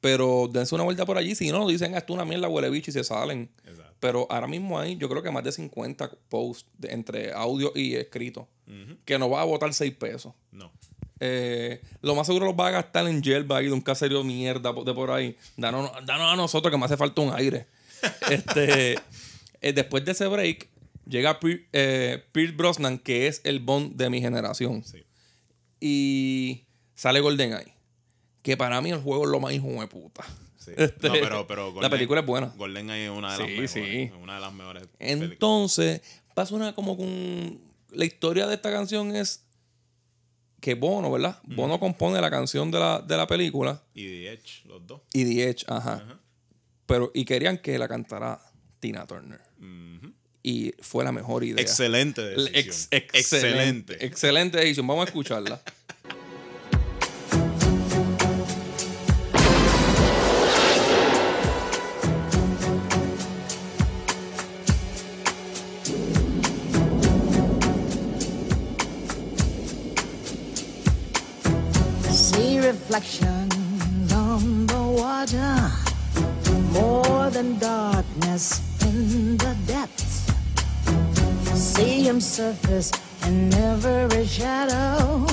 Pero 0.00 0.48
dense 0.50 0.74
una 0.74 0.84
vuelta 0.84 1.04
por 1.04 1.18
allí. 1.18 1.34
Si 1.34 1.50
no, 1.52 1.66
dicen, 1.68 1.94
"Ah, 1.94 1.98
esto 1.98 2.12
es 2.12 2.14
una 2.14 2.24
mierda, 2.24 2.48
huele 2.48 2.70
bicho 2.70 2.90
y 2.90 2.94
se 2.94 3.04
salen. 3.04 3.50
Exacto. 3.66 3.92
Pero 4.00 4.26
ahora 4.30 4.46
mismo 4.46 4.78
hay, 4.78 4.96
yo 4.96 5.10
creo 5.10 5.22
que 5.22 5.30
más 5.30 5.44
de 5.44 5.52
50 5.52 6.10
posts 6.30 6.66
de- 6.78 6.92
entre 6.92 7.32
audio 7.32 7.72
y 7.74 7.96
escrito. 7.96 8.48
Que 9.04 9.18
no 9.18 9.28
va 9.28 9.42
a 9.42 9.44
botar 9.44 9.74
6 9.74 9.92
pesos. 9.94 10.32
No. 10.52 10.72
Eh, 11.22 11.82
lo 12.00 12.14
más 12.14 12.26
seguro 12.26 12.46
los 12.46 12.54
va 12.54 12.68
a 12.68 12.70
gastar 12.70 13.06
en 13.06 13.22
Jelba 13.22 13.60
y 13.62 13.66
de 13.66 13.72
un 13.72 13.82
caserío 13.82 14.24
mierda 14.24 14.72
de 14.72 14.94
por 14.94 15.10
ahí. 15.10 15.36
Danos, 15.56 15.90
danos 16.06 16.32
a 16.32 16.36
nosotros 16.36 16.70
que 16.72 16.78
me 16.78 16.86
hace 16.86 16.96
falta 16.96 17.20
un 17.20 17.34
aire. 17.34 17.66
este, 18.30 18.94
eh, 19.60 19.72
después 19.74 20.02
de 20.06 20.12
ese 20.12 20.26
break, 20.28 20.68
llega 21.10 21.38
Pier- 21.40 21.66
eh, 21.72 22.24
Pierce 22.32 22.54
Brosnan, 22.56 22.98
que 22.98 23.26
es 23.26 23.40
el 23.44 23.60
Bond 23.60 23.96
de 23.96 24.08
mi 24.10 24.20
generación. 24.20 24.82
Sí. 24.84 25.02
Y 25.80 26.66
sale 26.94 27.20
GoldenEye. 27.20 27.74
Que 28.42 28.56
para 28.56 28.80
mí 28.80 28.90
el 28.90 29.00
juego 29.00 29.24
es 29.24 29.30
lo 29.30 29.40
más 29.40 29.52
hijo 29.52 29.68
de 29.68 29.86
puta. 29.86 30.24
Sí. 30.58 30.72
Este, 30.76 31.08
no, 31.08 31.14
pero, 31.14 31.46
pero 31.46 31.66
la 31.68 31.72
Golden- 31.72 31.90
película 31.90 32.20
es 32.20 32.26
buena. 32.26 32.46
GoldenEye 32.56 33.04
es 33.06 33.10
una 33.10 33.32
de 33.32 33.38
las 33.38 33.46
Sí, 33.46 33.50
mejores. 33.52 33.70
sí. 33.70 33.80
es 33.80 34.12
Una 34.12 34.34
de 34.36 34.40
las 34.40 34.52
mejores. 34.52 34.86
películas. 34.86 35.32
Entonces, 35.32 36.02
pasa 36.34 36.54
una 36.54 36.74
como 36.74 36.96
con. 36.96 37.60
La 37.92 38.04
historia 38.04 38.46
de 38.46 38.54
esta 38.54 38.70
canción 38.70 39.16
es 39.16 39.44
que 40.60 40.74
Bono, 40.74 41.10
¿verdad? 41.10 41.40
Bono 41.44 41.80
compone 41.80 42.20
la 42.20 42.30
canción 42.30 42.70
de 42.70 42.78
la, 42.78 43.00
de 43.00 43.16
la 43.16 43.26
película 43.26 43.82
Y 43.94 44.04
The 44.06 44.32
Edge, 44.34 44.62
los 44.66 44.86
dos. 44.86 45.00
y 45.12 45.24
The 45.24 45.48
Edge, 45.48 45.64
ajá. 45.66 46.20
Pero, 46.86 47.10
y 47.14 47.24
querían 47.24 47.56
que 47.58 47.78
la 47.78 47.88
cantara 47.88 48.40
Tina 48.78 49.06
Turner. 49.06 49.40
Y 50.42 50.72
fue 50.80 51.04
la 51.04 51.12
mejor 51.12 51.44
idea. 51.44 51.60
Excelente 51.60 52.22
El 52.34 52.46
decisión. 52.52 52.88
ex- 52.90 53.10
excelente. 53.12 54.04
Excelente 54.04 54.58
decisión. 54.58 54.86
Vamos 54.86 55.04
a 55.04 55.08
escucharla. 55.08 55.60
See 72.10 72.58
reflections 72.58 74.12
on 74.12 74.66
the 74.66 74.82
water, 74.82 75.70
more 76.72 77.30
than 77.30 77.58
darkness 77.58 78.60
in 78.82 79.36
the 79.36 79.54
depths. 79.66 79.99
See 81.80 82.02
him 82.06 82.20
surface 82.20 82.90
in 83.26 83.50
every 83.54 84.26
shadow. 84.26 85.24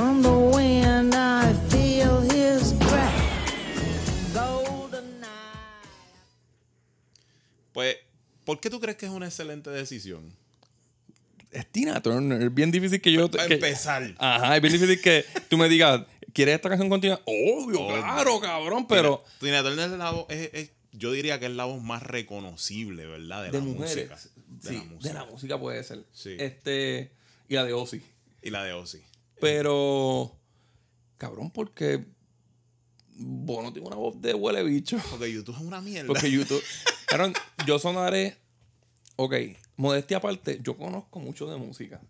On 0.00 0.22
the 0.22 0.32
wind, 0.56 1.14
I 1.14 1.52
feel 1.68 2.22
his 2.22 2.72
breath. 2.72 4.32
Golden 4.32 5.22
eye. 5.22 5.88
Pues, 7.72 7.96
¿por 8.44 8.58
qué 8.58 8.70
tú 8.70 8.80
crees 8.80 8.96
que 8.96 9.04
es 9.04 9.12
una 9.12 9.26
excelente 9.26 9.68
decisión? 9.68 10.32
Es 11.50 11.66
Tina 11.70 12.00
Turner. 12.00 12.40
Es 12.42 12.54
bien 12.54 12.70
difícil 12.70 13.00
que 13.02 13.12
yo. 13.12 13.30
Para 13.30 13.46
que- 13.46 13.54
empezar. 13.54 14.14
Ajá, 14.18 14.56
es 14.56 14.62
bien 14.62 14.72
difícil 14.72 14.98
que 15.02 15.26
tú 15.50 15.58
me 15.58 15.68
digas, 15.68 16.06
¿quieres 16.32 16.54
esta 16.54 16.70
canción 16.70 16.88
continua? 16.88 17.20
Obvio, 17.26 17.82
Obvio. 17.82 18.00
claro, 18.00 18.40
cabrón, 18.40 18.86
pero. 18.88 19.22
Tina 19.40 19.62
Turner 19.62 19.90
es 19.92 19.98
la 19.98 20.10
voz, 20.10 20.24
es- 20.30 20.50
es- 20.54 20.70
yo 20.92 21.12
diría 21.12 21.38
que 21.38 21.46
es 21.46 21.52
la 21.52 21.64
voz 21.64 21.82
más 21.82 22.02
reconocible, 22.02 23.06
¿verdad? 23.06 23.44
De, 23.44 23.50
De 23.50 23.58
la 23.58 23.64
mujeres. 23.64 24.10
música. 24.10 24.30
De 24.46 24.68
sí, 24.68 24.76
la 24.76 24.84
música. 24.84 25.08
de 25.08 25.14
la 25.14 25.24
música 25.24 25.60
puede 25.60 25.84
ser. 25.84 26.04
Sí. 26.12 26.36
Este. 26.38 27.12
Y 27.48 27.54
la 27.54 27.64
de 27.64 27.72
Ozzy. 27.72 28.02
Y 28.42 28.50
la 28.50 28.64
de 28.64 28.72
Ozzy. 28.72 29.02
Pero. 29.40 30.36
Cabrón, 31.16 31.50
porque. 31.50 32.06
Bono 33.20 33.72
tiene 33.72 33.88
una 33.88 33.96
voz 33.96 34.20
de 34.20 34.32
huele 34.34 34.62
bicho. 34.62 34.96
Porque 35.10 35.32
YouTube 35.32 35.56
es 35.56 35.62
una 35.62 35.80
mierda. 35.80 36.06
Porque 36.06 36.30
YouTube. 36.30 36.62
Cabrón, 37.06 37.32
yo 37.66 37.78
sonaré. 37.78 38.36
Ok, 39.16 39.34
modestia 39.76 40.18
aparte, 40.18 40.60
yo 40.62 40.76
conozco 40.76 41.18
mucho 41.18 41.50
de 41.50 41.56
música. 41.56 42.00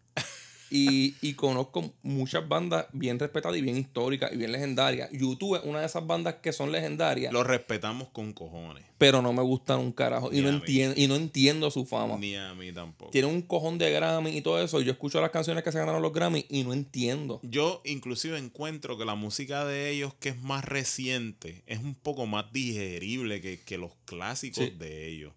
Y, 0.71 1.14
y 1.23 1.35
conozco 1.35 1.93
muchas 2.03 2.47
bandas 2.49 2.87
bien 2.93 3.19
respetadas 3.19 3.57
y 3.57 3.62
bien 3.62 3.77
históricas 3.79 4.31
y 4.33 4.37
bien 4.37 4.53
legendarias. 4.53 5.09
YouTube 5.12 5.57
es 5.57 5.62
una 5.64 5.81
de 5.81 5.87
esas 5.87 6.07
bandas 6.07 6.37
que 6.43 6.53
son 6.53 6.73
legendarias, 6.73 7.33
Lo 7.33 7.43
respetamos 7.45 8.09
con 8.11 8.33
cojones. 8.33 8.85
pero 8.99 9.23
no 9.23 9.33
me 9.33 9.43
gustan 9.43 9.79
un 9.81 9.93
carajo. 9.93 10.31
Y 10.33 10.41
no, 10.41 10.49
entiendo, 10.51 10.95
y 11.01 11.07
no 11.07 11.14
entiendo 11.16 11.71
su 11.71 11.87
fama. 11.87 12.16
Ni 12.19 12.35
a 12.37 12.55
mí 12.55 12.73
tampoco. 12.73 13.11
Tiene 13.11 13.29
un 13.29 13.43
cojón 13.43 13.79
de 13.79 13.91
Grammy 13.93 14.37
y 14.37 14.43
todo 14.43 14.61
eso. 14.62 14.81
Yo 14.81 14.93
escucho 14.93 15.21
las 15.21 15.31
canciones 15.31 15.62
que 15.64 15.73
se 15.73 15.79
ganaron 15.79 16.03
los 16.03 16.12
Grammy 16.12 16.45
y 16.49 16.64
no 16.64 16.73
entiendo. 16.73 17.41
Yo 17.43 17.81
inclusive 17.85 18.37
encuentro 18.39 18.99
que 18.99 19.05
la 19.05 19.14
música 19.14 19.64
de 19.64 19.91
ellos, 19.91 20.12
que 20.21 20.31
es 20.31 20.43
más 20.43 20.64
reciente, 20.64 21.62
es 21.66 21.79
un 21.79 21.95
poco 21.95 22.27
más 22.27 22.53
digerible 22.53 23.41
que, 23.41 23.61
que 23.61 23.79
los 23.79 23.93
clásicos 24.05 24.64
Sí. 24.64 24.71
de 24.79 25.07
ellos. 25.09 25.33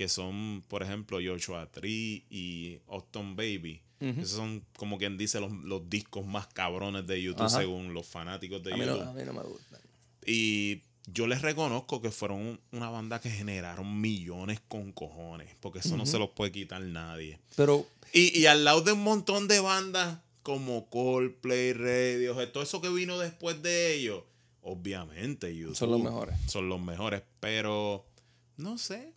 Que 0.00 0.08
son, 0.08 0.64
por 0.66 0.82
ejemplo, 0.82 1.18
Joshua 1.22 1.70
Tree 1.70 2.24
y 2.30 2.78
Austin 2.88 3.36
Baby. 3.36 3.82
Esos 4.00 4.30
son, 4.30 4.64
como 4.78 4.96
quien 4.96 5.18
dice, 5.18 5.40
los, 5.40 5.52
los 5.52 5.90
discos 5.90 6.24
más 6.24 6.46
cabrones 6.46 7.06
de 7.06 7.20
YouTube, 7.20 7.42
Ajá. 7.44 7.58
según 7.58 7.92
los 7.92 8.06
fanáticos 8.06 8.62
de 8.62 8.72
A 8.72 8.76
mí, 8.78 8.86
no, 8.86 8.96
YouTube. 8.96 9.08
a 9.08 9.12
mí 9.12 9.22
no 9.26 9.32
me 9.34 9.42
gusta. 9.42 9.78
Y 10.24 10.80
yo 11.06 11.26
les 11.26 11.42
reconozco 11.42 12.00
que 12.00 12.10
fueron 12.10 12.38
un- 12.40 12.60
una 12.72 12.88
banda 12.88 13.20
que 13.20 13.28
generaron 13.28 14.00
millones 14.00 14.58
con 14.68 14.90
cojones. 14.92 15.54
Porque 15.60 15.80
eso 15.80 15.98
no 15.98 16.06
se 16.06 16.18
los 16.18 16.30
puede 16.30 16.50
quitar 16.50 16.80
nadie. 16.80 17.38
Pero 17.56 17.86
Y, 18.14 18.38
y 18.40 18.46
al 18.46 18.64
lado 18.64 18.80
de 18.80 18.92
un 18.92 19.02
montón 19.02 19.48
de 19.48 19.60
bandas 19.60 20.20
como 20.42 20.88
Coldplay, 20.88 21.74
Radiohead, 21.74 22.52
todo 22.52 22.62
eso 22.62 22.80
que 22.80 22.88
vino 22.88 23.18
después 23.18 23.62
de 23.62 23.96
ellos, 23.96 24.22
obviamente 24.62 25.54
YouTube 25.54 25.76
Son 25.76 25.90
los 25.90 26.02
mejores. 26.02 26.36
Son 26.46 26.70
los 26.70 26.80
mejores, 26.80 27.22
pero 27.38 28.06
no 28.56 28.78
sé. 28.78 29.12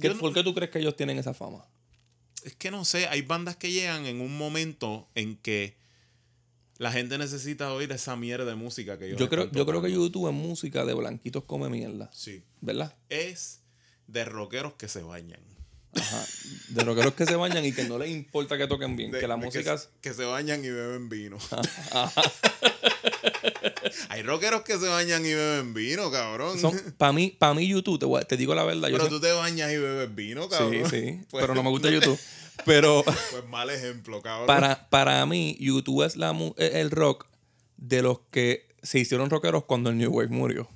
¿Qué- 0.00 0.08
Yo 0.08 0.14
no- 0.14 0.20
¿por 0.20 0.32
qué 0.32 0.42
tú 0.42 0.54
crees 0.54 0.70
que 0.70 0.78
ellos 0.78 0.96
tienen 0.96 1.18
esa 1.18 1.34
fama? 1.34 1.64
Es 2.44 2.54
que 2.56 2.70
no 2.70 2.84
sé, 2.84 3.06
hay 3.08 3.22
bandas 3.22 3.56
que 3.56 3.70
llegan 3.72 4.04
en 4.06 4.20
un 4.20 4.36
momento 4.36 5.08
en 5.14 5.36
que 5.36 5.76
la 6.78 6.92
gente 6.92 7.16
necesita 7.18 7.72
oír 7.72 7.90
esa 7.92 8.16
mierda 8.16 8.44
de 8.44 8.54
música 8.56 8.98
que 8.98 9.06
ellos 9.06 9.18
Yo 9.20 9.28
creo, 9.30 9.50
yo 9.50 9.64
creo 9.64 9.80
que. 9.80 9.90
YouTube 9.92 10.28
es 10.28 10.34
música 10.34 10.84
de 10.84 10.92
blanquitos 10.94 11.44
come 11.44 11.68
mierda. 11.70 12.10
Sí. 12.12 12.42
¿Verdad? 12.60 12.96
Es 13.08 13.60
de 14.08 14.24
rockeros 14.24 14.74
que 14.74 14.88
se 14.88 15.02
bañan. 15.02 15.40
Ajá. 15.94 16.26
De 16.70 16.82
rockeros 16.82 17.14
que 17.14 17.24
se 17.24 17.36
bañan 17.36 17.64
y 17.64 17.72
que 17.72 17.84
no 17.84 17.96
les 17.98 18.10
importa 18.10 18.58
que 18.58 18.66
toquen 18.66 18.96
bien. 18.96 19.12
De- 19.12 19.20
que 19.20 19.28
la 19.28 19.36
música. 19.36 19.78
se- 19.78 19.88
que, 20.00 20.12
se 20.12 20.24
bañan 20.24 20.64
y 20.64 20.68
beben 20.68 21.08
vino. 21.08 21.38
Hay 24.08 24.22
rockeros 24.22 24.62
que 24.62 24.78
se 24.78 24.86
bañan 24.88 25.24
y 25.24 25.32
beben 25.34 25.74
vino, 25.74 26.10
cabrón. 26.10 26.58
Para 26.98 27.12
mí, 27.12 27.34
para 27.38 27.54
mí, 27.54 27.66
YouTube, 27.66 28.24
te, 28.26 28.36
digo 28.36 28.54
la 28.54 28.64
verdad. 28.64 28.88
Pero 28.90 29.08
tú 29.08 29.20
te 29.20 29.32
bañas 29.32 29.72
y 29.72 29.76
bebes 29.78 30.14
vino, 30.14 30.48
cabrón. 30.48 30.84
sí, 30.90 31.00
sí. 31.00 31.20
Pues- 31.30 31.42
pero 31.42 31.54
no 31.54 31.62
me 31.62 31.70
gusta 31.70 31.90
YouTube. 31.92 32.18
Pero 32.64 33.02
Pues 33.04 33.44
mal 33.48 33.68
ejemplo, 33.70 34.22
cabrón. 34.22 34.46
para, 34.46 34.88
para 34.88 35.24
mí, 35.26 35.56
YouTube 35.58 36.04
es 36.04 36.16
la, 36.16 36.30
es 36.56 36.74
el 36.74 36.90
rock 36.90 37.26
de 37.76 38.00
los 38.02 38.20
que 38.30 38.68
se 38.82 38.98
hicieron 39.00 39.28
rockeros 39.28 39.64
cuando 39.64 39.90
el 39.90 39.98
New 39.98 40.10
Wave 40.12 40.28
murió. 40.28 40.68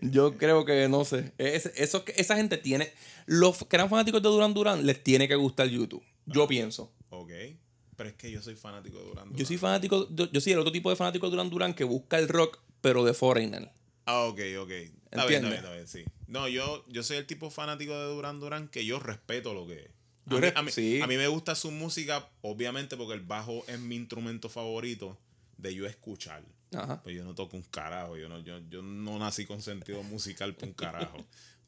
Yo 0.00 0.36
creo 0.38 0.64
que, 0.64 0.88
no 0.88 1.04
sé. 1.04 1.32
es- 1.38 1.72
eso, 1.74 2.04
esa 2.16 2.36
gente 2.36 2.56
tiene. 2.56 2.92
Los 3.26 3.58
que 3.64 3.74
eran 3.76 3.90
fanáticos 3.90 4.22
de 4.22 4.28
Duran 4.28 4.54
Duran 4.54 4.86
les 4.86 5.02
tiene 5.02 5.26
que 5.26 5.34
gustar 5.34 5.66
YouTube. 5.66 6.02
Yo 6.26 6.44
Ah. 6.44 6.48
pienso. 6.48 6.92
Ok. 7.10 7.30
Pero 7.98 8.10
es 8.10 8.14
que 8.14 8.30
yo 8.30 8.40
soy 8.40 8.54
fanático 8.54 8.96
de 9.00 9.04
Durán. 9.06 9.34
Yo 9.34 9.44
soy 9.44 9.58
fanático. 9.58 10.08
Yo 10.08 10.40
soy 10.40 10.52
el 10.52 10.60
otro 10.60 10.70
tipo 10.70 10.88
de 10.88 10.94
fanático 10.94 11.26
de 11.26 11.30
Duran 11.32 11.50
Duran 11.50 11.74
que 11.74 11.82
busca 11.82 12.16
el 12.20 12.28
rock, 12.28 12.60
pero 12.80 13.04
de 13.04 13.12
Foreigner. 13.12 13.70
Ah, 14.06 14.20
ok, 14.26 14.38
ok. 14.60 14.70
Está 14.70 15.26
bien, 15.26 15.44
está 15.44 15.48
bien, 15.48 15.52
está 15.54 15.72
bien, 15.74 15.88
sí. 15.88 16.04
No, 16.28 16.46
yo, 16.46 16.84
yo 16.88 17.02
soy 17.02 17.16
el 17.16 17.26
tipo 17.26 17.50
fanático 17.50 17.92
de 17.98 18.06
Durán 18.06 18.38
Durán 18.38 18.68
que 18.68 18.86
yo 18.86 19.00
respeto 19.00 19.52
lo 19.52 19.66
que 19.66 19.80
es. 19.80 19.90
Yo 20.26 20.36
a, 20.36 20.40
mí, 20.40 20.46
a 20.54 20.62
mí- 20.62 20.70
sí. 20.70 21.00
a 21.00 21.06
mí 21.08 21.16
me 21.16 21.26
gusta 21.26 21.56
su 21.56 21.72
música, 21.72 22.28
obviamente, 22.42 22.96
porque 22.96 23.14
el 23.14 23.20
bajo 23.22 23.64
es 23.66 23.80
mi 23.80 23.96
instrumento 23.96 24.48
favorito 24.48 25.18
de 25.56 25.74
yo 25.74 25.84
escuchar. 25.86 26.44
Ajá. 26.76 27.02
Pues 27.02 27.16
yo 27.16 27.24
no 27.24 27.34
toco 27.34 27.56
un 27.56 27.62
carajo, 27.64 28.16
yo 28.16 28.28
no, 28.28 28.38
yo, 28.40 28.60
yo 28.70 28.80
no 28.80 29.18
nací 29.18 29.44
con 29.44 29.60
sentido 29.60 30.02
musical 30.04 30.54
para 30.54 30.66
un 30.68 30.74
carajo. 30.74 31.16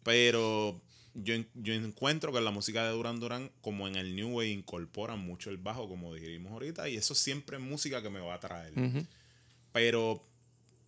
Pero 0.05 0.81
yo, 1.15 1.35
yo 1.55 1.75
encuentro 1.75 2.33
que 2.33 2.39
en 2.39 2.45
la 2.45 2.51
música 2.51 2.85
de 2.85 2.93
Duran 2.93 3.19
Duran, 3.21 3.51
como 3.61 3.89
en 3.89 3.97
el 3.97 4.15
New 4.15 4.37
Way, 4.37 4.53
incorporan 4.53 5.19
mucho 5.19 5.51
el 5.51 5.57
bajo, 5.59 5.89
como 5.89 6.15
dijimos 6.15 6.53
ahorita, 6.53 6.89
y 6.89 6.97
eso 6.97 7.15
siempre 7.15 7.57
es 7.57 7.63
música 7.63 8.03
que 8.03 8.11
me 8.11 8.21
va 8.21 8.35
a 8.35 8.41
traer. 8.41 8.73
Pero 9.73 10.23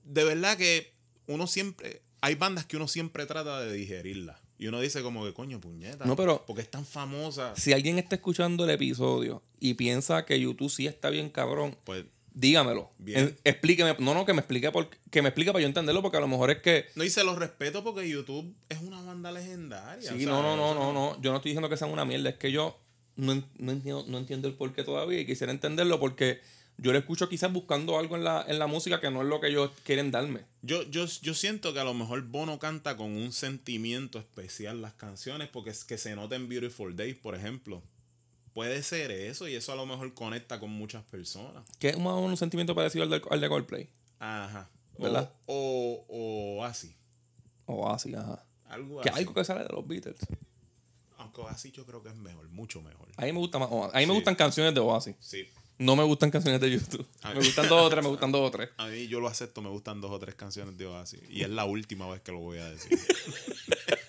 de 0.05 0.25
verdad 0.25 0.57
que 0.57 0.93
uno 1.27 1.47
siempre, 1.47 2.03
hay 2.21 2.35
bandas 2.35 2.67
que 2.67 2.77
uno 2.77 2.89
siempre 2.89 3.27
trata 3.27 3.61
de 3.61 3.73
digerirlas. 3.73 4.39
Y 4.59 4.69
uno 4.69 4.81
dice 4.81 5.03
como 5.03 5.25
que 5.25 5.33
coño, 5.35 5.61
puñeta. 5.61 6.05
No, 6.05 6.15
pero- 6.15 6.45
Porque 6.47 6.63
es 6.63 6.71
tan 6.71 6.87
famosa. 6.87 7.55
Si 7.57 7.73
alguien 7.73 7.99
está 7.99 8.15
escuchando 8.17 8.63
el 8.65 8.71
episodio 8.71 9.43
y 9.59 9.75
piensa 9.75 10.25
que 10.25 10.39
YouTube 10.41 10.71
sí 10.71 10.87
está 10.87 11.11
bien 11.11 11.31
cabrón, 11.31 11.77
Pues 11.85 12.05
dígamelo. 12.35 12.91
Bien. 12.99 13.19
En- 13.21 13.39
explíqueme. 13.45 13.95
No, 13.99 14.15
no, 14.15 14.25
que 14.25 14.33
me 14.33 14.41
explique 14.41 14.71
por, 14.71 14.89
que 15.11 15.23
me 15.23 15.29
explique 15.29 15.53
para 15.53 15.63
yo 15.63 15.69
entenderlo, 15.69 16.03
porque 16.03 16.17
a 16.17 16.21
lo 16.21 16.29
mejor 16.29 16.51
es 16.51 16.59
que. 16.63 16.87
no, 16.95 17.05
y 17.05 17.11
se 17.11 17.25
los 17.25 17.39
respeto 17.39 17.83
porque 17.85 18.09
YouTube 18.09 18.55
es 18.69 18.81
una 18.81 19.01
banda 19.03 19.33
legendaria. 19.33 20.11
Sí, 20.11 20.15
o 20.17 20.19
sea, 20.19 20.27
no, 20.29 20.43
no, 20.43 20.57
no, 20.57 20.75
no, 20.75 20.93
no. 20.93 21.21
Yo 21.23 21.31
no 21.31 21.37
estoy 21.37 21.51
diciendo 21.51 21.69
que 21.69 21.77
sean 21.77 21.91
una 21.91 22.05
mierda. 22.05 22.31
Es 22.31 22.37
que 22.37 22.51
yo 22.53 22.79
no, 23.17 23.35
no 23.59 23.73
entiendo, 23.73 24.05
no 24.09 24.19
entiendo 24.19 24.49
el 24.49 24.55
porqué 24.55 24.85
todavía 24.85 25.21
y 25.21 25.27
quisiera 25.27 25.53
entenderlo 25.53 26.01
porque 26.01 26.41
yo 26.79 26.91
lo 26.93 26.99
escucho 26.99 27.29
quizás 27.29 27.53
buscando 27.53 27.99
algo 27.99 28.17
en 28.17 28.25
la, 28.25 28.45
en 28.49 28.59
la 28.59 28.67
música 28.67 29.01
que 29.01 29.11
no 29.11 29.21
es 29.23 29.29
lo 29.29 29.41
que 29.41 29.49
ellos 29.49 29.71
quieren 29.85 30.11
darme. 30.11 30.41
Yo, 30.63 30.83
yo, 30.91 31.05
yo 31.21 31.35
siento 31.35 31.75
que 31.75 31.81
a 31.81 31.85
lo 31.85 31.93
mejor 31.93 32.23
Bono 32.23 32.59
canta 32.59 32.97
con 32.97 33.13
un 33.13 33.33
sentimiento 33.33 34.19
especial 34.19 34.81
las 34.81 34.95
canciones 34.95 35.49
porque 35.49 35.71
es 35.71 35.85
que 35.85 35.99
se 35.99 36.17
nota 36.17 36.35
en 36.35 36.49
Beautiful 36.49 36.97
Day, 36.97 37.13
por 37.15 37.35
ejemplo. 37.35 37.83
Puede 38.55 38.83
ser 38.83 39.11
eso 39.11 39.49
y 39.49 39.55
eso 39.55 39.73
a 39.73 39.77
lo 39.77 39.87
mejor 39.87 40.13
conecta 40.15 40.61
con 40.61 40.71
muchas 40.71 41.03
personas. 41.05 41.65
Que 41.79 41.89
es 41.91 41.99
más 41.99 42.13
o 42.15 42.19
un 42.21 42.37
sentimiento 42.37 42.75
parecido 42.75 43.05
al 43.05 43.11
de, 43.11 43.23
al 43.31 43.41
de 43.41 43.49
Coldplay. 43.49 43.91
Ajá. 44.19 44.69
O- 44.99 45.03
¿Verdad? 45.05 45.33
O, 45.47 46.05
o, 46.09 46.65
así. 46.65 46.95
O 47.67 47.89
así, 47.89 48.15
ajá. 48.15 48.45
Algo 48.67 49.01
Que 49.01 49.09
así. 49.11 49.19
algo 49.21 49.35
que 49.35 49.45
sale 49.45 49.63
de 49.63 49.69
los 49.71 49.87
Beatles. 49.87 50.19
Aunque 51.19 51.43
así 51.49 51.71
yo 51.73 51.87
creo 51.87 52.03
que 52.03 52.09
es 52.11 52.17
mejor, 52.17 52.49
mucho 52.51 52.83
mejor. 52.83 53.09
A 53.17 53.25
mí 53.25 53.33
me 53.33 53.39
gusta 53.39 53.59
más 53.59 53.69
Oasis. 53.71 53.95
A 53.95 53.99
mí 54.01 54.07
me 54.07 54.13
gustan 54.15 54.35
canciones 54.35 54.75
de 54.75 54.81
Oasis. 54.81 55.17
Sí. 55.21 55.47
No 55.79 55.97
me 55.97 56.03
gustan 56.05 56.31
canciones 56.31 56.61
de 56.61 56.71
YouTube. 56.71 57.07
Me 57.25 57.35
gustan 57.37 57.69
dos 57.69 57.83
o 57.87 57.89
tres, 57.89 58.03
me 58.05 58.11
gustan 58.11 58.31
dos 58.33 58.43
o 58.47 58.51
tres. 58.51 58.69
A 58.77 58.87
mí 58.89 59.09
yo 59.09 59.19
lo 59.21 59.29
acepto, 59.29 59.63
me 59.63 59.71
gustan 59.71 60.01
dos 60.01 60.11
o 60.11 60.19
tres 60.19 60.35
canciones 60.35 60.77
de 60.77 60.87
Oasis. 60.87 61.21
Y 61.31 61.43
es 61.43 61.49
la 61.51 61.65
última 61.65 62.09
vez 62.09 62.21
que 62.21 62.33
lo 62.33 62.39
voy 62.41 62.59
a 62.59 62.69
decir. 62.71 62.99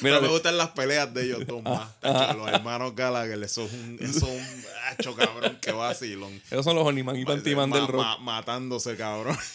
Mira, 0.00 0.20
me 0.20 0.28
gustan 0.28 0.56
las 0.56 0.68
peleas 0.70 1.12
de 1.12 1.24
ellos 1.24 1.46
dos 1.46 1.62
más. 1.62 2.00
Tacho, 2.00 2.38
los 2.38 2.48
hermanos 2.48 2.94
Gallagher, 2.94 3.42
eso 3.42 3.64
es 3.64 3.72
un, 3.72 3.98
eso 4.00 4.26
es 4.28 4.42
un 4.48 4.64
hacho, 4.86 5.14
cabrón, 5.16 5.58
que 5.60 5.72
vacilón. 5.72 6.40
Esos 6.50 6.64
son 6.64 6.76
los 6.76 6.86
Oniman 6.86 7.16
y 7.16 7.24
Pantiman 7.24 7.68
Ma- 7.70 7.76
del 7.76 7.86
rock. 7.88 8.00
ma- 8.02 8.18
matándose, 8.18 8.96
cabrón. 8.96 9.36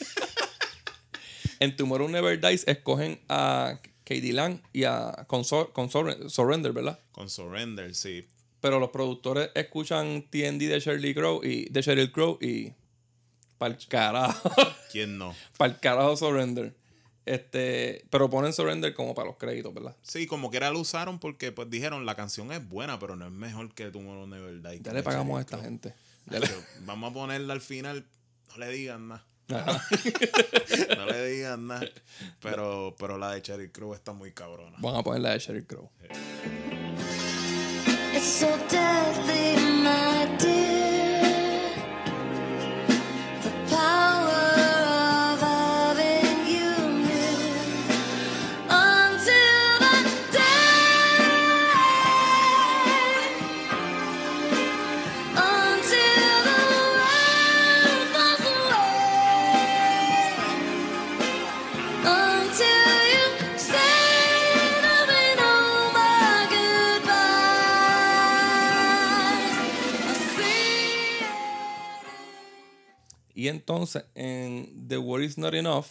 En 1.60 1.76
Tomorrow 1.78 2.10
Never 2.10 2.40
Dies 2.42 2.68
escogen 2.68 3.22
a 3.30 3.80
Katie 4.04 4.34
Lang 4.34 4.60
y 4.74 4.84
a 4.84 5.26
con, 5.28 5.46
Surrender, 5.46 6.74
¿verdad? 6.74 7.00
Con 7.14 7.30
Surrender, 7.30 7.96
sí. 7.96 8.28
Pero 8.60 8.80
los 8.80 8.90
productores 8.90 9.50
escuchan 9.56 10.24
TND 10.30 10.68
de 10.68 10.80
Shirley 10.82 11.14
Crow 11.14 11.42
y 11.44 11.70
de 11.70 11.82
Sheryl 11.82 12.12
Crow 12.12 12.38
y 12.42 12.74
pa'l 13.58 13.78
carajo. 13.88 14.52
¿Quién 14.92 15.18
no? 15.18 15.34
pa'l 15.58 15.80
carajo 15.80 16.18
Surrender. 16.18 16.74
Este, 17.26 18.06
pero 18.10 18.30
ponen 18.30 18.52
Surrender 18.54 18.94
como 18.94 19.16
para 19.16 19.28
los 19.28 19.38
créditos, 19.38 19.74
¿verdad? 19.74 19.96
Sí, 20.02 20.28
como 20.28 20.52
que 20.52 20.58
era 20.58 20.72
lo 20.72 20.80
usaron 20.80 21.20
porque 21.20 21.52
pues 21.54 21.70
dijeron 21.70 22.06
la 22.06 22.16
canción 22.16 22.52
es 22.52 22.68
buena, 22.68 23.00
pero 23.00 23.16
no 23.16 23.26
es 23.26 23.32
mejor 23.32 23.74
que 23.74 23.90
Tomorrow 23.92 24.28
Never 24.28 24.62
Die. 24.62 24.82
Ya 24.84 24.92
le 24.94 25.04
pagamos 25.04 25.38
a 25.38 25.42
esta 25.42 25.58
gente. 25.60 25.94
Ya 26.26 26.40
le- 26.40 26.48
Tacho, 26.48 26.62
Vamos 26.82 27.12
a 27.12 27.14
ponerla 27.14 27.54
al 27.54 27.62
final. 27.62 28.06
No 28.50 28.58
le 28.58 28.70
digan 28.72 29.08
nada. 29.08 29.26
No 30.98 31.06
le 31.06 31.26
digan 31.30 31.68
nada. 31.68 31.86
Pero, 32.42 32.96
pero 32.98 33.18
la 33.18 33.32
de 33.32 33.42
Cherry 33.42 33.70
Crow 33.72 33.94
está 33.94 34.12
muy 34.14 34.32
cabrona. 34.32 34.78
Vamos 34.80 35.00
a 35.00 35.04
poner 35.04 35.22
la 35.22 35.32
de 35.32 35.40
Sheryl 35.40 35.66
Crow. 35.66 35.90
It's 38.14 38.26
so 38.26 38.48
deadly, 38.70 39.56
my 39.84 40.26
dear. 40.40 41.74
The 43.44 43.52
power 43.70 44.33
Y 73.44 73.50
entonces 73.50 74.06
en 74.16 74.88
The 74.88 74.98
War 74.98 75.22
Is 75.22 75.38
Not 75.38 75.54
Enough 75.54 75.86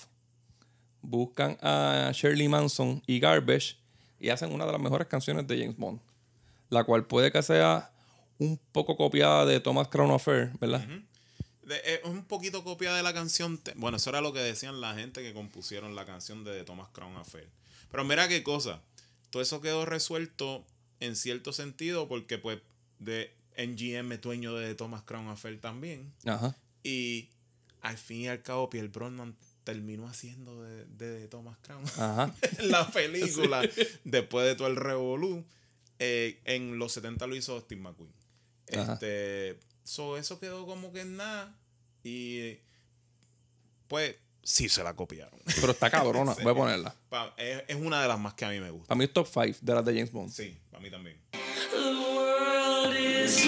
buscan 1.03 1.59
a 1.61 2.11
Shirley 2.15 2.49
Manson 2.49 3.03
y 3.07 3.19
Garbage 3.21 3.77
y 4.19 4.31
hacen 4.31 4.53
una 4.55 4.65
de 4.65 4.73
las 4.73 4.81
mejores 4.81 5.07
canciones 5.07 5.47
de 5.47 5.59
James 5.59 5.77
Bond. 5.77 6.01
La 6.71 6.85
cual 6.85 7.05
puede 7.05 7.31
que 7.31 7.43
sea 7.43 7.93
un 8.39 8.59
poco 8.73 8.97
copiada 8.97 9.45
de 9.45 9.61
Thomas 9.61 9.89
Crown 9.89 10.11
Affair, 10.13 10.51
¿verdad? 10.61 10.81
De- 11.63 11.77
eh, 11.77 12.01
es 12.03 12.09
un 12.09 12.25
poquito 12.25 12.65
copia 12.65 12.95
de 12.95 13.03
la 13.03 13.13
canción. 13.13 13.61
Bueno, 13.77 13.99
eso 13.99 14.09
era 14.09 14.23
lo 14.23 14.33
que 14.33 14.41
decían 14.41 14.81
la 14.81 14.95
gente 14.95 15.23
que 15.23 15.35
compusieron 15.35 15.95
la 15.95 16.07
canción 16.07 16.45
de 16.45 16.65
Thomas 16.65 16.89
Crown 16.93 17.17
Affair. 17.19 17.49
Pero 17.91 18.03
mira 18.05 18.29
qué 18.29 18.43
cosa. 18.43 18.81
Todo 19.29 19.43
eso 19.43 19.61
quedó 19.61 19.85
resuelto 19.85 20.65
en 21.01 21.17
cierto 21.17 21.53
sentido 21.53 22.09
porque 22.09 22.39
pues 22.39 22.61
de 22.99 23.35
NGM 23.59 24.13
es 24.13 24.21
dueño 24.23 24.55
de 24.55 24.75
Thomas 24.75 25.03
Crown 25.03 25.29
Affair 25.29 25.61
también. 25.61 26.11
Ajá. 26.25 26.57
Y 26.83 27.29
al 27.83 27.99
fin 27.99 28.23
y 28.23 28.29
al 28.29 28.43
cabo 28.43 28.71
Pierre 28.71 28.89
Brosnan 28.89 29.37
terminó 29.65 30.09
haciendo 30.09 30.63
de, 30.63 30.87
de 30.87 31.29
Thomas 31.29 31.59
Crown 31.63 31.85
la 32.63 32.89
película 32.93 33.63
después 34.05 34.47
de 34.47 34.55
todo 34.55 34.69
el 34.69 34.77
revolú. 34.77 35.45
Eh, 35.99 36.41
en 36.45 36.79
los 36.79 36.93
70 36.93 37.27
lo 37.29 37.37
hizo 37.37 37.61
Steve 37.61 37.81
McQueen. 37.81 38.13
Ajá. 38.77 38.95
Este, 38.95 39.61
so, 39.85 40.17
eso 40.17 40.41
quedó 40.41 40.67
como 40.67 40.93
que 40.93 41.03
en 41.03 41.17
nada. 41.17 41.57
Y 42.03 42.57
pues 43.87 44.17
sí 44.43 44.69
se 44.69 44.83
la 44.83 44.95
copiaron. 44.95 45.39
Pero 45.61 45.73
está 45.73 45.91
cabrona. 45.91 46.35
Sí. 46.35 46.43
Voy 46.43 46.53
a 46.53 46.57
ponerla. 46.57 46.97
Pa- 47.09 47.35
es, 47.37 47.63
es 47.69 47.77
una 47.77 48.03
de 48.03 48.09
las 48.09 48.19
más 48.19 48.35
que 48.35 48.45
a 48.45 48.51
mí 48.51 48.59
me 48.59 48.71
gusta. 48.71 48.89
Para 48.89 48.99
mí 48.99 49.05
es 49.05 49.13
top 49.13 49.29
5 49.33 49.59
de 49.61 49.75
las 49.75 49.85
de 49.85 49.93
James 49.93 50.11
Bond. 50.11 50.33
Sí, 50.33 50.59
para 50.71 50.83
mí 50.83 50.91
también. 50.91 51.21
The 51.31 51.77
world 51.77 52.97
is 52.97 53.45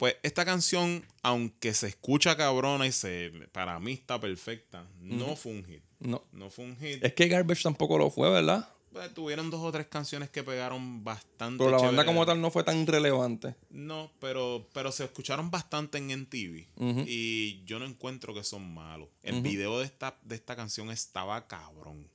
Pues 0.00 0.16
esta 0.22 0.46
canción, 0.46 1.04
aunque 1.22 1.74
se 1.74 1.88
escucha 1.88 2.34
cabrona 2.34 2.86
y 2.86 2.92
se 2.92 3.30
para 3.52 3.78
mí 3.80 3.92
está 3.92 4.18
perfecta, 4.18 4.88
no 4.98 5.36
fue 5.36 5.52
un 5.52 5.62
hit. 5.62 5.82
No. 5.98 6.24
No 6.32 6.48
fue 6.48 6.64
un 6.64 6.76
hit. 6.78 7.04
Es 7.04 7.12
que 7.12 7.28
Garbage 7.28 7.64
tampoco 7.64 7.98
lo 7.98 8.10
fue, 8.10 8.30
¿verdad? 8.30 8.66
Pues, 8.94 9.12
tuvieron 9.12 9.50
dos 9.50 9.60
o 9.60 9.70
tres 9.70 9.88
canciones 9.88 10.30
que 10.30 10.42
pegaron 10.42 11.04
bastante. 11.04 11.62
Pero 11.62 11.76
la 11.76 11.82
banda 11.82 12.06
como 12.06 12.24
tal 12.24 12.40
no 12.40 12.50
fue 12.50 12.64
tan 12.64 12.86
relevante. 12.86 13.54
No, 13.68 14.10
pero, 14.20 14.70
pero 14.72 14.90
se 14.90 15.04
escucharon 15.04 15.50
bastante 15.50 15.98
en 15.98 16.06
MTV. 16.06 17.04
Y 17.06 17.62
yo 17.66 17.78
no 17.78 17.84
encuentro 17.84 18.32
que 18.32 18.42
son 18.42 18.72
malos. 18.72 19.10
El 19.22 19.42
video 19.42 19.80
de 19.80 19.84
esta, 19.84 20.16
de 20.22 20.34
esta 20.34 20.56
canción 20.56 20.90
estaba 20.90 21.46
cabrón. 21.46 22.08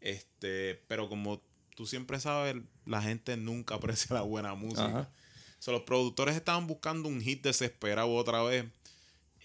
Este, 0.00 0.80
pero 0.86 1.08
como 1.08 1.42
tú 1.74 1.86
siempre 1.86 2.20
sabes, 2.20 2.54
la 2.84 3.02
gente 3.02 3.36
nunca 3.36 3.74
aprecia 3.74 4.14
la 4.14 4.22
buena 4.22 4.54
música. 4.54 4.86
Ajá. 4.86 5.10
So, 5.66 5.72
los 5.72 5.82
productores 5.82 6.36
estaban 6.36 6.68
buscando 6.68 7.08
un 7.08 7.20
hit 7.20 7.42
desesperado 7.42 8.14
otra 8.14 8.40
vez. 8.44 8.66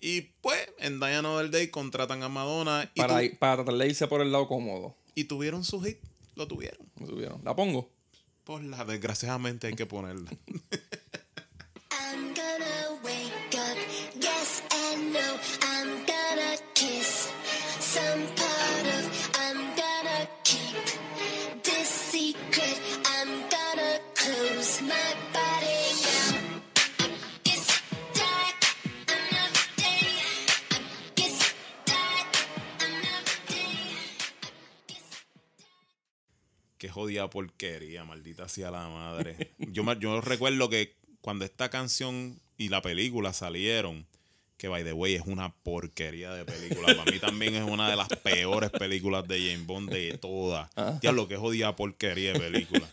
Y 0.01 0.21
pues, 0.41 0.69
en 0.77 0.99
Diana 0.99 1.35
del 1.39 1.49
Day 1.49 1.69
contratan 1.69 2.21
a 2.21 2.29
Madonna 2.29 2.91
y, 2.93 2.99
Para, 2.99 3.19
para 3.39 3.55
tratar 3.55 3.73
de 3.73 3.87
irse 3.87 4.07
por 4.07 4.21
el 4.21 4.31
lado 4.31 4.47
cómodo. 4.47 4.95
y 5.15 5.23
tuvieron 5.23 5.63
su 5.63 5.81
hit. 5.81 5.97
Lo 6.35 6.47
tuvieron. 6.47 6.87
Lo 6.99 7.07
tuvieron. 7.07 7.41
La 7.43 7.55
pongo. 7.55 7.89
Por 8.43 8.61
la 8.63 8.85
desgraciadamente 8.85 9.65
hay 9.65 9.73
que 9.73 9.87
ponerla. 9.87 10.29
I'm 11.89 12.35
gonna 12.35 13.01
wake 13.03 13.55
up, 13.55 13.77
yes 14.19 14.61
and 14.93 15.13
no. 15.13 15.39
I'm 15.63 16.05
gonna 16.05 16.55
kiss 16.75 17.29
some 17.79 18.27
part 18.35 18.85
of. 18.85 19.09
I'm 19.39 19.57
gonna 19.75 20.29
keep 20.43 20.77
this 21.63 21.87
secret. 21.89 22.79
I'm 23.07 23.41
gonna 23.49 23.99
close 24.13 24.83
my 24.83 25.15
body 25.33 25.80
jodida 36.91 37.29
porquería, 37.29 38.03
maldita 38.03 38.47
sea 38.47 38.71
la 38.71 38.87
madre. 38.89 39.53
Yo, 39.59 39.91
yo 39.93 40.21
recuerdo 40.21 40.69
que 40.69 40.95
cuando 41.21 41.45
esta 41.45 41.69
canción 41.69 42.39
y 42.57 42.69
la 42.69 42.81
película 42.81 43.33
salieron, 43.33 44.05
que 44.57 44.67
by 44.67 44.83
the 44.83 44.93
way 44.93 45.15
es 45.15 45.23
una 45.25 45.53
porquería 45.63 46.33
de 46.33 46.45
película. 46.45 46.95
Para 46.95 47.11
mí 47.11 47.17
también 47.19 47.55
es 47.55 47.63
una 47.63 47.89
de 47.89 47.95
las 47.95 48.07
peores 48.09 48.69
películas 48.69 49.27
de 49.27 49.39
James 49.39 49.65
Bond 49.65 49.89
de 49.89 50.17
todas. 50.19 50.69
Diablo, 51.01 51.27
qué 51.27 51.37
jodida 51.37 51.75
porquería 51.75 52.33
de 52.33 52.39
película. 52.39 52.87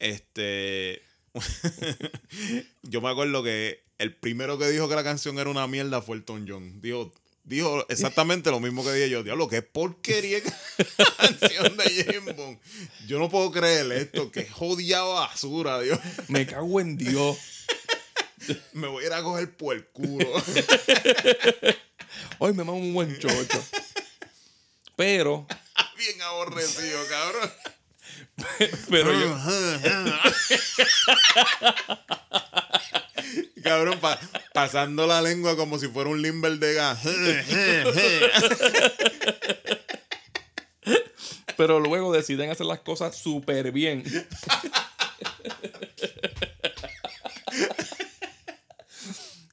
Este. 0.00 1.02
yo 2.82 3.00
me 3.00 3.08
acuerdo 3.08 3.42
que 3.44 3.84
el 3.98 4.14
primero 4.14 4.58
que 4.58 4.68
dijo 4.68 4.88
que 4.88 4.94
la 4.96 5.04
canción 5.04 5.38
era 5.38 5.48
una 5.48 5.66
mierda 5.66 6.02
fue 6.02 6.16
Elton 6.16 6.44
John. 6.48 6.80
Dijo, 6.80 7.12
dijo 7.46 7.86
exactamente 7.88 8.50
lo 8.50 8.60
mismo 8.60 8.84
que 8.84 8.92
dije 8.92 9.08
yo. 9.08 9.22
Diablo, 9.22 9.48
qué 9.48 9.62
porquería 9.62 10.40
canción 11.16 11.76
de 11.76 12.04
James 12.04 12.36
Bond. 12.36 12.58
Yo 13.06 13.18
no 13.18 13.30
puedo 13.30 13.50
creer 13.50 13.90
esto. 13.92 14.30
Qué 14.30 14.46
jodida 14.46 15.02
basura, 15.02 15.80
Dios. 15.80 15.98
Me 16.28 16.46
cago 16.46 16.80
en 16.80 16.98
Dios. 16.98 17.38
Me 18.74 18.86
voy 18.86 19.04
a 19.04 19.06
ir 19.06 19.12
a 19.12 19.22
coger 19.22 19.56
por 19.56 19.74
el 19.74 19.86
culo. 19.86 20.30
Hoy 22.38 22.52
me 22.52 22.64
mamo 22.64 22.78
un 22.78 22.92
buen 22.92 23.18
chocho. 23.18 23.64
Pero, 24.96 25.46
Bien 25.96 26.20
aborrecido, 26.22 26.98
cabrón. 27.08 27.52
pero 28.90 29.12
yo. 29.18 29.36
Cabrón, 33.62 33.98
pa- 34.00 34.18
pasando 34.54 35.06
la 35.06 35.20
lengua 35.22 35.56
como 35.56 35.78
si 35.78 35.88
fuera 35.88 36.10
un 36.10 36.20
limber 36.22 36.58
de 36.58 36.74
gas. 36.74 36.98
Pero 41.56 41.80
luego 41.80 42.12
deciden 42.12 42.50
hacer 42.50 42.66
las 42.66 42.80
cosas 42.80 43.16
súper 43.16 43.72
bien. 43.72 44.04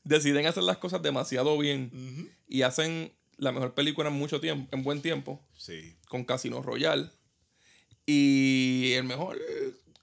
deciden 0.03 0.45
hacer 0.45 0.63
las 0.63 0.77
cosas 0.77 1.01
demasiado 1.01 1.57
bien. 1.57 2.29
y 2.47 2.61
hacen 2.63 3.13
la 3.37 3.51
mejor 3.51 3.73
película 3.73 4.09
en 4.09 4.15
mucho 4.15 4.39
tiempo, 4.39 4.69
en 4.75 4.83
buen 4.83 5.01
tiempo, 5.01 5.43
Sí. 5.57 5.95
con 6.07 6.23
Casino 6.23 6.61
Royale. 6.61 7.09
Y 8.05 8.93
el 8.93 9.05
mejor, 9.05 9.39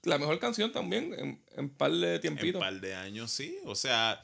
la 0.03 0.17
mejor 0.17 0.39
canción 0.39 0.71
también, 0.71 1.13
en, 1.17 1.41
en 1.55 1.69
par 1.69 1.91
de 1.91 2.15
En 2.15 2.21
tiempito. 2.21 2.57
un 2.57 2.63
par 2.63 2.79
de 2.81 2.95
años, 2.95 3.31
sí. 3.31 3.57
O 3.65 3.75
sea, 3.75 4.21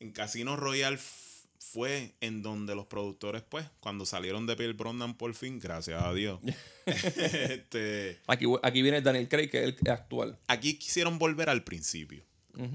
en 0.00 0.12
Casino 0.12 0.56
Royale 0.56 0.96
f- 0.96 1.46
fue 1.58 2.14
en 2.20 2.42
donde 2.42 2.74
los 2.74 2.86
productores, 2.86 3.42
pues, 3.42 3.66
cuando 3.80 4.04
salieron 4.06 4.46
de 4.46 4.54
Pierre 4.56 4.74
Brosnan 4.74 5.16
por 5.16 5.34
fin, 5.34 5.58
gracias 5.58 6.02
a 6.02 6.12
Dios. 6.12 6.40
este, 6.86 8.18
Aquí, 8.26 8.46
aquí 8.62 8.82
viene 8.82 9.00
Daniel 9.00 9.28
Craig, 9.28 9.48
que 9.50 9.64
es 9.64 9.74
el 9.82 9.90
actual. 9.90 10.38
aquí 10.46 10.74
quisieron 10.78 11.18
volver 11.18 11.48
al 11.48 11.64
principio. 11.64 12.24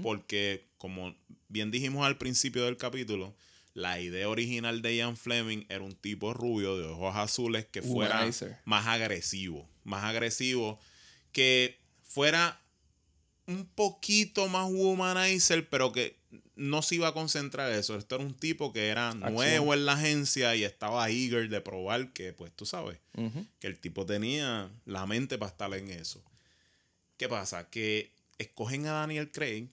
Porque, 0.02 0.66
como 0.76 1.16
bien 1.48 1.70
dijimos 1.70 2.06
al 2.06 2.18
principio 2.18 2.66
del 2.66 2.76
capítulo, 2.76 3.34
la 3.72 3.98
idea 3.98 4.28
original 4.28 4.82
de 4.82 4.96
Ian 4.96 5.16
Fleming 5.16 5.64
era 5.70 5.82
un 5.82 5.94
tipo 5.94 6.34
rubio 6.34 6.76
de 6.76 6.84
ojos 6.84 7.16
azules 7.16 7.64
que 7.64 7.80
fuera 7.80 8.28
más 8.66 8.86
agresivo. 8.86 9.66
Más 9.84 10.04
agresivo. 10.04 10.78
Que 11.32 11.79
fuera 12.10 12.60
un 13.46 13.66
poquito 13.66 14.48
más 14.48 14.68
womanizer, 14.68 15.68
pero 15.68 15.92
que 15.92 16.16
no 16.56 16.82
se 16.82 16.96
iba 16.96 17.08
a 17.08 17.14
concentrar 17.14 17.70
en 17.70 17.78
eso. 17.78 17.96
Esto 17.96 18.16
era 18.16 18.24
un 18.24 18.34
tipo 18.34 18.72
que 18.72 18.88
era 18.88 19.14
nuevo 19.14 19.74
en 19.74 19.86
la 19.86 19.92
agencia 19.92 20.56
y 20.56 20.64
estaba 20.64 21.08
eager 21.08 21.48
de 21.48 21.60
probar 21.60 22.12
que, 22.12 22.32
pues 22.32 22.52
tú 22.54 22.66
sabes, 22.66 22.98
que 23.60 23.66
el 23.66 23.78
tipo 23.78 24.06
tenía 24.06 24.70
la 24.86 25.06
mente 25.06 25.38
para 25.38 25.52
estar 25.52 25.72
en 25.74 25.88
eso. 25.90 26.22
¿Qué 27.16 27.28
pasa? 27.28 27.70
Que 27.70 28.12
escogen 28.38 28.86
a 28.86 28.92
Daniel 28.92 29.30
Craig 29.30 29.68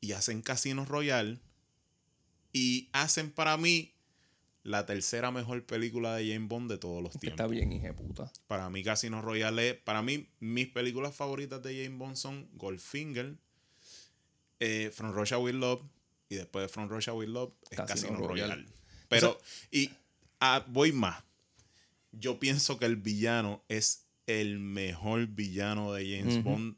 y 0.00 0.12
hacen 0.12 0.42
Casino 0.42 0.84
Royale 0.84 1.38
y 2.52 2.88
hacen 2.92 3.30
para 3.30 3.56
mí 3.56 3.92
la 4.64 4.86
tercera 4.86 5.30
mejor 5.30 5.64
película 5.64 6.16
de 6.16 6.32
James 6.32 6.48
Bond 6.48 6.70
de 6.70 6.78
todos 6.78 7.02
los 7.02 7.12
tiempos. 7.12 7.40
está 7.40 7.46
bien, 7.46 7.72
hija 7.72 7.94
puta. 7.94 8.32
Para 8.46 8.70
mí 8.70 8.82
Casino 8.82 9.20
Royale 9.20 9.74
para 9.74 10.02
mí 10.02 10.28
mis 10.40 10.68
películas 10.68 11.14
favoritas 11.14 11.62
de 11.62 11.84
James 11.84 11.98
Bond 11.98 12.16
son 12.16 12.48
Goldfinger, 12.54 13.36
eh, 14.60 14.90
From 14.92 15.12
Russia 15.12 15.38
with 15.38 15.54
Love 15.54 15.82
y 16.28 16.36
después 16.36 16.64
de 16.64 16.68
From 16.68 16.88
Russia 16.88 17.12
with 17.12 17.28
Love 17.28 17.52
es 17.70 17.76
Casino 17.76 18.10
Casino, 18.10 18.28
Royale. 18.28 18.54
Royale. 18.54 18.72
Pero, 19.08 19.38
y 19.70 19.90
ah, 20.40 20.64
voy 20.68 20.92
más. 20.92 21.22
Yo 22.12 22.38
pienso 22.38 22.78
que 22.78 22.86
el 22.86 22.96
villano 22.96 23.64
es 23.68 24.06
el 24.26 24.58
mejor 24.58 25.26
villano 25.26 25.92
de 25.92 26.18
James. 26.18 26.42
Bond 26.42 26.76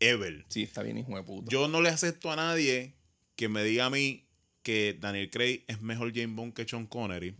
ever. 0.00 0.44
Sí, 0.48 0.62
está 0.62 0.82
bien, 0.82 0.98
hijo 0.98 1.14
de 1.16 1.22
puta. 1.22 1.50
Yo 1.50 1.68
no 1.68 1.80
le 1.80 1.88
acepto 1.88 2.30
a 2.30 2.36
nadie 2.36 2.94
que 3.36 3.48
me 3.48 3.62
diga 3.64 3.86
a 3.86 3.90
mí 3.90 4.23
que 4.64 4.96
Daniel 4.98 5.30
Craig 5.30 5.64
es 5.68 5.80
mejor 5.80 6.12
James 6.12 6.34
Bond 6.34 6.54
que 6.54 6.66
Sean 6.66 6.86
Connery. 6.86 7.36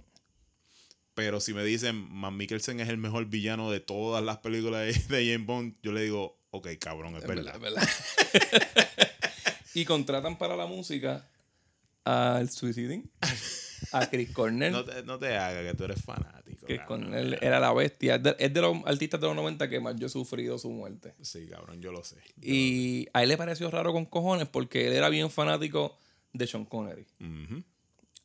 Pero 1.14 1.40
si 1.40 1.54
me 1.54 1.64
dicen, 1.64 1.96
Matt 2.12 2.32
Mikkelsen 2.32 2.78
es 2.80 2.88
el 2.88 2.98
mejor 2.98 3.26
villano 3.26 3.70
de 3.70 3.80
todas 3.80 4.22
las 4.22 4.38
películas 4.38 4.82
de, 5.08 5.16
de 5.16 5.32
James 5.32 5.46
Bond, 5.46 5.74
yo 5.82 5.92
le 5.92 6.02
digo, 6.02 6.38
ok, 6.50 6.68
cabrón, 6.78 7.16
es, 7.16 7.22
Es 7.22 7.28
verdad. 7.28 7.58
verdad, 7.58 7.82
es 8.32 8.40
verdad. 8.52 8.88
y 9.74 9.84
contratan 9.84 10.38
para 10.38 10.56
la 10.56 10.66
música 10.66 11.28
al 12.04 12.50
Suiciding, 12.50 13.10
a 13.92 14.10
Chris 14.10 14.30
Cornell. 14.30 14.72
No 14.72 14.84
te, 14.84 15.02
no 15.04 15.18
te 15.18 15.36
hagas 15.36 15.64
que 15.64 15.76
tú 15.76 15.84
eres 15.84 16.02
fanático. 16.02 16.66
Chris 16.66 16.80
cabrón. 16.80 17.02
Cornell 17.02 17.38
era 17.40 17.60
la 17.60 17.72
bestia. 17.72 18.16
Es 18.16 18.22
de, 18.22 18.36
es 18.38 18.52
de 18.52 18.60
los 18.60 18.76
artistas 18.84 19.20
de 19.20 19.26
los 19.28 19.36
90 19.36 19.70
que 19.70 19.80
más 19.80 19.96
yo 19.96 20.06
he 20.08 20.10
sufrido 20.10 20.58
su 20.58 20.70
muerte. 20.70 21.14
Sí, 21.22 21.46
cabrón, 21.46 21.80
yo 21.80 21.92
lo 21.92 22.04
sé. 22.04 22.16
Y 22.42 23.06
a 23.14 23.22
él 23.22 23.28
le 23.30 23.36
pareció 23.36 23.70
raro 23.70 23.92
con 23.92 24.04
cojones 24.04 24.48
porque 24.48 24.88
él 24.88 24.92
era 24.94 25.08
bien 25.08 25.30
fanático 25.30 25.96
de 26.34 26.46
Sean 26.46 26.66
Connery. 26.66 27.06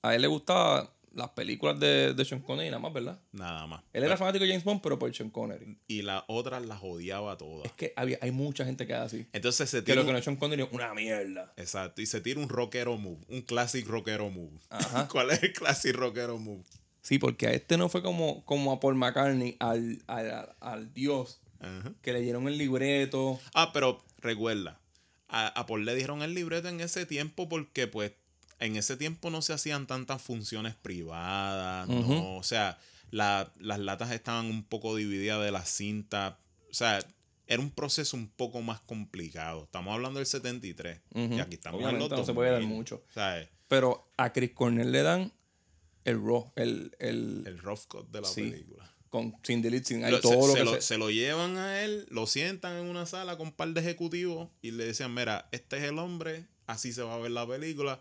A 0.02 0.16
él 0.16 0.22
le 0.22 0.28
gustaban 0.28 0.90
las 1.14 1.30
películas 1.30 1.80
de, 1.80 2.14
de 2.14 2.26
Sean 2.26 2.42
Connery 2.42 2.70
nada 2.70 2.80
más, 2.80 2.94
¿verdad? 2.94 3.20
Nada 3.32 3.66
más. 3.68 3.84
Él 3.94 4.04
era 4.04 4.16
fanático 4.16 4.44
de 4.44 4.50
James 4.52 4.64
Bond, 4.64 4.82
pero 4.82 5.00
por 5.00 5.14
Sean 5.14 5.30
Connery. 5.32 5.78
Y 5.88 6.04
las 6.04 6.24
otras 6.28 6.66
las 6.66 6.80
odiaba 6.84 7.36
todas. 7.38 7.66
Es 7.66 7.74
que 7.74 7.94
había, 7.96 8.18
hay 8.22 8.32
mucha 8.32 8.64
gente 8.64 8.86
que 8.86 8.94
es 8.94 9.00
así. 9.00 9.28
Entonces 9.34 9.70
se 9.70 9.78
Que 9.78 9.84
tira 9.84 9.96
lo 9.98 10.06
que 10.06 10.12
no 10.12 10.18
es 10.20 10.24
Sean 10.26 10.36
Connery 10.38 10.64
es 10.64 10.70
una 10.72 10.94
mierda. 10.94 11.54
Exacto, 11.58 12.02
y 12.02 12.06
se 12.06 12.22
tira 12.22 12.40
un 12.40 12.48
rockero 12.50 12.98
move, 12.98 13.20
un 13.30 13.42
classic 13.42 13.88
rockero 13.88 14.30
move. 14.30 14.60
Ajá. 14.70 15.08
¿Cuál 15.12 15.32
es 15.32 15.42
el 15.44 15.54
classic 15.54 15.96
rockero 15.96 16.38
move? 16.38 16.64
Sí, 17.02 17.18
porque 17.18 17.48
a 17.48 17.52
este 17.54 17.78
no 17.78 17.90
fue 17.90 18.04
como, 18.04 18.46
como 18.46 18.72
a 18.72 18.80
Paul 18.80 18.96
McCartney, 18.96 19.56
al, 19.60 20.02
al, 20.08 20.32
al- 20.32 20.56
al 20.60 20.94
dios, 20.94 21.42
Ajá. 21.60 21.94
que 22.02 22.14
le 22.14 22.22
dieron 22.22 22.48
el 22.48 22.58
libreto. 22.58 23.40
Ah, 23.56 23.72
pero 23.74 24.04
recuerda, 24.20 24.80
a, 25.30 25.48
a 25.48 25.66
Paul 25.66 25.86
le 25.86 25.96
dieron 25.96 26.22
el 26.22 26.34
libreto 26.34 26.68
en 26.68 26.82
ese 26.82 27.06
tiempo 27.06 27.48
porque 27.48 27.88
pues 27.88 28.12
en 28.60 28.76
ese 28.76 28.98
tiempo 28.98 29.30
no 29.30 29.42
se 29.42 29.54
hacían 29.54 29.88
tantas 29.88 30.22
funciones 30.22 30.76
privadas, 30.76 31.88
no, 31.88 32.36
o 32.36 32.44
sea, 32.44 32.78
la- 33.12 33.52
las 33.60 33.80
latas 33.80 34.12
estaban 34.12 34.48
un 34.48 34.64
poco 34.64 34.96
divididas 34.96 35.42
de 35.44 35.52
la 35.52 35.66
cinta, 35.66 36.40
o 36.70 36.74
sea, 36.74 37.00
era 37.48 37.62
un 37.62 37.72
proceso 37.72 38.16
un 38.18 38.28
poco 38.30 38.62
más 38.62 38.80
complicado. 38.82 39.64
Estamos 39.64 39.94
hablando 39.94 40.20
del 40.20 40.28
73 40.28 41.02
Ujú. 41.16 41.34
y 41.36 41.40
aquí 41.40 41.56
estamos 41.56 41.78
Obviamente 41.80 42.04
en 42.06 42.10
los 42.12 42.20
no 42.20 42.26
se 42.26 42.34
puede 42.34 42.52
dar 42.52 42.60
2000, 42.62 42.76
mucho. 42.78 43.04
¿sabes? 43.14 43.50
Pero 43.68 44.12
a 44.18 44.32
Chris 44.34 44.52
Cornell 44.52 44.92
le 44.92 45.02
dan 45.04 45.32
el 46.06 46.22
raw, 46.24 46.52
el, 46.56 46.96
el, 47.00 47.44
El 47.48 47.60
rough 47.60 47.86
cut 47.88 48.10
de 48.12 48.22
la 48.22 48.28
Sí. 48.28 48.42
película. 48.52 48.89
Con 49.10 49.36
sin 49.44 49.62
delete, 49.62 49.86
sin 49.88 50.10
Lo- 50.10 50.20
todo 50.22 50.32
se, 50.34 50.38
lo 50.38 50.48
se 50.54 50.54
que 50.60 50.64
lo, 50.66 50.74
se- 50.76 50.82
se 50.82 50.98
lo 50.98 51.10
llevan 51.10 51.58
a 51.58 51.84
él, 51.84 52.06
lo 52.10 52.28
sientan 52.28 52.78
en 52.78 52.86
una 52.86 53.06
sala 53.06 53.38
con 53.38 53.48
un 53.48 53.54
par 53.54 53.70
de 53.70 53.82
ejecutivos 53.82 54.50
y 54.62 54.72
le 54.72 54.86
decían, 54.86 55.14
mira, 55.14 55.48
este 55.52 55.78
es 55.78 55.84
el 55.84 55.98
hombre, 56.00 56.46
así 56.68 56.94
se 56.94 57.02
va 57.02 57.16
a 57.16 57.18
ver 57.20 57.32
la 57.32 57.48
película. 57.48 58.00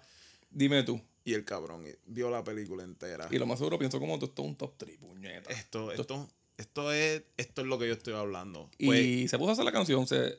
Dime 0.50 0.82
tú. 0.82 1.00
Y 1.24 1.34
el 1.34 1.44
cabrón 1.44 1.84
vio 2.06 2.30
la 2.30 2.42
película 2.42 2.84
entera. 2.84 3.28
Y 3.30 3.38
lo 3.38 3.46
más 3.46 3.58
seguro 3.58 3.78
pienso 3.78 4.00
como 4.00 4.18
tú, 4.18 4.26
esto 4.26 4.42
es 4.42 4.48
un 4.48 4.56
top 4.56 4.74
3, 4.78 4.96
puñeta. 4.98 5.50
Esto, 5.50 5.92
esto, 5.92 6.28
esto 6.56 6.92
es, 6.92 7.22
esto 7.36 7.60
es 7.62 7.66
lo 7.66 7.78
que 7.78 7.86
yo 7.86 7.92
estoy 7.92 8.14
hablando. 8.14 8.70
Y 8.78 8.86
Pues, 8.86 9.30
se 9.30 9.36
puso 9.38 9.50
a 9.50 9.52
hacer 9.52 9.64
la 9.66 9.72
canción. 9.72 10.06
Se, 10.06 10.38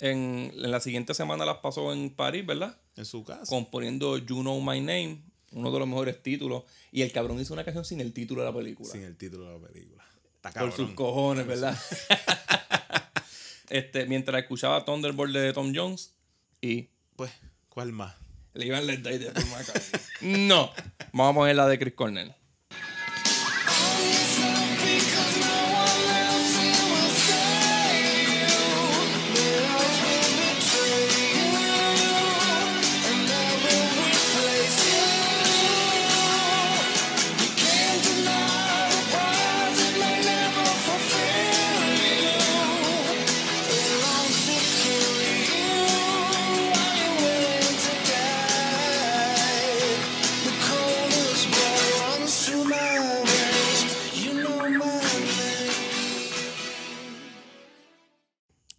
en, 0.00 0.52
en 0.54 0.70
la 0.70 0.78
siguiente 0.80 1.12
semana 1.14 1.44
las 1.44 1.56
pasó 1.58 1.92
en 1.92 2.10
París, 2.10 2.46
¿verdad? 2.46 2.80
en 2.96 3.04
su 3.04 3.24
casa. 3.24 3.44
Componiendo 3.46 4.16
You 4.18 4.40
Know 4.42 4.60
My 4.60 4.80
Name, 4.80 5.22
uno 5.52 5.70
de 5.72 5.78
los 5.80 5.88
mejores 5.88 6.22
títulos. 6.22 6.62
Y 6.92 7.02
el 7.02 7.10
cabrón 7.12 7.40
hizo 7.40 7.52
una 7.54 7.64
canción 7.64 7.84
sin 7.84 8.00
el 8.00 8.12
título 8.12 8.42
de 8.42 8.48
la 8.48 8.54
película. 8.56 8.90
Sin 8.90 9.02
el 9.02 9.16
título 9.16 9.44
de 9.46 9.58
la 9.60 9.66
película. 9.68 10.04
Está 10.48 10.60
Por 10.60 10.72
sus 10.72 10.90
cojones, 10.94 11.46
¿verdad? 11.46 11.76
este, 13.70 14.06
mientras 14.06 14.40
escuchaba 14.42 14.84
Thunderbolt 14.84 15.34
de 15.34 15.52
Tom 15.52 15.72
Jones 15.74 16.14
y 16.60 16.88
Pues, 17.16 17.30
¿cuál 17.68 17.92
más? 17.92 18.14
le 18.54 18.66
iban 18.66 18.86
Die 18.86 19.18
de 19.18 19.30
McCartney. 19.30 20.00
no. 20.48 20.72
Vamos 21.12 21.32
a 21.32 21.34
poner 21.34 21.56
la 21.56 21.66
de 21.68 21.78
Chris 21.78 21.94
Cornell. 21.94 22.34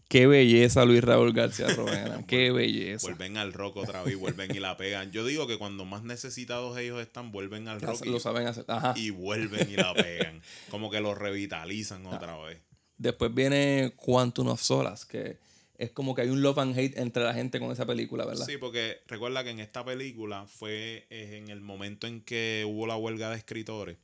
Qué 0.10 0.26
belleza, 0.26 0.86
Luis 0.86 1.04
Raúl 1.04 1.34
García 1.34 1.68
Rovena. 1.68 2.24
Qué 2.28 2.52
belleza. 2.52 3.06
Vuelven 3.06 3.38
al 3.38 3.54
rock 3.54 3.78
otra 3.78 4.02
vez, 4.02 4.18
vuelven 4.18 4.50
y 4.56 4.60
la 4.60 4.76
pegan. 4.76 5.12
Yo 5.12 5.24
digo 5.24 5.46
que 5.46 5.60
cuando 5.60 5.86
más 5.86 6.02
necesitados 6.02 6.76
ellos 6.80 7.00
están, 7.00 7.32
vuelven 7.32 7.68
al 7.68 7.80
rock 7.80 8.08
y, 8.08 8.10
Lo 8.10 8.20
saben 8.20 8.48
hacer. 8.48 8.66
Ajá. 8.68 8.96
y 8.98 9.12
vuelven 9.12 9.70
y 9.70 9.76
la 9.76 9.94
pegan. 9.94 10.42
Como 10.72 10.90
que 10.90 11.00
lo 11.00 11.14
revitalizan 11.14 12.08
otra 12.08 12.36
vez. 12.40 12.58
Después 12.98 13.32
viene 13.32 13.94
Quantum 13.96 14.48
of 14.48 14.60
Solace, 14.60 15.06
que 15.08 15.38
es 15.78 15.92
como 15.92 16.16
que 16.16 16.24
hay 16.24 16.30
un 16.30 16.42
love 16.42 16.58
and 16.58 16.76
hate 16.76 16.98
entre 16.98 17.24
la 17.24 17.36
gente 17.36 17.60
con 17.60 17.72
esa 17.72 17.86
película, 17.86 18.26
¿verdad? 18.26 18.48
Sí, 18.48 18.58
porque 18.58 19.02
recuerda 19.08 19.44
que 19.44 19.52
en 19.52 19.60
esta 19.60 19.86
película 19.86 20.48
fue 20.48 21.06
en 21.12 21.50
el 21.50 21.62
momento 21.62 22.08
en 22.08 22.22
que 22.22 22.66
hubo 22.68 22.88
la 22.88 22.98
huelga 22.98 23.30
de 23.30 23.38
escritores 23.38 23.98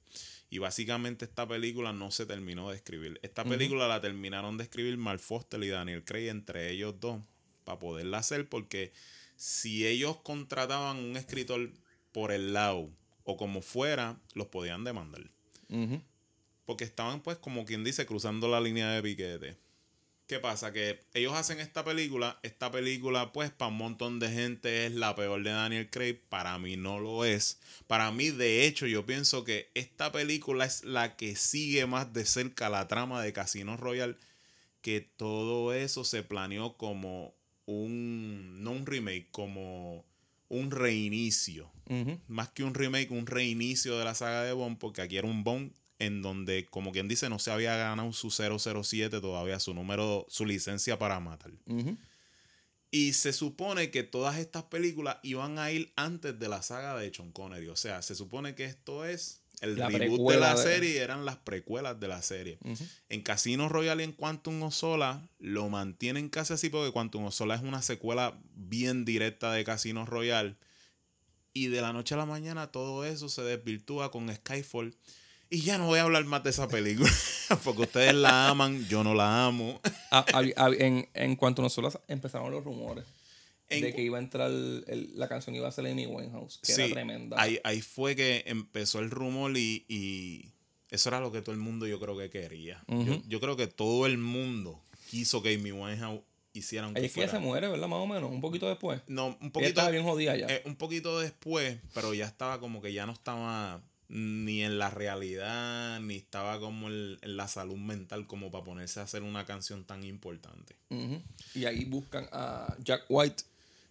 y 0.56 0.58
básicamente 0.58 1.26
esta 1.26 1.46
película 1.46 1.92
no 1.92 2.12
se 2.12 2.26
terminó 2.26 2.70
de 2.70 2.78
escribir. 2.78 3.20
Esta 3.24 3.44
película 3.44 3.90
la 3.90 4.00
terminaron 4.00 4.58
de 4.58 4.64
escribir 4.64 4.96
Mark 4.96 5.20
Foster 5.20 5.62
y 5.62 5.68
Daniel 5.68 6.06
Craig 6.06 6.30
entre 6.30 6.72
ellos 6.72 6.98
dos 6.98 7.22
para 7.66 7.78
poderla 7.78 8.20
hacer 8.20 8.48
porque 8.48 8.94
si 9.36 9.86
ellos 9.86 10.16
contrataban 10.24 10.96
un 10.96 11.18
escritor 11.18 11.72
por 12.14 12.32
el 12.32 12.54
lado 12.54 12.90
o 13.26 13.36
como 13.36 13.62
fuera, 13.62 14.18
los 14.34 14.48
podían 14.48 14.86
demandar. 14.86 15.30
Porque 16.66 16.86
estaban, 16.86 17.20
pues, 17.20 17.38
como 17.38 17.66
quien 17.66 17.84
dice, 17.84 18.06
cruzando 18.06 18.48
la 18.48 18.62
línea 18.62 18.92
de 18.92 19.04
piquete. 19.04 19.58
¿Qué 20.28 20.40
pasa? 20.40 20.74
Que 20.74 21.00
ellos 21.14 21.34
hacen 21.34 21.60
esta 21.60 21.84
película. 21.84 22.40
Esta 22.42 22.72
película, 22.72 23.32
pues, 23.32 23.52
para 23.52 23.70
un 23.70 23.78
montón 23.78 24.20
de 24.20 24.30
gente 24.30 24.88
es 24.88 24.94
la 24.94 25.16
peor 25.16 25.44
de 25.44 25.52
Daniel 25.52 25.90
Craig. 25.92 26.20
Para 26.30 26.58
mí 26.58 26.78
no 26.78 27.00
lo 27.00 27.26
es. 27.26 27.60
Para 27.86 28.12
mí, 28.12 28.32
de 28.32 28.66
hecho, 28.66 28.88
yo 28.88 29.06
pienso 29.06 29.44
que 29.44 29.70
esta 29.76 30.12
película 30.12 30.66
es 30.66 30.84
la 30.84 31.16
que 31.16 31.36
sigue 31.36 31.86
más 31.86 32.12
de 32.12 32.26
cerca 32.26 32.70
la 32.70 32.88
trama 32.88 33.22
de 33.22 33.34
Casino 33.34 33.78
Royale. 33.78 34.16
Que 34.82 35.02
todo 35.02 35.74
eso 35.74 36.04
se 36.04 36.24
planeó 36.24 36.76
como 36.76 37.36
un. 37.68 38.64
No 38.64 38.72
un 38.72 38.88
remake, 38.88 39.28
como 39.30 40.06
un 40.50 40.72
reinicio. 40.72 41.72
Más 42.28 42.50
que 42.50 42.64
un 42.64 42.74
remake, 42.74 43.12
un 43.12 43.28
reinicio 43.28 44.00
de 44.00 44.06
la 44.06 44.16
saga 44.16 44.44
de 44.44 44.54
Bond. 44.54 44.80
Porque 44.80 45.04
aquí 45.04 45.18
era 45.18 45.28
un 45.28 45.44
Bond 45.44 45.72
en 46.00 46.22
donde, 46.22 46.66
como 46.66 46.92
quien 46.92 47.08
dice, 47.08 47.30
no 47.30 47.40
se 47.40 47.52
había 47.52 47.76
ganado 47.78 48.12
su 48.14 48.30
007 48.30 49.22
todavía, 49.22 49.60
su 49.60 49.74
número, 49.74 50.26
su 50.30 50.46
licencia 50.46 51.00
para 51.00 51.20
matar. 51.20 51.52
Y 52.92 53.14
se 53.14 53.34
supone 53.34 53.92
que 53.92 54.04
todas 54.04 54.38
estas 54.38 54.64
películas 54.64 55.18
iban 55.24 55.60
a 55.60 55.72
ir 55.72 55.92
antes 55.96 56.40
de 56.40 56.48
la 56.48 56.62
saga 56.62 56.96
de 56.98 57.14
Sean 57.14 57.32
Connery. 57.32 57.68
O 57.68 57.76
sea, 57.76 58.02
se 58.02 58.16
supone 58.16 58.56
que 58.56 58.64
esto 58.66 59.06
es 59.06 59.42
el 59.62 59.78
La 59.78 59.90
reboot 59.90 60.32
de 60.32 60.40
la 60.40 60.56
de- 60.56 60.64
serie, 60.64 60.98
eran 61.02 61.26
las 61.26 61.38
precuelas 61.38 62.00
de 62.00 62.08
la 62.08 62.22
serie. 62.22 62.58
En 63.10 63.22
Casino 63.22 63.68
Royale 63.70 64.04
y 64.04 64.06
en 64.06 64.12
Quantum 64.14 64.64
of 64.64 64.74
Solace 64.74 65.28
lo 65.40 65.68
mantienen 65.70 66.30
casi 66.30 66.54
así 66.54 66.70
porque 66.70 66.92
Quantum 66.92 67.26
of 67.26 67.34
Solace 67.34 67.64
es 67.64 67.68
una 67.68 67.82
secuela 67.82 68.40
bien 68.54 69.04
directa 69.06 69.52
de 69.52 69.64
Casino 69.66 70.06
Royale. 70.06 70.56
Y 71.54 71.68
de 71.68 71.82
la 71.82 71.92
noche 71.94 72.16
a 72.16 72.18
la 72.18 72.26
mañana 72.26 72.68
todo 72.72 73.04
eso 73.06 73.28
se 73.30 73.42
desvirtúa 73.44 74.12
con 74.12 74.34
Skyfall. 74.34 74.96
Y 75.50 75.62
ya 75.62 75.78
no 75.78 75.86
voy 75.88 76.00
a 76.00 76.04
hablar 76.04 76.26
más 76.26 76.44
de 76.44 76.50
esa 76.50 76.68
película. 76.68 77.10
porque 77.64 77.84
ustedes 77.84 78.14
la 78.14 78.50
aman, 78.50 78.88
yo 78.88 79.04
no 79.04 79.14
la 79.14 79.46
amo. 79.46 79.80
En, 80.80 81.08
en 81.14 81.36
cuanto 81.36 81.62
nosotros 81.62 82.00
empezaron 82.08 82.52
los 82.52 82.64
rumores 82.64 83.06
En 83.70 83.82
de 83.82 83.94
que 83.94 84.02
iba 84.02 84.18
a 84.18 84.22
entrar 84.22 84.50
el- 84.50 85.12
la 85.16 85.28
canción 85.28 85.56
iba 85.56 85.68
a 85.68 85.72
ser 85.72 85.86
Amy 85.88 86.06
Winehouse, 86.06 86.60
que 86.64 86.74
era 86.74 86.88
tremenda. 86.90 87.40
Ahí, 87.42 87.60
ahí 87.64 87.82
fue 87.82 88.16
que 88.16 88.44
empezó 88.48 89.00
el 89.00 89.10
rumor 89.12 89.56
y, 89.58 89.86
y 89.88 90.52
eso 90.90 91.10
era 91.10 91.20
lo 91.20 91.32
que 91.32 91.42
todo 91.42 91.54
el 91.54 91.62
mundo 91.62 91.86
yo 91.88 92.00
creo 92.00 92.18
que 92.18 92.30
quería. 92.30 92.84
yo, 93.28 93.40
creo 93.40 93.56
que 93.56 93.68
todo 93.68 94.06
el 94.06 94.18
mundo 94.18 94.82
quiso 95.10 95.42
que 95.42 95.54
Amy 95.56 95.72
Winehouse 95.72 96.22
hiciera 96.54 96.88
Ahí 96.96 97.06
es 97.06 97.12
que 97.14 97.22
ella 97.24 97.32
se 97.32 97.40
muere, 97.40 97.68
¿verdad? 97.68 97.88
Más 97.88 98.00
o 98.00 98.08
menos, 98.08 98.32
un 98.32 98.40
poquito 98.42 98.68
después. 98.68 99.02
No, 99.08 99.28
un 99.28 99.34
Ella 99.42 99.52
poquito, 99.52 99.70
estaba 99.70 99.90
bien 99.90 100.04
jodida 100.04 100.36
ya. 100.38 100.48
eh, 100.48 100.62
un 100.66 100.76
poquito 100.76 101.20
después, 101.20 101.78
pero 101.94 102.14
ya 102.14 102.26
estaba 102.26 102.60
como 102.60 102.82
que 102.82 102.94
ya 102.94 103.06
no 103.06 103.12
estaba 103.14 103.82
ni 104.10 104.64
en 104.64 104.78
la 104.78 104.90
realidad, 104.90 106.00
ni 106.00 106.16
estaba 106.16 106.60
como 106.60 106.88
el- 106.88 107.18
en 107.22 107.38
la 107.38 107.48
salud 107.48 107.78
mental 107.78 108.28
como 108.28 108.52
para 108.52 108.64
ponerse 108.64 109.00
a 109.00 109.04
hacer 109.04 109.24
una 109.24 109.46
canción 109.46 109.84
tan 109.84 110.04
importante. 110.04 110.76
Y 111.54 111.66
ahí 111.66 111.86
buscan 111.86 112.28
a 112.32 112.76
Jack 112.84 113.06
White 113.10 113.44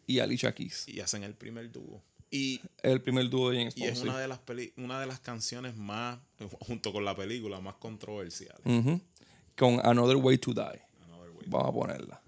y 0.07 0.21
Alicia 0.21 0.55
Keys. 0.55 0.89
Y 0.89 1.01
hacen 1.01 1.25
el 1.25 1.35
primer 1.35 1.71
dúo. 1.73 2.03
Y 2.31 2.61
El 2.83 3.01
primer 3.01 3.29
dúo 3.31 3.51
de 3.51 3.59
James 3.59 3.77
Y 3.77 3.85
es 3.85 4.01
una 4.01 4.19
de 4.19 4.27
las 4.29 4.39
peli- 4.41 4.73
una 4.77 4.99
de 5.01 5.07
las 5.07 5.21
canciones 5.21 5.77
más, 5.77 6.19
junto 6.61 6.93
con 6.93 7.05
la 7.05 7.15
película, 7.15 7.61
más 7.61 7.75
controversiales. 7.77 8.61
Con 9.57 9.81
Another 9.85 10.17
Way 10.17 10.39
to 10.39 10.53
Die. 10.53 10.63
Way. 10.63 11.47
Vamos 11.47 11.69
a 11.69 11.73
ponerla. 11.73 12.21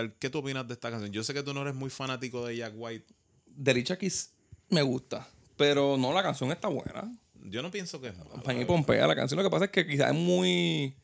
Preguntar, 0.00 0.18
¿qué 0.18 0.30
tú 0.30 0.38
opinas 0.38 0.66
de 0.66 0.74
esta 0.74 0.90
canción? 0.90 1.12
Yo 1.12 1.22
sé 1.24 1.32
que 1.34 1.42
tú 1.42 1.52
no 1.54 1.62
eres 1.62 1.74
muy 1.74 1.90
fanático 1.90 2.46
de 2.46 2.56
Jack 2.56 2.72
White. 2.76 3.06
De 3.46 3.70
Alicia 3.70 3.96
Keys 3.98 4.32
me 4.68 4.82
gusta. 4.82 5.28
Pero 5.56 5.96
no, 5.96 6.12
la 6.12 6.22
canción 6.22 6.50
está 6.52 6.68
buena. 6.68 7.12
Yo 7.44 7.62
no 7.62 7.70
pienso 7.70 8.00
que 8.00 8.08
es 8.08 8.16
mala, 8.18 8.30
la 8.52 8.66
pompea 8.66 9.06
la 9.06 9.16
canción. 9.16 9.38
Lo 9.38 9.44
que 9.44 9.50
pasa 9.50 9.64
es 9.66 9.70
que 9.70 9.86
quizás 9.86 10.08
es 10.10 10.16
muy, 10.16 10.94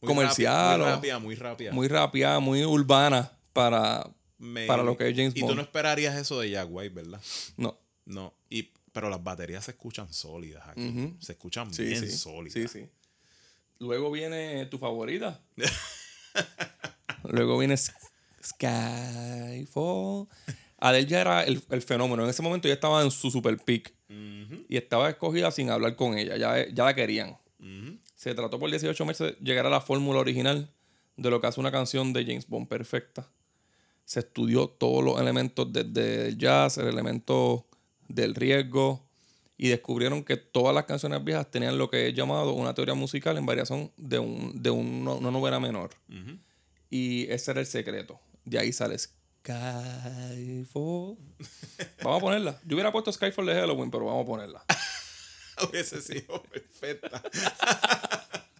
Muy 0.00 0.06
comercial 0.14 0.80
rápida, 0.80 1.18
Muy 1.18 1.34
rápida, 1.34 1.72
muy 1.72 1.88
rápida. 1.88 2.40
muy 2.40 2.64
urbana 2.64 3.32
para, 3.52 4.08
Me- 4.38 4.66
para 4.66 4.82
lo 4.82 4.96
que 4.96 5.08
es 5.08 5.16
James 5.16 5.32
Y 5.36 5.40
tú 5.40 5.46
Bond. 5.46 5.56
no 5.56 5.62
esperarías 5.62 6.14
eso 6.16 6.38
de 6.40 6.50
Jack 6.50 6.68
White, 6.70 6.94
¿verdad? 6.94 7.20
No. 7.56 7.78
No. 8.06 8.34
Y, 8.48 8.70
pero 8.92 9.08
las 9.10 9.22
baterías 9.22 9.64
se 9.64 9.70
escuchan 9.72 10.12
sólidas 10.12 10.66
aquí. 10.68 11.14
Se 11.20 11.32
escuchan 11.32 11.72
Sí, 11.72 11.84
bien 11.84 12.00
sí. 12.00 12.10
sólidas. 12.16 12.52
Sí, 12.54 12.68
sí. 12.68 12.88
Luego 13.78 14.10
viene 14.10 14.66
tu 14.66 14.78
favorita. 14.78 15.40
Luego 17.24 17.58
viene 17.58 17.76
Skyfall. 18.42 20.26
Adele 20.78 21.06
ya 21.06 21.20
era 21.20 21.44
el, 21.44 21.62
el 21.70 21.82
fenómeno. 21.82 22.24
En 22.24 22.30
ese 22.30 22.42
momento 22.42 22.68
ya 22.68 22.74
estaba 22.74 23.02
en 23.02 23.10
su 23.10 23.30
super 23.30 23.56
peak. 23.58 23.92
Y 24.68 24.76
estaba 24.76 25.08
escogida 25.10 25.50
sin 25.50 25.70
hablar 25.70 25.94
con 25.96 26.16
ella. 26.18 26.36
Ya, 26.36 26.66
ya 26.68 26.84
la 26.84 26.94
querían. 26.94 27.36
Se 28.16 28.34
trató 28.34 28.58
por 28.58 28.70
18 28.70 29.04
meses 29.04 29.34
de 29.38 29.44
llegar 29.44 29.66
a 29.66 29.70
la 29.70 29.80
fórmula 29.80 30.18
original 30.20 30.70
de 31.16 31.30
lo 31.30 31.40
que 31.40 31.46
hace 31.46 31.60
una 31.60 31.70
canción 31.70 32.12
de 32.12 32.24
James 32.24 32.48
Bond 32.48 32.68
perfecta. 32.68 33.28
Se 34.04 34.20
estudió 34.20 34.68
todos 34.68 35.04
los 35.04 35.20
elementos 35.20 35.70
desde 35.72 36.28
el 36.28 36.38
jazz, 36.38 36.78
el 36.78 36.88
elemento 36.88 37.66
del 38.08 38.34
riesgo, 38.34 39.06
y 39.56 39.68
descubrieron 39.68 40.24
que 40.24 40.36
todas 40.38 40.74
las 40.74 40.84
canciones 40.86 41.22
viejas 41.22 41.50
tenían 41.50 41.76
lo 41.78 41.90
que 41.90 42.08
es 42.08 42.14
llamado 42.14 42.52
una 42.54 42.74
teoría 42.74 42.94
musical 42.94 43.36
en 43.36 43.44
variación 43.46 43.92
de, 43.98 44.18
un, 44.18 44.60
de 44.62 44.70
un- 44.70 45.06
una 45.06 45.30
novena 45.30 45.60
menor. 45.60 45.90
Y 46.90 47.30
ese 47.30 47.52
era 47.52 47.60
el 47.60 47.66
secreto. 47.66 48.20
De 48.44 48.58
ahí 48.58 48.72
sale 48.72 48.98
Skyfall. 48.98 49.16
vamos 52.02 52.18
a 52.18 52.20
ponerla. 52.20 52.60
Yo 52.66 52.74
hubiera 52.74 52.90
puesto 52.90 53.12
Skyfall 53.12 53.46
de 53.46 53.54
Halloween, 53.54 53.90
pero 53.90 54.06
vamos 54.06 54.24
a 54.24 54.26
ponerla. 54.26 54.64
Hubiese 55.68 56.00
sido 56.00 56.42
perfecta. 56.42 57.22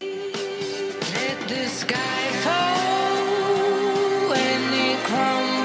Let 0.01 1.49
the 1.49 1.69
sky 1.69 2.31
fall 2.43 4.29
when 4.29 4.75
it 4.75 4.99
crumbles. 5.05 5.60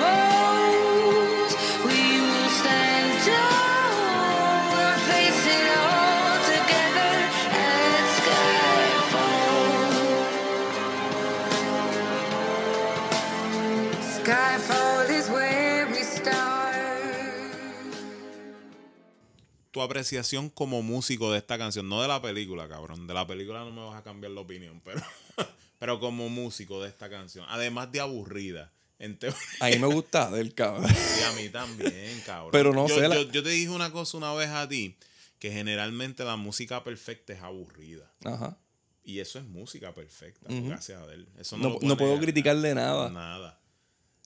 Tu 19.76 19.82
apreciación 19.82 20.49
como 20.49 20.82
músico 20.82 21.34
de 21.34 21.38
esta 21.39 21.57
canción, 21.57 21.89
no 21.89 22.01
de 22.01 22.07
la 22.07 22.21
película, 22.21 22.65
cabrón. 22.69 23.07
De 23.07 23.13
la 23.13 23.28
película 23.28 23.59
no 23.65 23.71
me 23.71 23.82
vas 23.84 23.97
a 23.99 24.03
cambiar 24.03 24.32
la 24.32 24.39
opinión, 24.39 24.80
pero, 24.86 25.01
pero 25.80 25.99
como 25.99 26.30
músico 26.30 26.82
de 26.82 26.88
esta 26.88 27.09
canción. 27.09 27.45
Además 27.49 27.91
de 27.91 27.99
aburrida. 27.99 28.71
En. 28.99 29.19
A 29.59 29.67
mí 29.67 29.78
me 29.78 29.88
gusta 29.88 30.32
del 30.32 30.53
cabrón. 30.53 30.89
Y 31.19 31.23
a 31.23 31.32
mí 31.34 31.49
también, 31.49 32.21
cabrón. 32.26 32.51
Pero 32.53 32.71
no 32.71 32.88
yo, 32.88 32.95
sé, 32.95 33.05
la- 33.09 33.15
Yo, 33.15 33.30
yo 33.30 33.43
te 33.43 33.49
dije 33.49 33.69
una 33.69 33.91
cosa 33.91 34.15
una 34.15 34.34
vez 34.34 34.47
a 34.47 34.65
ti, 34.69 34.95
que 35.39 35.51
generalmente 35.51 36.23
la 36.23 36.38
música 36.38 36.82
perfecta 36.86 37.34
es 37.34 37.41
aburrida. 37.41 38.09
Ajá. 38.23 38.57
Y 39.03 39.19
eso 39.19 39.39
es 39.39 39.45
música 39.45 39.93
perfecta, 39.93 40.47
gracias 40.49 41.01
a 41.01 41.11
él. 41.13 41.28
Eso 41.38 41.57
no, 41.57 41.71
No, 41.71 41.80
no 41.82 41.97
puedo 41.97 42.17
criticarle 42.17 42.73
nada. 42.73 43.09
Nada. 43.09 43.59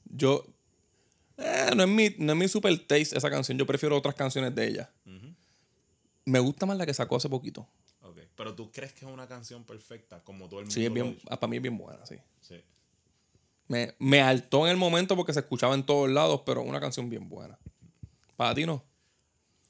Yo. 0.06 0.46
eh, 1.38 1.72
no, 1.76 1.82
es 1.86 1.90
mi, 1.90 2.14
no 2.20 2.34
es 2.34 2.38
mi 2.38 2.48
super 2.48 2.78
taste 2.86 3.18
esa 3.18 3.32
canción. 3.32 3.58
Yo 3.58 3.66
prefiero 3.66 3.98
otras 3.98 4.14
canciones 4.14 4.54
de 4.54 4.68
ella. 4.68 4.92
Me 6.30 6.40
gusta 6.40 6.66
más 6.66 6.78
la 6.78 6.86
que 6.86 6.94
sacó 6.94 7.16
hace 7.16 7.30
poquito. 7.30 7.68
Ok. 8.02 8.20
Pero 8.36 8.56
tú 8.56 8.72
crees 8.72 8.94
que 8.94 9.06
es 9.06 9.12
una 9.12 9.28
canción 9.28 9.64
perfecta, 9.64 10.24
como 10.24 10.48
todo 10.48 10.60
el 10.60 10.66
mundo 10.66 10.74
Sí, 10.74 10.86
es 10.86 10.94
bien, 10.94 11.18
ah, 11.30 11.40
para 11.40 11.50
mí 11.50 11.58
es 11.58 11.62
bien 11.62 11.78
buena, 11.78 12.06
sí. 12.06 12.16
Sí. 12.42 12.56
Me, 13.68 13.96
me 14.00 14.22
hartó 14.22 14.66
en 14.66 14.72
el 14.72 14.78
momento 14.78 15.16
porque 15.16 15.34
se 15.34 15.40
escuchaba 15.42 15.76
en 15.76 15.86
todos 15.86 16.10
lados, 16.10 16.42
pero 16.46 16.62
una 16.62 16.80
canción 16.80 17.10
bien 17.10 17.30
buena. 17.30 17.60
Para 18.36 18.56
ti 18.56 18.66
no. 18.66 18.84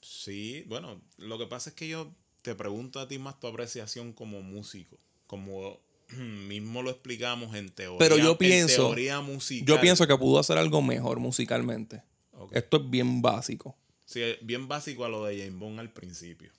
Sí, 0.01 0.63
bueno, 0.67 1.01
lo 1.17 1.37
que 1.37 1.47
pasa 1.47 1.71
es 1.71 1.75
que 1.75 1.87
yo 1.87 2.13
te 2.41 2.55
pregunto 2.55 2.99
a 2.99 3.07
ti 3.07 3.19
más 3.19 3.39
tu 3.39 3.47
apreciación 3.47 4.13
como 4.13 4.41
músico, 4.41 4.97
como 5.27 5.79
mismo 6.17 6.81
lo 6.81 6.91
explicamos 6.91 7.55
en 7.55 7.69
teoría. 7.69 7.99
Pero 7.99 8.17
yo 8.17 8.31
en 8.31 8.37
pienso. 8.37 8.87
teoría 8.87 9.21
musical. 9.21 9.67
Yo 9.67 9.81
pienso 9.81 10.07
que 10.07 10.17
pudo 10.17 10.39
hacer 10.39 10.57
algo 10.57 10.81
mejor 10.81 11.19
musicalmente. 11.19 12.03
Esto 12.51 12.77
es 12.77 12.89
bien 12.89 13.21
básico. 13.21 13.75
Sí, 14.09 14.21
es 14.23 14.37
bien 14.41 14.67
básico 14.67 15.05
a 15.05 15.09
lo 15.09 15.23
de 15.25 15.37
James 15.37 15.59
Bond 15.59 15.79
al 15.79 15.91
principio. 15.93 16.49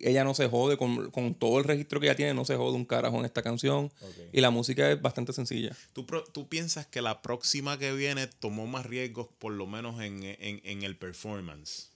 Ella 0.00 0.24
no 0.24 0.32
se 0.34 0.48
jode 0.48 0.78
con, 0.78 1.10
con 1.10 1.34
todo 1.34 1.58
el 1.58 1.64
registro 1.64 2.00
que 2.00 2.06
ella 2.06 2.16
tiene, 2.16 2.32
no 2.32 2.46
se 2.46 2.56
jode 2.56 2.74
un 2.76 2.86
carajo 2.86 3.18
en 3.18 3.26
esta 3.26 3.42
canción. 3.42 3.92
Y 4.32 4.40
la 4.40 4.48
música 4.50 4.90
es 4.90 5.00
bastante 5.02 5.34
sencilla. 5.34 5.76
¿Tú, 5.92 6.06
tú 6.32 6.48
piensas 6.48 6.86
que 6.86 7.02
la 7.02 7.20
próxima 7.20 7.78
que 7.78 7.92
viene 7.92 8.26
tomó 8.26 8.66
más 8.66 8.86
riesgos, 8.86 9.28
por 9.38 9.52
lo 9.52 9.66
menos 9.66 10.00
en, 10.00 10.22
en- 10.24 10.62
en 10.64 10.82
el 10.82 10.96
performance? 10.96 11.90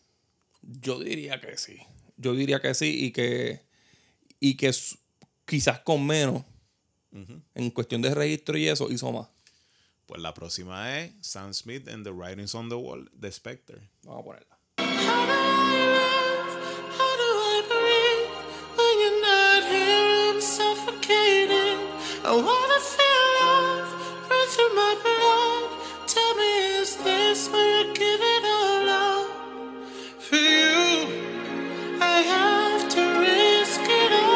Yo 0.61 1.01
diría 1.01 1.41
que 1.41 1.57
sí. 1.57 1.79
Yo 2.19 2.35
diría 2.35 2.61
que 2.61 2.75
sí 2.75 3.07
y 3.07 3.11
que, 3.13 3.63
y 4.41 4.57
que 4.59 4.71
quizás 5.47 5.81
con 5.81 6.07
menos, 6.07 6.45
en 7.55 7.71
cuestión 7.71 8.03
de 8.03 8.15
registro 8.15 8.59
y 8.59 8.69
eso, 8.69 8.91
hizo 8.93 9.11
más. 9.11 9.29
Pues 10.07 10.21
la 10.21 10.35
próxima 10.35 11.01
es 11.01 11.13
Sam 11.23 11.53
Smith 11.55 11.89
and 11.89 12.05
the 12.05 12.11
Writings 12.11 12.55
on 12.55 12.69
the 12.69 12.75
Wall 12.75 13.11
de 13.15 13.33
Spectre. 13.33 13.79
Vamos 14.05 14.21
a 14.21 14.25
ponerla. 14.25 14.58
I 22.29 22.33
wanna 22.33 22.81
feel 22.95 23.24
love 23.41 23.89
run 24.29 24.47
through 24.55 24.74
my 24.74 24.95
blood. 25.03 25.68
Tell 26.07 26.33
me, 26.35 26.51
is 26.81 26.97
this 26.97 27.49
where 27.51 27.81
I 27.81 27.93
give 27.95 28.20
it 28.35 28.45
all 28.45 28.89
up 28.89 29.29
for 30.26 30.37
you? 30.37 31.09
I 32.01 32.20
have 32.35 32.83
to 32.95 33.03
risk 33.24 33.81
it 33.81 34.12
all. 34.12 34.29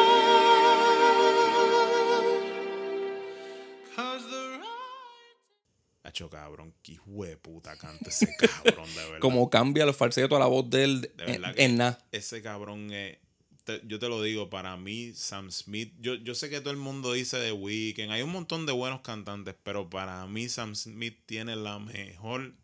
'Cause 3.94 4.24
the 4.30 4.42
right. 4.58 6.04
Hacho 6.04 6.30
cabrón, 6.30 6.72
qué 6.82 6.92
hijo 6.92 7.24
de 7.24 7.36
puta 7.36 7.76
canta 7.76 8.08
ese 8.08 8.26
cabrón, 8.38 8.88
de 8.94 9.00
verdad. 9.04 9.18
Como 9.20 9.50
cambia 9.50 9.84
el 9.84 9.92
falseto 9.92 10.34
a 10.36 10.38
la 10.38 10.46
voz 10.46 10.68
de 10.70 10.84
él 10.84 11.00
De 11.16 11.40
en, 11.56 11.76
nada. 11.76 11.98
Ese 12.10 12.40
cabrón 12.42 12.90
es. 12.92 13.18
Te- 13.64 13.80
yo 13.86 13.98
te 13.98 14.08
lo 14.08 14.22
digo, 14.22 14.50
para 14.50 14.76
mí, 14.76 15.12
Sam 15.14 15.50
Smith. 15.50 15.92
Yo, 16.00 16.14
yo 16.14 16.34
sé 16.34 16.50
que 16.50 16.60
todo 16.60 16.70
el 16.70 16.76
mundo 16.78 17.12
dice 17.12 17.38
de 17.38 17.52
Weeknd. 17.52 18.10
Hay 18.10 18.22
un 18.22 18.30
montón 18.30 18.66
de 18.66 18.72
buenos 18.72 19.00
cantantes, 19.02 19.54
pero 19.62 19.88
para 19.90 20.26
mí, 20.26 20.48
Sam 20.48 20.74
Smith 20.74 21.18
tiene 21.26 21.56
la 21.56 21.78
mejor 21.78 22.54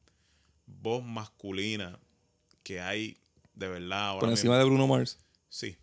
voz 0.67 1.03
masculina 1.05 1.99
que 2.63 2.81
hay 2.81 3.17
de 3.55 3.69
verdad 3.69 4.09
ahora 4.09 4.21
Por 4.21 4.29
mismo. 4.31 4.41
encima 4.41 4.59
de 4.59 4.65
Bruno 4.65 4.87
Mars. 4.87 5.19
Sí, 5.49 5.77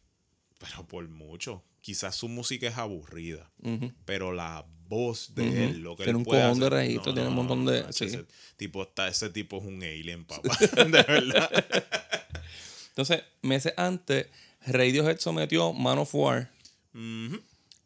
pero 0.60 0.88
por 0.88 1.08
mucho. 1.10 1.64
Quizás 1.82 2.16
su 2.16 2.28
música 2.30 2.68
es 2.68 2.78
aburrida, 2.78 3.52
pero 4.06 4.32
la 4.32 4.66
voz 4.88 5.34
de 5.36 5.66
él, 5.66 5.80
lo 5.82 5.96
que 5.96 6.04
Tiene 6.04 6.12
él 6.12 6.16
un 6.18 6.24
puede 6.24 6.42
cojón 6.44 6.60
de 6.60 6.70
registro, 6.70 7.14
tiene 7.14 7.30
un 7.30 7.36
montón 7.36 7.66
de- 7.66 7.92
sí. 7.94 8.06
Ese 8.06 8.26
tipo, 8.58 8.84
está, 8.84 9.08
ese 9.08 9.30
tipo 9.30 9.58
es 9.58 9.64
un 9.66 9.84
alien, 9.84 10.26
papá. 10.26 10.56
de 10.76 11.04
verdad. 11.04 11.50
Entonces, 12.90 13.24
meses 13.42 13.74
antes, 13.78 14.28
Radiohead 14.66 15.20
sometió 15.20 15.74
Man 15.74 16.00
of 16.00 16.14
War. 16.14 16.52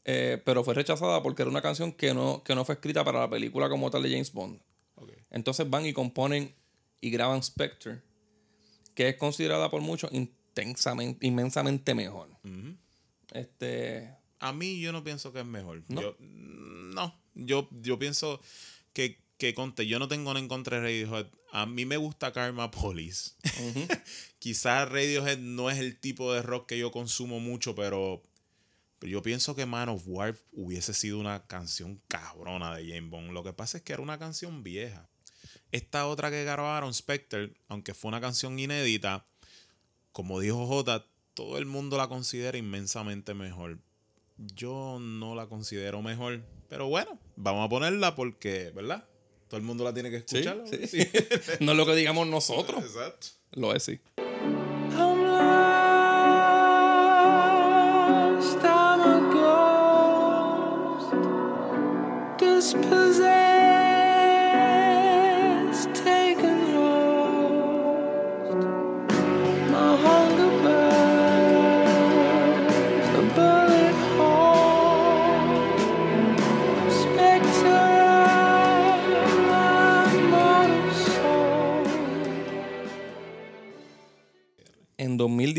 Eh, 0.06 0.42
pero 0.44 0.64
fue 0.64 0.74
rechazada 0.74 1.22
porque 1.22 1.44
era 1.44 1.52
una 1.52 1.62
canción 1.62 1.92
que 1.92 2.14
no, 2.14 2.44
que 2.44 2.56
no 2.56 2.66
fue 2.66 2.76
escrita 2.76 3.04
para 3.04 3.20
la 3.20 3.30
película 3.30 3.70
como 3.70 3.92
tal 3.92 4.04
de 4.04 4.12
James 4.12 4.32
Bond. 4.34 4.60
Entonces 5.32 5.70
van 5.70 5.86
y 5.86 5.94
componen 5.94 6.54
y 7.02 7.10
graban 7.12 7.44
Spectre, 7.44 8.02
que 8.96 9.10
es 9.10 9.16
considerada 9.16 9.70
por 9.70 9.82
muchos 9.82 10.12
intensamente, 10.12 11.26
inmensamente 11.26 11.94
mejor. 11.94 12.30
Este, 13.32 14.16
A 14.40 14.52
mí 14.54 14.80
yo 14.80 14.92
no 14.92 15.04
pienso 15.04 15.32
que 15.32 15.42
es 15.42 15.46
mejor. 15.46 15.84
¿No? 15.88 16.02
Yo, 16.02 16.16
no, 16.20 17.16
yo, 17.36 17.68
yo 17.72 18.00
pienso 18.00 18.42
que, 18.94 19.20
que 19.40 19.54
conte, 19.54 19.88
yo 19.88 20.00
no 20.00 20.10
tengo 20.10 20.32
nada 20.32 20.42
en 20.42 20.50
contra 20.50 20.80
de 20.80 20.84
Radiohead. 20.84 21.28
A 21.52 21.66
mí 21.66 21.86
me 21.86 21.96
gusta 21.96 22.34
Karma 22.34 22.70
Police. 22.70 23.32
Quizás 24.40 24.88
Radiohead 24.90 25.40
no 25.40 25.70
es 25.70 25.80
el 25.80 25.98
tipo 25.98 26.34
de 26.34 26.42
rock 26.42 26.68
que 26.68 26.78
yo 26.78 26.92
consumo 26.92 27.40
mucho, 27.40 27.74
pero, 27.74 28.22
pero 29.00 29.10
yo 29.10 29.22
pienso 29.22 29.56
que 29.56 29.66
Man 29.66 29.88
of 29.88 30.04
War 30.06 30.38
hubiese 30.52 30.94
sido 30.94 31.20
una 31.20 31.48
canción 31.48 32.02
cabrona 32.10 32.76
de 32.76 32.90
James 32.90 33.10
Bond. 33.10 33.32
Lo 33.32 33.44
que 33.44 33.54
pasa 33.54 33.78
es 33.78 33.84
que 33.84 33.94
era 33.94 34.02
una 34.02 34.20
canción 34.20 34.62
vieja. 34.62 35.10
Esta 35.72 36.08
otra 36.08 36.30
que 36.30 36.44
grabaron, 36.44 36.94
Spectre, 36.94 37.54
aunque 37.70 37.94
fue 37.94 38.10
una 38.10 38.20
canción 38.20 38.60
inédita, 38.60 39.26
como 40.12 40.42
dijo 40.42 40.68
J, 40.68 41.06
todo 41.34 41.58
el 41.58 41.66
mundo 41.66 41.96
la 41.96 42.10
considera 42.10 42.58
inmensamente 42.58 43.34
mejor. 43.34 43.80
Yo 44.38 44.98
no 45.00 45.34
la 45.34 45.48
considero 45.48 46.02
mejor. 46.02 46.44
Pero 46.68 46.90
bueno, 46.90 47.18
vamos 47.38 47.66
a 47.66 47.70
ponerla 47.70 48.16
porque, 48.16 48.72
¿verdad? 48.76 49.08
Todo 49.50 49.58
el 49.58 49.64
mundo 49.64 49.84
la 49.84 49.92
tiene 49.94 50.12
que 50.12 50.18
escuchar. 50.18 50.64
sí, 50.70 50.86
sí. 50.88 51.00
no 51.60 51.72
es 51.72 51.78
lo 51.78 51.86
que 51.86 51.96
digamos 51.96 52.28
nosotros. 52.28 52.84
Exacto. 52.84 53.28
Lo 53.54 53.74
es, 53.74 53.82
sí. 53.82 54.00
I'm 54.96 55.24
lost, 55.26 55.44
I'm 58.64 59.02
a 59.02 59.20
ghost, 62.38 62.76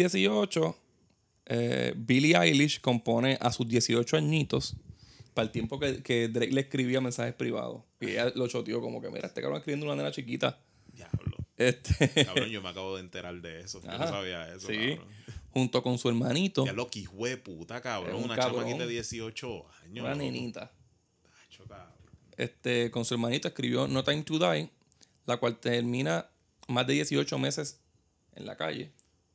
2018, 0.05 0.77
eh, 1.47 1.95
Billie 1.97 2.37
Eilish 2.37 2.81
compone 2.81 3.39
a 3.41 3.53
sus 3.53 3.67
18 3.69 4.17
añitos 4.17 4.77
para 5.35 5.47
el 5.47 5.53
tiempo 5.53 5.79
que, 5.79 6.03
que 6.03 6.29
Drake 6.29 6.53
le 6.53 6.63
escribía 6.63 7.01
mensajes 7.01 7.35
privados. 7.35 7.83
Y 8.01 8.11
ella 8.11 8.33
lo 8.35 8.47
choteó 8.49 8.81
como 8.81 9.01
que, 9.01 9.11
mira, 9.11 9.27
este 9.27 9.41
cabrón 9.41 9.59
escribiendo 9.59 9.87
una 9.87 9.97
nena 9.97 10.11
chiquita. 10.11 10.59
Diablo. 10.93 11.37
Este, 11.57 12.25
Cabrón, 12.25 12.49
yo 12.49 12.63
me 12.63 12.71
acabo 12.71 12.97
de 12.97 13.03
enterar 13.03 13.41
de 13.41 13.61
eso. 13.61 13.81
Yo 13.83 13.91
no 13.91 13.99
sabía 13.99 14.49
eso, 14.55 14.67
sí, 14.67 14.97
cabrón. 14.97 15.09
junto 15.51 15.83
con 15.83 15.99
su 15.99 16.09
hermanito, 16.09 16.65
Ya 16.65 16.73
lo 16.73 16.89
que 16.89 17.07
de 17.07 17.37
puta, 17.37 17.81
cabrón. 17.81 18.17
Un 18.17 18.25
Una 18.25 18.37
cabrón. 18.37 18.63
chamaquita 18.63 18.87
de 18.87 18.93
18 18.95 19.67
años. 19.85 20.05
una 20.05 20.15
nenita. 20.15 20.73
Tacho. 21.23 21.65
Este, 22.37 22.91
con 22.91 23.05
su 23.05 23.15
hermanito 23.15 23.47
escribió 23.49 23.87
No 23.87 24.03
Time 24.03 24.23
to 24.23 24.39
Die, 24.39 24.71
la 25.27 25.37
cual 25.37 25.59
termina 25.61 26.31
más 26.67 26.87
de 26.87 26.95
18 26.95 27.39
meses 27.39 27.81
en 28.35 28.47
la 28.47 28.57
calle 28.57 28.91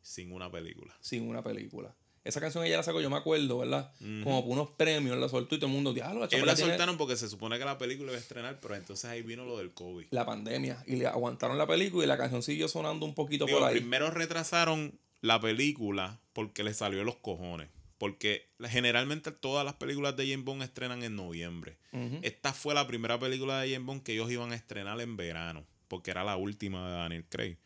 Sin 0.05 0.31
una 0.31 0.51
película. 0.51 0.95
sin 1.01 1.27
una 1.27 1.43
película. 1.43 1.95
Esa 2.23 2.39
canción 2.41 2.63
ella 2.65 2.77
la 2.77 2.83
sacó, 2.83 3.01
yo 3.01 3.09
me 3.09 3.17
acuerdo, 3.17 3.59
¿verdad? 3.59 3.91
Como 4.23 4.43
por 4.43 4.51
unos 4.53 4.69
premios, 4.71 5.17
la 5.17 5.29
soltó 5.29 5.55
y 5.55 5.59
todo 5.59 5.67
el 5.67 5.73
mundo, 5.73 5.93
diablo, 5.93 6.21
la 6.21 6.25
Ellos 6.27 6.45
la 6.45 6.55
tiene 6.55 6.71
soltaron 6.71 6.97
porque 6.97 7.15
se 7.17 7.27
supone 7.29 7.57
que 7.59 7.65
la 7.65 7.77
película 7.77 8.11
iba 8.11 8.17
a 8.17 8.21
estrenar, 8.21 8.59
pero 8.59 8.75
entonces 8.75 9.05
ahí 9.05 9.21
vino 9.21 9.45
lo 9.45 9.57
del 9.57 9.73
COVID. 9.73 10.07
la 10.11 10.25
pandemia. 10.25 10.83
Y 10.87 10.95
le 10.95 11.07
aguantaron 11.07 11.57
la 11.57 11.67
película 11.67 12.03
y 12.03 12.07
la 12.07 12.17
canción 12.17 12.41
siguió 12.41 12.67
sonando 12.67 13.05
un 13.05 13.13
poquito 13.13 13.45
Digo, 13.45 13.59
por 13.59 13.67
ahí. 13.67 13.75
primero 13.79 14.09
retrasaron 14.11 14.99
la 15.21 15.39
película 15.39 16.19
porque 16.33 16.63
le 16.63 16.73
salió 16.73 17.03
los 17.03 17.15
cojones. 17.17 17.69
Porque 17.97 18.49
generalmente 18.59 19.31
todas 19.31 19.63
las 19.63 19.75
películas 19.75 20.17
de 20.17 20.29
James 20.29 20.45
Bond 20.45 20.63
estrenan 20.63 21.03
en 21.03 21.15
noviembre. 21.15 21.77
Esta 22.23 22.53
fue 22.53 22.73
la 22.73 22.85
primera 22.87 23.19
película 23.19 23.61
de 23.61 23.71
James 23.71 23.85
Bond 23.85 24.03
que 24.03 24.13
ellos 24.13 24.29
iban 24.31 24.51
a 24.51 24.55
estrenar 24.55 24.99
en 24.99 25.15
verano. 25.15 25.65
Porque 25.87 26.11
era 26.11 26.23
la 26.23 26.35
última 26.37 26.89
de 26.89 26.95
Daniel 26.95 27.25
Craig. 27.29 27.57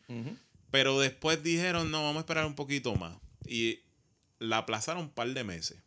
Pero 0.70 0.98
después 1.00 1.42
dijeron, 1.42 1.90
no, 1.90 2.02
vamos 2.02 2.16
a 2.16 2.20
esperar 2.20 2.46
un 2.46 2.54
poquito 2.54 2.94
más. 2.94 3.18
Y 3.46 3.80
la 4.38 4.58
aplazaron 4.58 5.04
un 5.04 5.10
par 5.10 5.28
de 5.28 5.44
meses. 5.44 5.82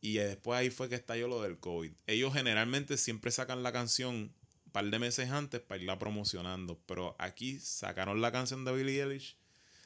Y 0.00 0.14
después 0.14 0.58
ahí 0.58 0.70
fue 0.70 0.88
que 0.88 0.94
estalló 0.94 1.28
lo 1.28 1.42
del 1.42 1.58
COVID. 1.58 1.92
Ellos 2.06 2.32
generalmente 2.32 2.96
siempre 2.96 3.30
sacan 3.30 3.62
la 3.62 3.72
canción 3.72 4.14
un 4.14 4.72
par 4.72 4.86
de 4.86 4.98
meses 4.98 5.30
antes 5.30 5.60
para 5.60 5.80
irla 5.80 5.98
promocionando. 5.98 6.80
Pero 6.86 7.16
aquí 7.18 7.58
sacaron 7.58 8.20
la 8.20 8.32
canción 8.32 8.64
de 8.64 8.72
Billie 8.72 9.02
Eilish. 9.02 9.36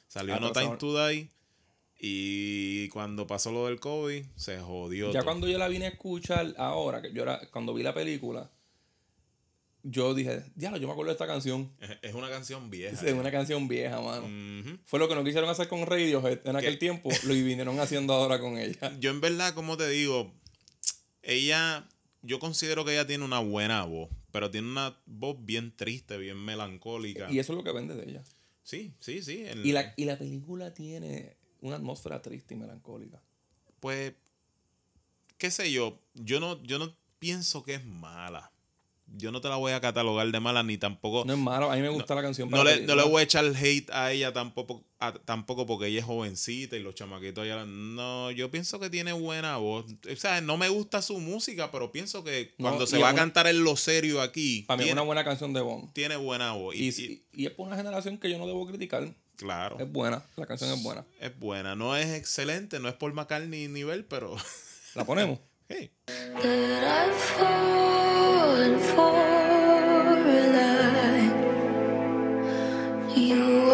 Salió 0.07 0.39
No 0.39 0.51
Time 0.51 0.67
Atrasaron. 0.67 0.77
to 0.77 1.07
Die. 1.07 1.29
Y 1.99 2.89
cuando 2.89 3.25
pasó 3.27 3.51
lo 3.51 3.65
del 3.67 3.79
COVID, 3.79 4.23
se 4.35 4.59
jodió. 4.59 5.07
Ya 5.07 5.19
todo. 5.19 5.25
cuando 5.25 5.47
yo 5.47 5.57
la 5.57 5.67
vine 5.67 5.85
a 5.85 5.89
escuchar 5.89 6.53
ahora, 6.57 7.01
que 7.01 7.11
yo 7.11 7.23
era, 7.23 7.49
cuando 7.51 7.73
vi 7.73 7.83
la 7.83 7.93
película, 7.93 8.51
yo 9.87 10.15
dije, 10.15 10.43
diablo, 10.55 10.79
yo 10.79 10.87
me 10.87 10.93
acuerdo 10.93 11.09
de 11.09 11.13
esta 11.13 11.27
canción. 11.27 11.71
Es- 12.01 12.15
una 12.15 12.27
canción 12.29 12.71
vieja. 12.71 13.05
Es 13.05 13.13
una 13.13 13.31
canción 13.31 13.67
vieja, 13.67 14.01
mano. 14.01 14.27
Fue 14.85 14.97
lo 14.99 15.07
que 15.07 15.13
no 15.13 15.23
quisieron 15.23 15.47
hacer 15.49 15.67
con 15.67 15.85
Radiohead 15.85 16.39
en 16.47 16.55
aquel 16.55 16.73
¿Qué? 16.73 16.79
tiempo, 16.79 17.09
lo 17.23 17.33
vinieron 17.33 17.79
haciendo 17.79 18.13
ahora 18.13 18.39
con 18.39 18.57
ella. 18.57 18.97
Yo 18.99 19.11
en 19.11 19.21
verdad, 19.21 19.53
como 19.53 19.77
te 19.77 19.87
digo, 19.87 20.33
ella, 21.21 21.87
yo 22.23 22.39
considero 22.39 22.83
que 22.83 22.93
ella 22.93 23.05
tiene 23.05 23.23
una 23.23 23.39
buena 23.39 23.83
voz, 23.83 24.09
pero 24.31 24.49
tiene 24.49 24.67
una 24.69 24.97
voz 25.05 25.37
bien 25.39 25.75
triste, 25.75 26.17
bien 26.17 26.37
melancólica. 26.37 27.31
Y 27.31 27.37
eso 27.39 27.53
es 27.53 27.57
lo 27.57 27.63
que 27.63 27.71
vende 27.71 27.95
de 27.95 28.09
ella. 28.09 28.23
Sí, 28.63 28.95
sí, 28.99 29.21
sí. 29.21 29.45
Y 29.63 29.71
la, 29.71 29.93
y 29.95 30.05
la 30.05 30.17
película 30.17 30.73
tiene 30.73 31.37
una 31.61 31.75
atmósfera 31.75 32.23
triste 32.23 32.55
y 32.55 32.57
melancólica. 32.57 33.21
Pues, 33.79 34.13
qué 35.37 35.51
sé 35.51 35.71
yo, 35.71 35.99
yo 36.15 36.39
no, 36.39 36.63
yo 36.63 36.79
no 36.79 36.95
pienso 37.19 37.63
que 37.63 37.75
es 37.75 37.85
mala. 37.85 38.51
Yo 39.07 39.31
no 39.31 39.39
te 39.39 39.47
la 39.49 39.55
voy 39.55 39.71
a 39.71 39.79
catalogar 39.79 40.29
de 40.29 40.39
mala 40.39 40.63
ni 40.63 40.77
tampoco... 40.77 41.23
No 41.25 41.33
es 41.33 41.39
malo, 41.39 41.71
a 41.71 41.75
mí 41.75 41.81
me 41.81 41.89
gusta 41.89 42.15
la 42.15 42.21
canción. 42.21 42.49
No 42.49 42.63
le, 42.63 42.81
no 42.81 42.95
le 42.95 43.03
voy 43.03 43.21
a 43.21 43.23
echar 43.23 43.45
hate 43.45 43.89
a 43.91 44.11
ella 44.11 44.33
tampoco, 44.33 44.83
a- 44.99 45.13
tampoco 45.13 45.65
porque 45.65 45.87
ella 45.87 45.99
es 45.99 46.05
jovencita 46.05 46.75
y 46.75 46.81
los 46.83 46.95
chamaquitos 46.95 47.47
ya... 47.47 47.63
No, 47.65 48.31
yo 48.31 48.49
pienso 48.51 48.79
que 48.79 48.89
tiene 48.89 49.13
buena 49.13 49.57
voz. 49.57 49.85
O 50.11 50.15
sea, 50.15 50.41
no 50.41 50.57
me 50.57 50.69
gusta 50.69 51.01
su 51.01 51.19
música, 51.19 51.71
pero 51.71 51.91
pienso 51.91 52.23
que 52.23 52.55
No, 52.57 52.69
cuando 52.69 52.87
se 52.87 52.97
va 52.97 53.09
a 53.09 53.15
cantar 53.15 53.47
en 53.47 53.63
lo 53.63 53.77
serio 53.77 54.21
aquí, 54.21 54.63
Para 54.63 54.79
mí 54.81 54.87
es 54.87 54.93
una 54.93 55.03
buena 55.03 55.23
canción 55.23 55.53
de 55.53 55.61
Bond. 55.61 55.93
tiene 55.93 56.15
buena 56.17 56.51
voz. 56.53 56.75
Y- 56.75 56.89
y- 56.89 57.23
y 57.31 57.45
es 57.45 57.51
por 57.51 57.67
una 57.67 57.77
generación 57.77 58.17
que 58.17 58.29
yo 58.29 58.37
no 58.39 58.47
debo 58.47 58.65
criticar. 58.67 59.13
claro, 59.37 59.77
Es 59.79 59.89
buena, 59.91 60.25
la 60.35 60.45
canción 60.45 60.71
es 60.71 60.81
buena. 60.83 61.05
es 61.21 61.39
buena. 61.39 61.75
No 61.75 61.95
es 61.95 62.07
excelente, 62.13 62.79
no 62.79 62.89
es 62.89 62.95
por 62.95 63.13
McCartney 63.13 63.67
nivel, 63.67 64.03
pero... 64.05 64.35
¿La 64.95 65.05
ponemos? 65.05 65.39
Hey. 65.67 65.89
you 73.17 73.64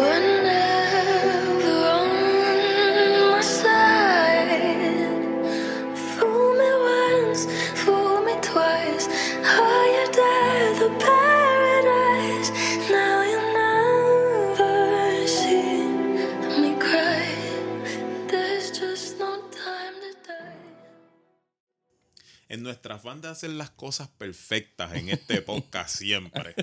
En 22.52 22.62
nuestra 22.62 22.96
afán 22.96 23.20
de 23.20 23.28
hacer 23.28 23.50
las 23.50 23.70
cosas 23.70 24.08
perfectas 24.08 24.94
en 24.94 25.08
este 25.08 25.40
podcast 25.42 25.96
siempre, 25.96 26.54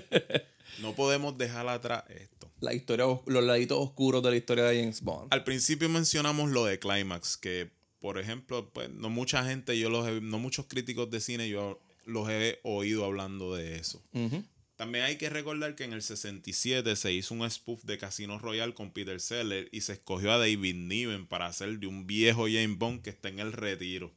no 0.82 0.94
podemos 0.96 1.38
dejar 1.38 1.68
atrás 1.68 2.04
esto. 2.10 2.52
La 2.62 2.74
historia, 2.74 3.08
os- 3.08 3.22
los 3.26 3.44
laditos 3.44 3.78
oscuros 3.80 4.22
de 4.24 4.30
la 4.32 4.38
historia 4.38 4.66
de 4.66 4.80
James 4.80 5.02
Bond. 5.02 5.34
Al 5.34 5.44
principio 5.44 5.90
mencionamos 5.90 6.52
lo 6.52 6.66
de 6.66 6.78
Climax, 6.80 7.38
que 7.38 7.72
por 8.00 8.18
ejemplo, 8.20 8.70
pues 8.72 8.90
no 8.92 9.10
mucha 9.10 9.44
gente, 9.46 9.78
yo 9.80 9.90
los 9.90 10.08
he- 10.08 10.22
no 10.22 10.40
muchos 10.40 10.68
críticos 10.68 11.10
de 11.10 11.20
cine, 11.22 11.50
yo 11.50 11.82
los 12.06 12.30
he 12.30 12.60
oído 12.64 13.04
hablando 13.06 13.56
de 13.56 13.78
eso. 13.78 14.02
También 14.76 15.04
hay 15.04 15.18
que 15.18 15.30
recordar 15.30 15.76
que 15.76 15.84
en 15.84 15.92
el 15.94 16.02
67 16.02 16.96
se 16.96 17.12
hizo 17.12 17.34
un 17.34 17.50
spoof 17.50 17.84
de 17.84 17.98
Casino 17.98 18.40
Royale 18.40 18.74
con 18.74 18.92
Peter 18.94 19.20
Seller 19.20 19.68
y 19.74 19.82
se 19.82 19.94
escogió 19.94 20.32
a 20.32 20.38
David 20.38 20.76
Niven 20.76 21.28
para 21.28 21.48
hacer 21.48 21.80
de 21.80 21.88
un 21.88 22.08
viejo 22.08 22.44
James 22.46 22.78
Bond 22.78 23.02
que 23.02 23.10
está 23.10 23.28
en 23.28 23.40
el 23.40 23.52
retiro. 23.52 24.14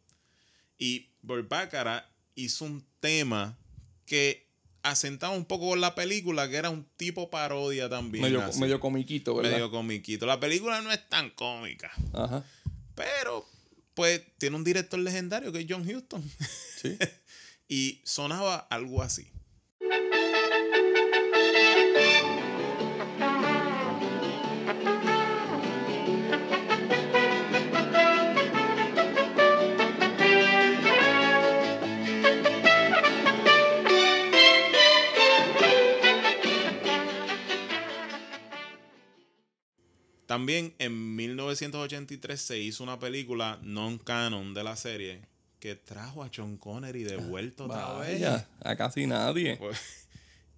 Y 0.82 1.14
Burt 1.22 1.48
Baccarat 1.48 2.04
hizo 2.34 2.64
un 2.64 2.84
tema 2.98 3.56
que 4.04 4.48
asentaba 4.82 5.32
un 5.32 5.44
poco 5.44 5.68
con 5.68 5.80
la 5.80 5.94
película, 5.94 6.50
que 6.50 6.56
era 6.56 6.70
un 6.70 6.84
tipo 6.96 7.30
parodia 7.30 7.88
también. 7.88 8.24
medio, 8.24 8.42
medio 8.59 8.80
comiquito, 8.80 9.36
¿verdad? 9.36 9.52
Medio 9.52 9.70
comiquito. 9.70 10.26
La 10.26 10.40
película 10.40 10.80
no 10.80 10.90
es 10.90 11.09
tan 11.09 11.30
cómica, 11.30 11.92
Ajá. 12.12 12.44
pero 12.96 13.48
pues 13.94 14.22
tiene 14.38 14.56
un 14.56 14.64
director 14.64 14.98
legendario 14.98 15.52
que 15.52 15.60
es 15.60 15.66
John 15.68 15.88
Huston. 15.88 16.28
Sí. 16.82 16.98
y 17.68 18.00
sonaba 18.04 18.56
algo 18.56 19.02
así. 19.02 19.30
También 40.32 40.72
en 40.78 41.14
1983 41.14 42.40
se 42.40 42.59
hizo 42.59 42.82
una 42.82 42.98
película 42.98 43.59
non-canon 43.62 44.54
de 44.54 44.64
la 44.64 44.76
serie 44.76 45.20
que 45.60 45.74
trajo 45.74 46.22
a 46.22 46.32
Sean 46.32 46.56
Connery 46.56 47.02
de 47.02 47.16
vuelta 47.18 47.64
otra 47.64 47.98
vez. 47.98 48.22
A 48.64 48.74
casi 48.76 49.06
nadie. 49.06 49.56
Pues, 49.60 49.78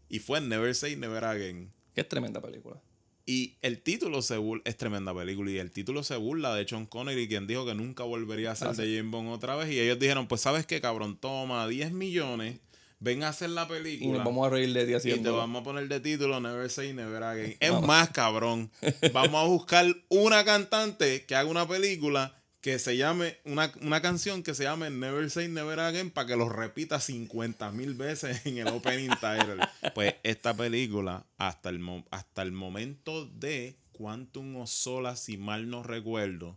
y 0.08 0.20
fue 0.20 0.40
Never 0.40 0.72
Say 0.76 0.94
Never 0.94 1.24
Again. 1.24 1.72
Que 1.92 2.02
es 2.02 2.08
tremenda 2.08 2.40
película. 2.40 2.80
Y 3.26 3.56
el 3.62 3.82
título 3.82 4.22
se 4.22 4.36
burla, 4.36 4.62
es 4.64 4.76
tremenda 4.76 5.12
película, 5.12 5.50
y 5.50 5.58
el 5.58 5.72
título 5.72 6.04
se 6.04 6.14
burla 6.14 6.54
de 6.54 6.68
Sean 6.68 6.86
Connery, 6.86 7.26
quien 7.26 7.48
dijo 7.48 7.66
que 7.66 7.74
nunca 7.74 8.04
volvería 8.04 8.52
a 8.52 8.54
ser 8.54 8.68
Ah, 8.68 8.72
de. 8.74 8.96
James 8.96 9.10
Bond 9.10 9.30
otra 9.30 9.56
vez. 9.56 9.72
Y 9.72 9.80
ellos 9.80 9.98
dijeron, 9.98 10.28
pues 10.28 10.40
sabes 10.42 10.66
qué, 10.66 10.80
cabrón, 10.80 11.16
toma 11.18 11.66
10 11.66 11.90
millones, 11.90 12.60
ven 13.04 13.22
a 13.22 13.28
hacer 13.28 13.50
la 13.50 13.64
Y 13.64 13.68
película. 13.68 14.16
nos 14.16 14.24
vamos 14.24 14.46
a 14.46 14.50
reír 14.50 14.72
de 14.72 14.80
ti 14.80 14.86
Y 14.86 14.92
te 14.92 14.96
haciendo. 14.96 15.36
vamos 15.36 15.60
a 15.60 15.64
poner 15.64 15.86
de 15.88 16.00
título 16.00 16.40
Never 16.40 16.68
Say 16.70 16.92
Never 16.92 17.22
Again. 17.22 17.56
Es 17.60 17.80
más, 17.82 18.10
cabrón. 18.10 18.70
Vamos 19.12 19.44
a 19.44 19.46
buscar 19.46 19.86
una 20.08 20.44
cantante 20.44 21.24
que 21.26 21.36
haga 21.36 21.48
una 21.48 21.68
película 21.68 22.34
que 22.60 22.78
se 22.78 22.96
llame, 22.96 23.36
una, 23.44 23.70
una 23.82 24.00
canción 24.00 24.42
que 24.42 24.54
se 24.54 24.62
llame 24.64 24.88
Never 24.88 25.30
Say 25.30 25.48
Never 25.48 25.78
Again 25.80 26.10
para 26.10 26.28
que 26.28 26.36
lo 26.36 26.48
repita 26.48 26.98
50 26.98 27.70
mil 27.72 27.92
veces 27.94 28.46
en 28.46 28.56
el 28.56 28.68
opening 28.68 29.10
title. 29.20 29.58
Pues 29.94 30.14
esta 30.22 30.54
película, 30.56 31.26
hasta 31.36 31.68
el, 31.68 31.80
hasta 32.10 32.40
el 32.40 32.52
momento 32.52 33.26
de 33.26 33.76
Quantum 33.92 34.56
of 34.56 34.70
Solace, 34.70 35.22
si 35.32 35.36
mal 35.36 35.68
no 35.68 35.82
recuerdo, 35.82 36.56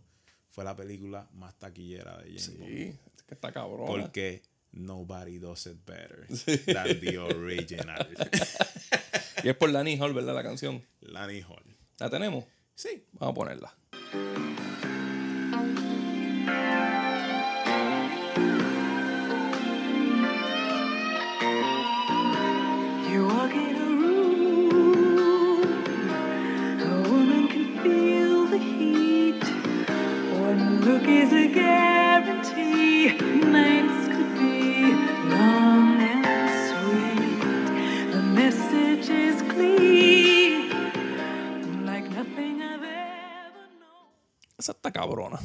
fue 0.50 0.64
la 0.64 0.74
película 0.74 1.28
más 1.34 1.58
taquillera 1.58 2.16
de 2.18 2.24
James 2.28 2.58
Bond. 2.58 2.68
Sí, 2.70 2.82
es 3.16 3.22
que 3.24 3.34
está 3.34 3.52
cabrón. 3.52 3.86
Porque 3.86 4.40
nobody 4.78 5.38
does 5.38 5.66
it 5.66 5.84
better 5.84 6.26
than 6.28 7.00
the 7.00 7.16
original. 7.18 8.06
Y 9.44 9.48
es 9.48 9.56
por 9.56 9.70
Danny 9.70 9.96
Hall, 9.96 10.12
¿verdad? 10.14 10.34
La 10.34 10.42
canción. 10.42 10.82
Lanny 11.00 11.42
Hall. 11.42 11.62
¿La 12.00 12.10
tenemos? 12.10 12.44
Sí. 12.74 13.04
Vamos 13.12 13.32
a 13.32 13.34
ponerla. 13.34 13.74
You 23.10 23.26
walk 23.26 23.54
in 23.54 23.76
a 23.76 23.86
room, 24.00 25.62
a 26.82 27.08
woman 27.08 27.48
can 27.48 27.66
feel 27.82 28.46
the 28.46 28.58
heat. 28.58 29.42
One 30.40 30.80
look 30.84 31.06
is 31.08 31.32
a 31.32 31.46
guarantee. 31.48 33.16
Esa 44.58 44.72
está 44.72 44.90
cabrona. 44.90 45.38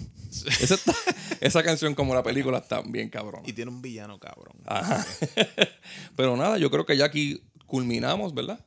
Esa, 0.60 0.74
está- 0.74 0.96
esa 1.42 1.62
canción 1.64 1.94
como 1.94 2.16
la 2.16 2.24
película 2.24 2.58
está 2.58 2.82
bien 2.82 3.10
cabrona. 3.10 3.48
Y 3.48 3.54
tiene 3.54 3.70
un 3.70 3.82
villano 3.82 4.20
cabrón. 4.20 4.56
Ajá. 4.66 5.06
Pero 6.16 6.36
nada, 6.36 6.58
yo 6.58 6.72
creo 6.72 6.86
que 6.88 6.98
ya 6.98 7.06
aquí 7.06 7.44
culminamos, 7.68 8.34
¿verdad? 8.34 8.66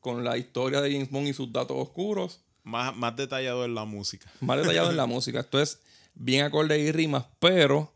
Con 0.00 0.24
la 0.24 0.38
historia 0.38 0.80
de 0.80 0.90
James 0.92 1.10
Bond 1.10 1.28
y 1.28 1.34
sus 1.34 1.52
datos 1.52 1.76
oscuros. 1.78 2.40
más, 2.62 2.96
más 2.96 3.14
detallado 3.14 3.64
en 3.66 3.74
la 3.74 3.84
música. 3.84 4.30
Más 4.40 4.56
detallado 4.58 4.90
en 4.90 4.96
la 4.96 5.06
música. 5.06 5.40
Esto 5.40 5.60
es 5.60 5.80
bien 6.14 6.44
acorde 6.46 6.78
y 6.78 6.90
rimas, 6.90 7.26
pero 7.38 7.92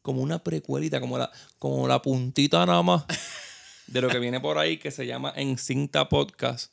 como 0.00 0.22
una 0.22 0.38
precuelita, 0.38 1.00
como 1.00 1.18
la, 1.18 1.30
como 1.58 1.86
la 1.86 2.00
puntita 2.00 2.64
nada 2.64 2.82
más 2.82 3.04
de 3.86 4.00
lo 4.00 4.08
que 4.08 4.18
viene 4.18 4.40
por 4.40 4.58
ahí 4.58 4.78
que 4.78 4.90
se 4.90 5.06
llama 5.06 5.32
Encinta 5.36 6.08
Podcast 6.08 6.72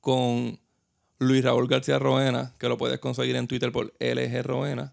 con 0.00 0.58
Luis 1.18 1.44
Raúl 1.44 1.68
García 1.68 1.98
Roena, 1.98 2.54
que 2.58 2.68
lo 2.68 2.76
puedes 2.76 2.98
conseguir 2.98 3.36
en 3.36 3.46
Twitter 3.46 3.70
por 3.72 3.94
LG 4.00 4.42
Roena. 4.42 4.92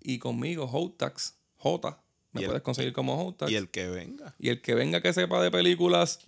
Y 0.00 0.18
conmigo, 0.18 0.68
Hotax, 0.70 1.34
J. 1.56 2.00
Me 2.32 2.42
el- 2.42 2.46
puedes 2.46 2.62
conseguir 2.62 2.92
como 2.92 3.26
Hotax. 3.26 3.50
Y 3.50 3.56
el 3.56 3.68
que 3.70 3.88
venga. 3.88 4.34
Y 4.38 4.50
el 4.50 4.60
que 4.60 4.74
venga 4.74 5.00
que 5.00 5.12
sepa 5.12 5.42
de 5.42 5.50
películas 5.50 6.20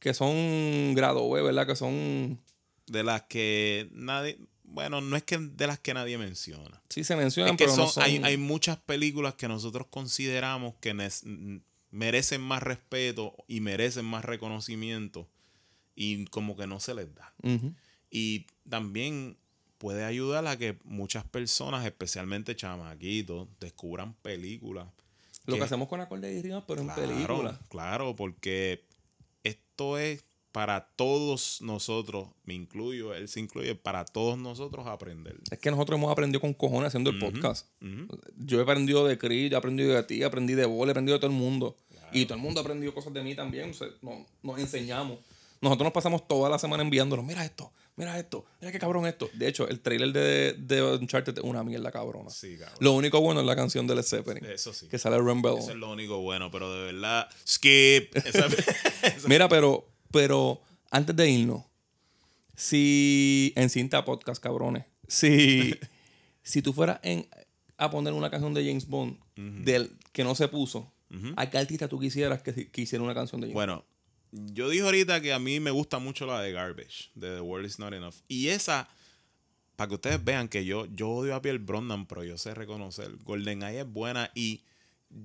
que 0.00 0.14
son 0.14 0.94
grado 0.94 1.28
B, 1.30 1.42
¿verdad? 1.42 1.66
Que 1.66 1.76
son. 1.76 2.40
De 2.86 3.02
las 3.02 3.22
que 3.22 3.88
nadie. 3.92 4.38
Bueno, 4.64 5.00
no 5.00 5.16
es 5.16 5.22
que 5.22 5.38
de 5.38 5.66
las 5.66 5.78
que 5.78 5.94
nadie 5.94 6.18
menciona. 6.18 6.82
Sí 6.90 7.04
se 7.04 7.14
mencionan, 7.16 7.52
Es 7.54 7.58
que 7.58 7.64
pero 7.64 7.76
son, 7.76 7.84
no 7.84 7.90
son. 7.90 8.02
hay, 8.02 8.20
hay 8.24 8.36
muchas 8.36 8.76
películas 8.78 9.34
que 9.34 9.46
nosotros 9.46 9.86
consideramos 9.88 10.74
que 10.80 10.92
merecen 11.94 12.40
más 12.40 12.62
respeto 12.62 13.34
y 13.46 13.60
merecen 13.60 14.04
más 14.04 14.24
reconocimiento 14.24 15.28
y 15.94 16.24
como 16.26 16.56
que 16.56 16.66
no 16.66 16.80
se 16.80 16.94
les 16.94 17.14
da. 17.14 17.32
Y 18.10 18.46
también 18.68 19.36
puede 19.78 20.04
ayudar 20.04 20.46
a 20.46 20.56
que 20.56 20.78
muchas 20.84 21.24
personas, 21.24 21.84
especialmente 21.84 22.56
chamaquitos, 22.56 23.48
descubran 23.60 24.14
películas. 24.22 24.86
Lo 25.46 25.54
que 25.54 25.60
que- 25.60 25.64
hacemos 25.64 25.88
con 25.88 26.00
acorde 26.00 26.32
y 26.32 26.42
rimas, 26.42 26.64
pero 26.66 26.80
en 26.80 26.86
Claro, 26.88 27.02
película. 27.02 27.60
Claro, 27.68 28.16
porque 28.16 28.84
esto 29.42 29.98
es 29.98 30.24
para 30.52 30.86
todos 30.94 31.60
nosotros, 31.62 32.28
me 32.44 32.54
incluyo, 32.54 33.12
él 33.12 33.26
se 33.28 33.40
incluye, 33.40 33.74
para 33.74 34.04
todos 34.04 34.38
nosotros 34.38 34.86
aprender. 34.86 35.36
Es 35.50 35.58
que 35.58 35.70
nosotros 35.72 35.98
hemos 35.98 36.12
aprendido 36.12 36.40
con 36.40 36.54
cojones 36.54 36.88
haciendo 36.88 37.10
el 37.10 37.18
podcast. 37.18 37.68
Yo 38.36 38.60
he 38.60 38.62
aprendido 38.62 39.04
de 39.04 39.18
Chris, 39.18 39.50
yo 39.50 39.56
he 39.56 39.58
aprendido 39.58 39.92
de 39.94 40.02
ti, 40.04 40.22
aprendí 40.22 40.54
de 40.54 40.64
vos, 40.64 40.86
he 40.86 40.92
aprendido 40.92 41.16
de 41.16 41.20
todo 41.20 41.30
el 41.32 41.36
mundo. 41.36 41.76
Y 42.12 42.24
todo 42.26 42.36
el 42.36 42.42
mundo 42.42 42.60
ha 42.60 42.62
aprendido 42.62 42.94
cosas 42.94 43.12
de 43.12 43.22
mí 43.22 43.34
también. 43.34 43.70
o 43.70 43.74
sea, 43.74 43.88
no- 44.02 44.26
nos 44.42 44.58
enseñamos. 44.58 45.18
Nosotros 45.60 45.84
nos 45.86 45.92
pasamos 45.92 46.28
toda 46.28 46.50
la 46.50 46.58
semana 46.58 46.82
enviándonos. 46.82 47.24
Mira 47.24 47.42
esto, 47.44 47.72
mira 47.96 48.18
esto, 48.18 48.44
mira 48.60 48.70
qué 48.70 48.78
cabrón 48.78 49.06
esto. 49.06 49.30
De 49.32 49.48
hecho, 49.48 49.66
el 49.66 49.80
trailer 49.80 50.12
de, 50.12 50.52
de 50.58 50.82
Uncharted 50.82 51.38
es 51.38 51.42
una 51.44 51.64
mierda 51.64 51.90
cabrona. 51.90 52.28
Sí, 52.28 52.58
cabrón. 52.58 52.76
Lo 52.80 52.92
único 52.92 53.20
bueno 53.22 53.40
es 53.40 53.46
la 53.46 53.56
canción 53.56 53.86
de 53.86 53.94
Led 53.94 54.02
Zeppelin. 54.02 54.44
Eso 54.44 54.74
sí. 54.74 54.88
Que 54.88 54.98
sale 54.98 55.16
Rumble. 55.16 55.54
Eso 55.58 55.70
es 55.70 55.76
lo 55.76 55.90
único 55.90 56.18
bueno, 56.20 56.50
pero 56.50 56.70
de 56.72 56.92
verdad, 56.92 57.28
skip. 57.48 58.14
Esa- 58.26 58.48
Mira, 59.26 59.48
pero, 59.48 59.88
pero 60.10 60.60
antes 60.90 61.16
de 61.16 61.30
irnos, 61.30 61.62
si 62.54 63.52
en 63.56 63.70
cinta 63.70 64.04
podcast, 64.04 64.42
cabrones, 64.42 64.84
si, 65.08 65.74
si 66.42 66.62
tú 66.62 66.72
fueras 66.72 67.00
en, 67.02 67.26
a 67.78 67.90
poner 67.90 68.12
una 68.12 68.30
canción 68.30 68.54
de 68.54 68.64
James 68.66 68.86
Bond 68.86 69.18
del 69.36 69.96
que 70.12 70.22
no 70.24 70.34
se 70.34 70.46
puso, 70.48 70.92
¿a 71.36 71.50
qué 71.50 71.58
artista 71.58 71.88
tú 71.88 71.98
quisieras 71.98 72.42
que, 72.42 72.70
que 72.70 72.80
hiciera 72.82 73.04
una 73.04 73.14
canción 73.14 73.40
de 73.40 73.48
James 73.48 73.54
Bueno, 73.54 73.84
yo 74.32 74.68
dije 74.68 74.84
ahorita 74.84 75.20
que 75.20 75.32
a 75.32 75.38
mí 75.38 75.60
me 75.60 75.70
gusta 75.70 75.98
mucho 75.98 76.26
la 76.26 76.40
de 76.40 76.52
Garbage, 76.52 77.10
de 77.14 77.36
The 77.36 77.40
World 77.40 77.66
Is 77.66 77.78
Not 77.78 77.92
Enough. 77.92 78.14
Y 78.26 78.48
esa, 78.48 78.88
para 79.76 79.88
que 79.88 79.94
ustedes 79.94 80.24
vean 80.24 80.48
que 80.48 80.64
yo, 80.64 80.86
yo 80.86 81.10
odio 81.10 81.34
a 81.34 81.42
Pierre 81.42 81.58
Brosnan, 81.58 82.06
pero 82.06 82.24
yo 82.24 82.36
sé 82.36 82.54
reconocer. 82.54 83.16
GoldenEye 83.24 83.80
es 83.80 83.90
buena 83.92 84.30
y 84.34 84.62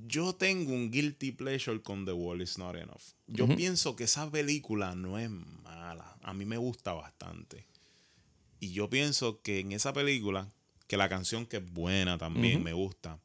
yo 0.08 0.34
tengo 0.34 0.74
un 0.74 0.92
guilty 0.92 1.32
pleasure 1.32 1.82
con 1.82 2.06
The 2.06 2.12
World 2.14 2.44
Is 2.44 2.58
Not 2.60 2.76
Enough. 2.76 3.02
Yo 3.28 3.48
pienso 3.48 3.96
que 3.96 4.04
esa 4.04 4.30
película 4.30 4.96
no 4.96 5.18
es 5.18 5.30
mala. 5.30 6.18
A 6.22 6.34
mí 6.34 6.46
me 6.46 6.58
gusta 6.58 6.94
bastante. 6.94 7.66
Y 8.60 8.74
yo 8.74 8.90
pienso 8.90 9.42
que 9.42 9.60
en 9.60 9.72
esa 9.72 9.94
película, 9.94 10.52
que 10.88 10.98
la 10.98 11.10
canción 11.10 11.46
que 11.46 11.58
es 11.58 11.72
buena 11.72 12.18
también 12.18 12.62
me 12.62 12.74
gusta, 12.74 13.20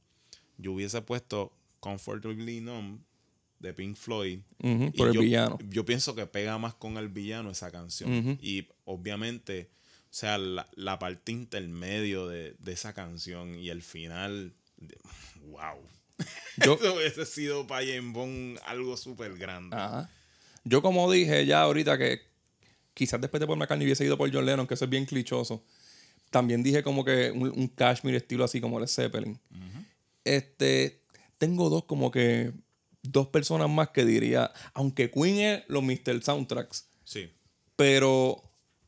yo 0.56 0.72
hubiese 0.72 1.02
puesto 1.02 1.52
Comfortably 1.84 2.60
Numb 2.60 3.00
de 3.58 3.72
Pink 3.74 3.96
Floyd. 3.96 4.40
Y 4.58 4.90
por 4.90 5.08
el 5.08 5.14
yo, 5.14 5.20
villano. 5.20 5.58
Yo 5.68 5.84
pienso 5.84 6.14
que 6.14 6.26
pega 6.26 6.56
más 6.58 6.74
con 6.74 6.96
el 6.96 7.08
villano 7.08 7.50
esa 7.50 7.70
canción. 7.70 8.12
Ujú. 8.18 8.38
Y 8.40 8.68
obviamente, 8.84 9.70
o 10.04 10.06
sea, 10.14 10.38
la, 10.38 10.66
la 10.76 10.98
parte 10.98 11.32
intermedio 11.32 12.26
de, 12.28 12.54
de 12.58 12.72
esa 12.72 12.92
canción 12.94 13.54
y 13.58 13.68
el 13.70 13.82
final, 13.82 14.54
de- 14.78 14.98
wow. 15.50 15.78
Yo- 16.64 16.74
Eso 16.80 16.94
hubiese 16.94 17.26
sido 17.26 17.66
para 17.66 17.84
Bond 18.02 18.58
algo 18.66 18.96
súper 18.96 19.36
grande. 19.36 19.76
Ajá. 19.76 20.10
Yo 20.64 20.80
como 20.80 21.10
dije 21.12 21.44
ya 21.44 21.60
ahorita 21.62 21.98
que 21.98 22.22
quizás 22.94 23.20
después 23.20 23.38
de 23.40 23.46
Paul 23.46 23.58
McCartney 23.58 23.86
hubiese 23.86 24.04
ido 24.04 24.16
por 24.16 24.32
John 24.32 24.46
Lennon, 24.46 24.66
que 24.66 24.74
eso 24.74 24.84
es 24.86 24.90
bien 24.90 25.04
clichoso. 25.04 25.62
También 26.30 26.62
dije 26.62 26.82
como 26.82 27.04
que 27.04 27.30
un, 27.30 27.50
un 27.50 27.68
Cashmere 27.68 28.16
estilo 28.16 28.44
así 28.44 28.60
como 28.60 28.80
Led 28.80 28.86
Zeppelin. 28.88 29.38
Este, 30.24 31.02
tengo 31.44 31.68
dos 31.70 31.84
como 31.84 32.10
que 32.10 32.52
dos 33.02 33.28
personas 33.28 33.68
más 33.68 33.90
que 33.90 34.04
diría, 34.04 34.50
aunque 34.72 35.10
Queen 35.10 35.38
es 35.38 35.62
los 35.68 35.82
Mr. 35.82 36.22
Soundtracks, 36.22 36.88
Sí. 37.04 37.30
pero 37.76 38.40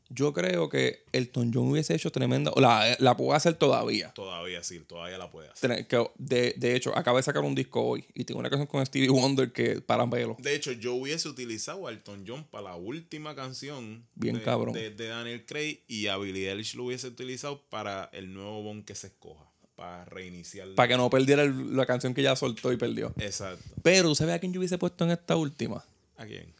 yo 0.09 0.31
creo 0.31 0.69
que 0.69 1.03
Elton 1.11 1.51
John 1.53 1.69
hubiese 1.69 1.93
hecho 1.93 2.11
tremenda, 2.13 2.51
la, 2.55 2.95
la 2.99 3.17
puede 3.17 3.35
hacer 3.35 3.55
todavía. 3.55 4.13
Todavía 4.13 4.63
sí, 4.63 4.79
todavía 4.79 5.17
la 5.17 5.29
puede 5.29 5.49
hacer. 5.49 5.85
De, 6.17 6.53
de 6.57 6.75
hecho, 6.77 6.97
acaba 6.97 7.19
de 7.19 7.23
sacar 7.23 7.43
un 7.43 7.53
disco 7.53 7.81
hoy 7.81 8.05
y 8.15 8.23
tengo 8.23 8.39
una 8.39 8.49
canción 8.49 8.67
con 8.67 8.85
Stevie 8.85 9.09
Wonder 9.09 9.51
que 9.51 9.81
para 9.81 10.09
pelo. 10.09 10.37
De 10.39 10.55
hecho, 10.55 10.71
yo 10.71 10.93
hubiese 10.95 11.27
utilizado 11.27 11.85
a 11.87 11.91
Elton 11.91 12.23
John 12.25 12.45
para 12.49 12.69
la 12.69 12.75
última 12.77 13.35
canción 13.35 14.07
Bien 14.15 14.35
de, 14.37 14.43
cabrón. 14.43 14.73
de- 14.73 14.91
de 14.91 15.07
Daniel 15.09 15.45
Craig 15.45 15.81
y 15.89 16.07
a 16.07 16.15
Billie 16.17 16.49
Eilish 16.49 16.75
lo 16.75 16.85
hubiese 16.85 17.07
utilizado 17.07 17.61
para 17.69 18.09
el 18.13 18.33
nuevo 18.33 18.63
Bond 18.63 18.85
que 18.85 18.95
se 18.95 19.07
escoja, 19.07 19.51
para 19.77 20.03
reiniciar. 20.05 20.67
Para 20.75 20.89
que 20.89 20.97
no 20.97 21.09
perdiera 21.09 21.43
el- 21.43 21.73
la 21.77 21.85
canción 21.85 22.13
que 22.13 22.21
ya 22.23 22.35
soltó 22.35 22.73
y 22.73 22.77
perdió. 22.77 23.13
Exacto. 23.19 23.63
Pero, 23.83 24.13
¿sabes 24.15 24.35
a 24.35 24.39
quién 24.39 24.51
yo 24.51 24.59
hubiese 24.59 24.77
puesto 24.77 25.05
en 25.05 25.11
esta 25.11 25.37
última? 25.37 25.85
¿A 26.17 26.25
quién? 26.25 26.51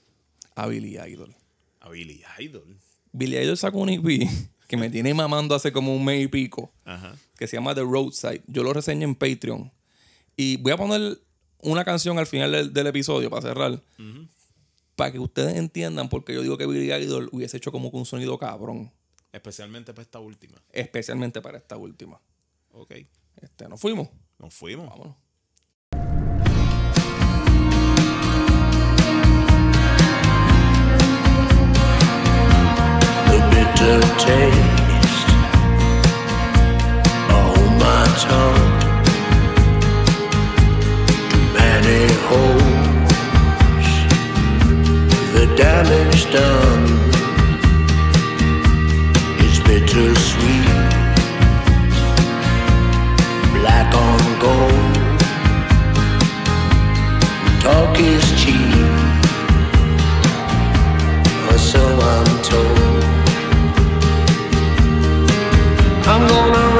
A 0.55 0.67
Billy 0.67 0.97
Idol. 0.97 1.35
A 1.81 1.89
Billy 1.89 2.23
Idol. 2.39 2.77
Billy 3.11 3.37
Idol 3.37 3.57
sacó 3.57 3.79
un 3.79 3.89
EP 3.89 4.29
que 4.67 4.77
me 4.77 4.89
tiene 4.89 5.13
mamando 5.13 5.55
hace 5.55 5.71
como 5.73 5.93
un 5.95 6.05
mes 6.05 6.23
y 6.23 6.27
pico, 6.27 6.71
Ajá. 6.85 7.15
que 7.37 7.47
se 7.47 7.57
llama 7.57 7.73
The 7.75 7.81
Roadside. 7.81 8.41
Yo 8.47 8.63
lo 8.63 8.71
reseñé 8.73 9.03
en 9.05 9.15
Patreon. 9.15 9.71
Y 10.35 10.57
voy 10.57 10.71
a 10.73 10.77
poner 10.77 11.19
una 11.63 11.83
canción 11.83 12.19
al 12.19 12.27
final 12.27 12.51
del, 12.51 12.71
del 12.73 12.87
episodio 12.87 13.29
para 13.29 13.41
cerrar. 13.41 13.81
Para 14.95 15.11
que 15.11 15.19
ustedes 15.19 15.55
entiendan 15.55 16.09
por 16.09 16.23
qué 16.23 16.33
yo 16.33 16.41
digo 16.43 16.57
que 16.57 16.65
Billy 16.67 16.91
Idol 16.93 17.29
hubiese 17.31 17.57
hecho 17.57 17.71
como 17.71 17.89
que 17.91 17.97
un 17.97 18.05
sonido 18.05 18.37
cabrón. 18.37 18.91
Especialmente 19.31 19.93
para 19.93 20.03
esta 20.03 20.19
última. 20.19 20.57
Especialmente 20.71 21.41
para 21.41 21.57
esta 21.57 21.77
última. 21.77 22.19
Ok. 22.77 22.91
Este, 23.41 23.67
nos 23.67 23.81
fuimos. 23.81 24.09
Nos 24.37 24.53
fuimos. 24.53 24.87
Vámonos. 24.89 25.15
the 33.29 33.39
bitter 33.51 33.99
taste 34.23 35.29
on 37.39 37.59
my 37.83 38.03
tongue. 38.25 38.73
Too 41.31 41.45
many 41.59 42.01
holes, 42.29 43.89
the 45.33 45.45
damage 45.55 46.23
done 46.31 46.85
is 49.45 49.59
bittersweet, 49.67 50.66
long 53.97 54.21
ago. 54.35 54.55
Talk 57.63 57.99
is 57.99 58.25
cheap, 58.41 58.87
or 61.49 61.57
so 61.71 61.83
I'm 62.13 62.31
told. 62.49 63.03
I'm 66.11 66.27
gonna. 66.27 66.76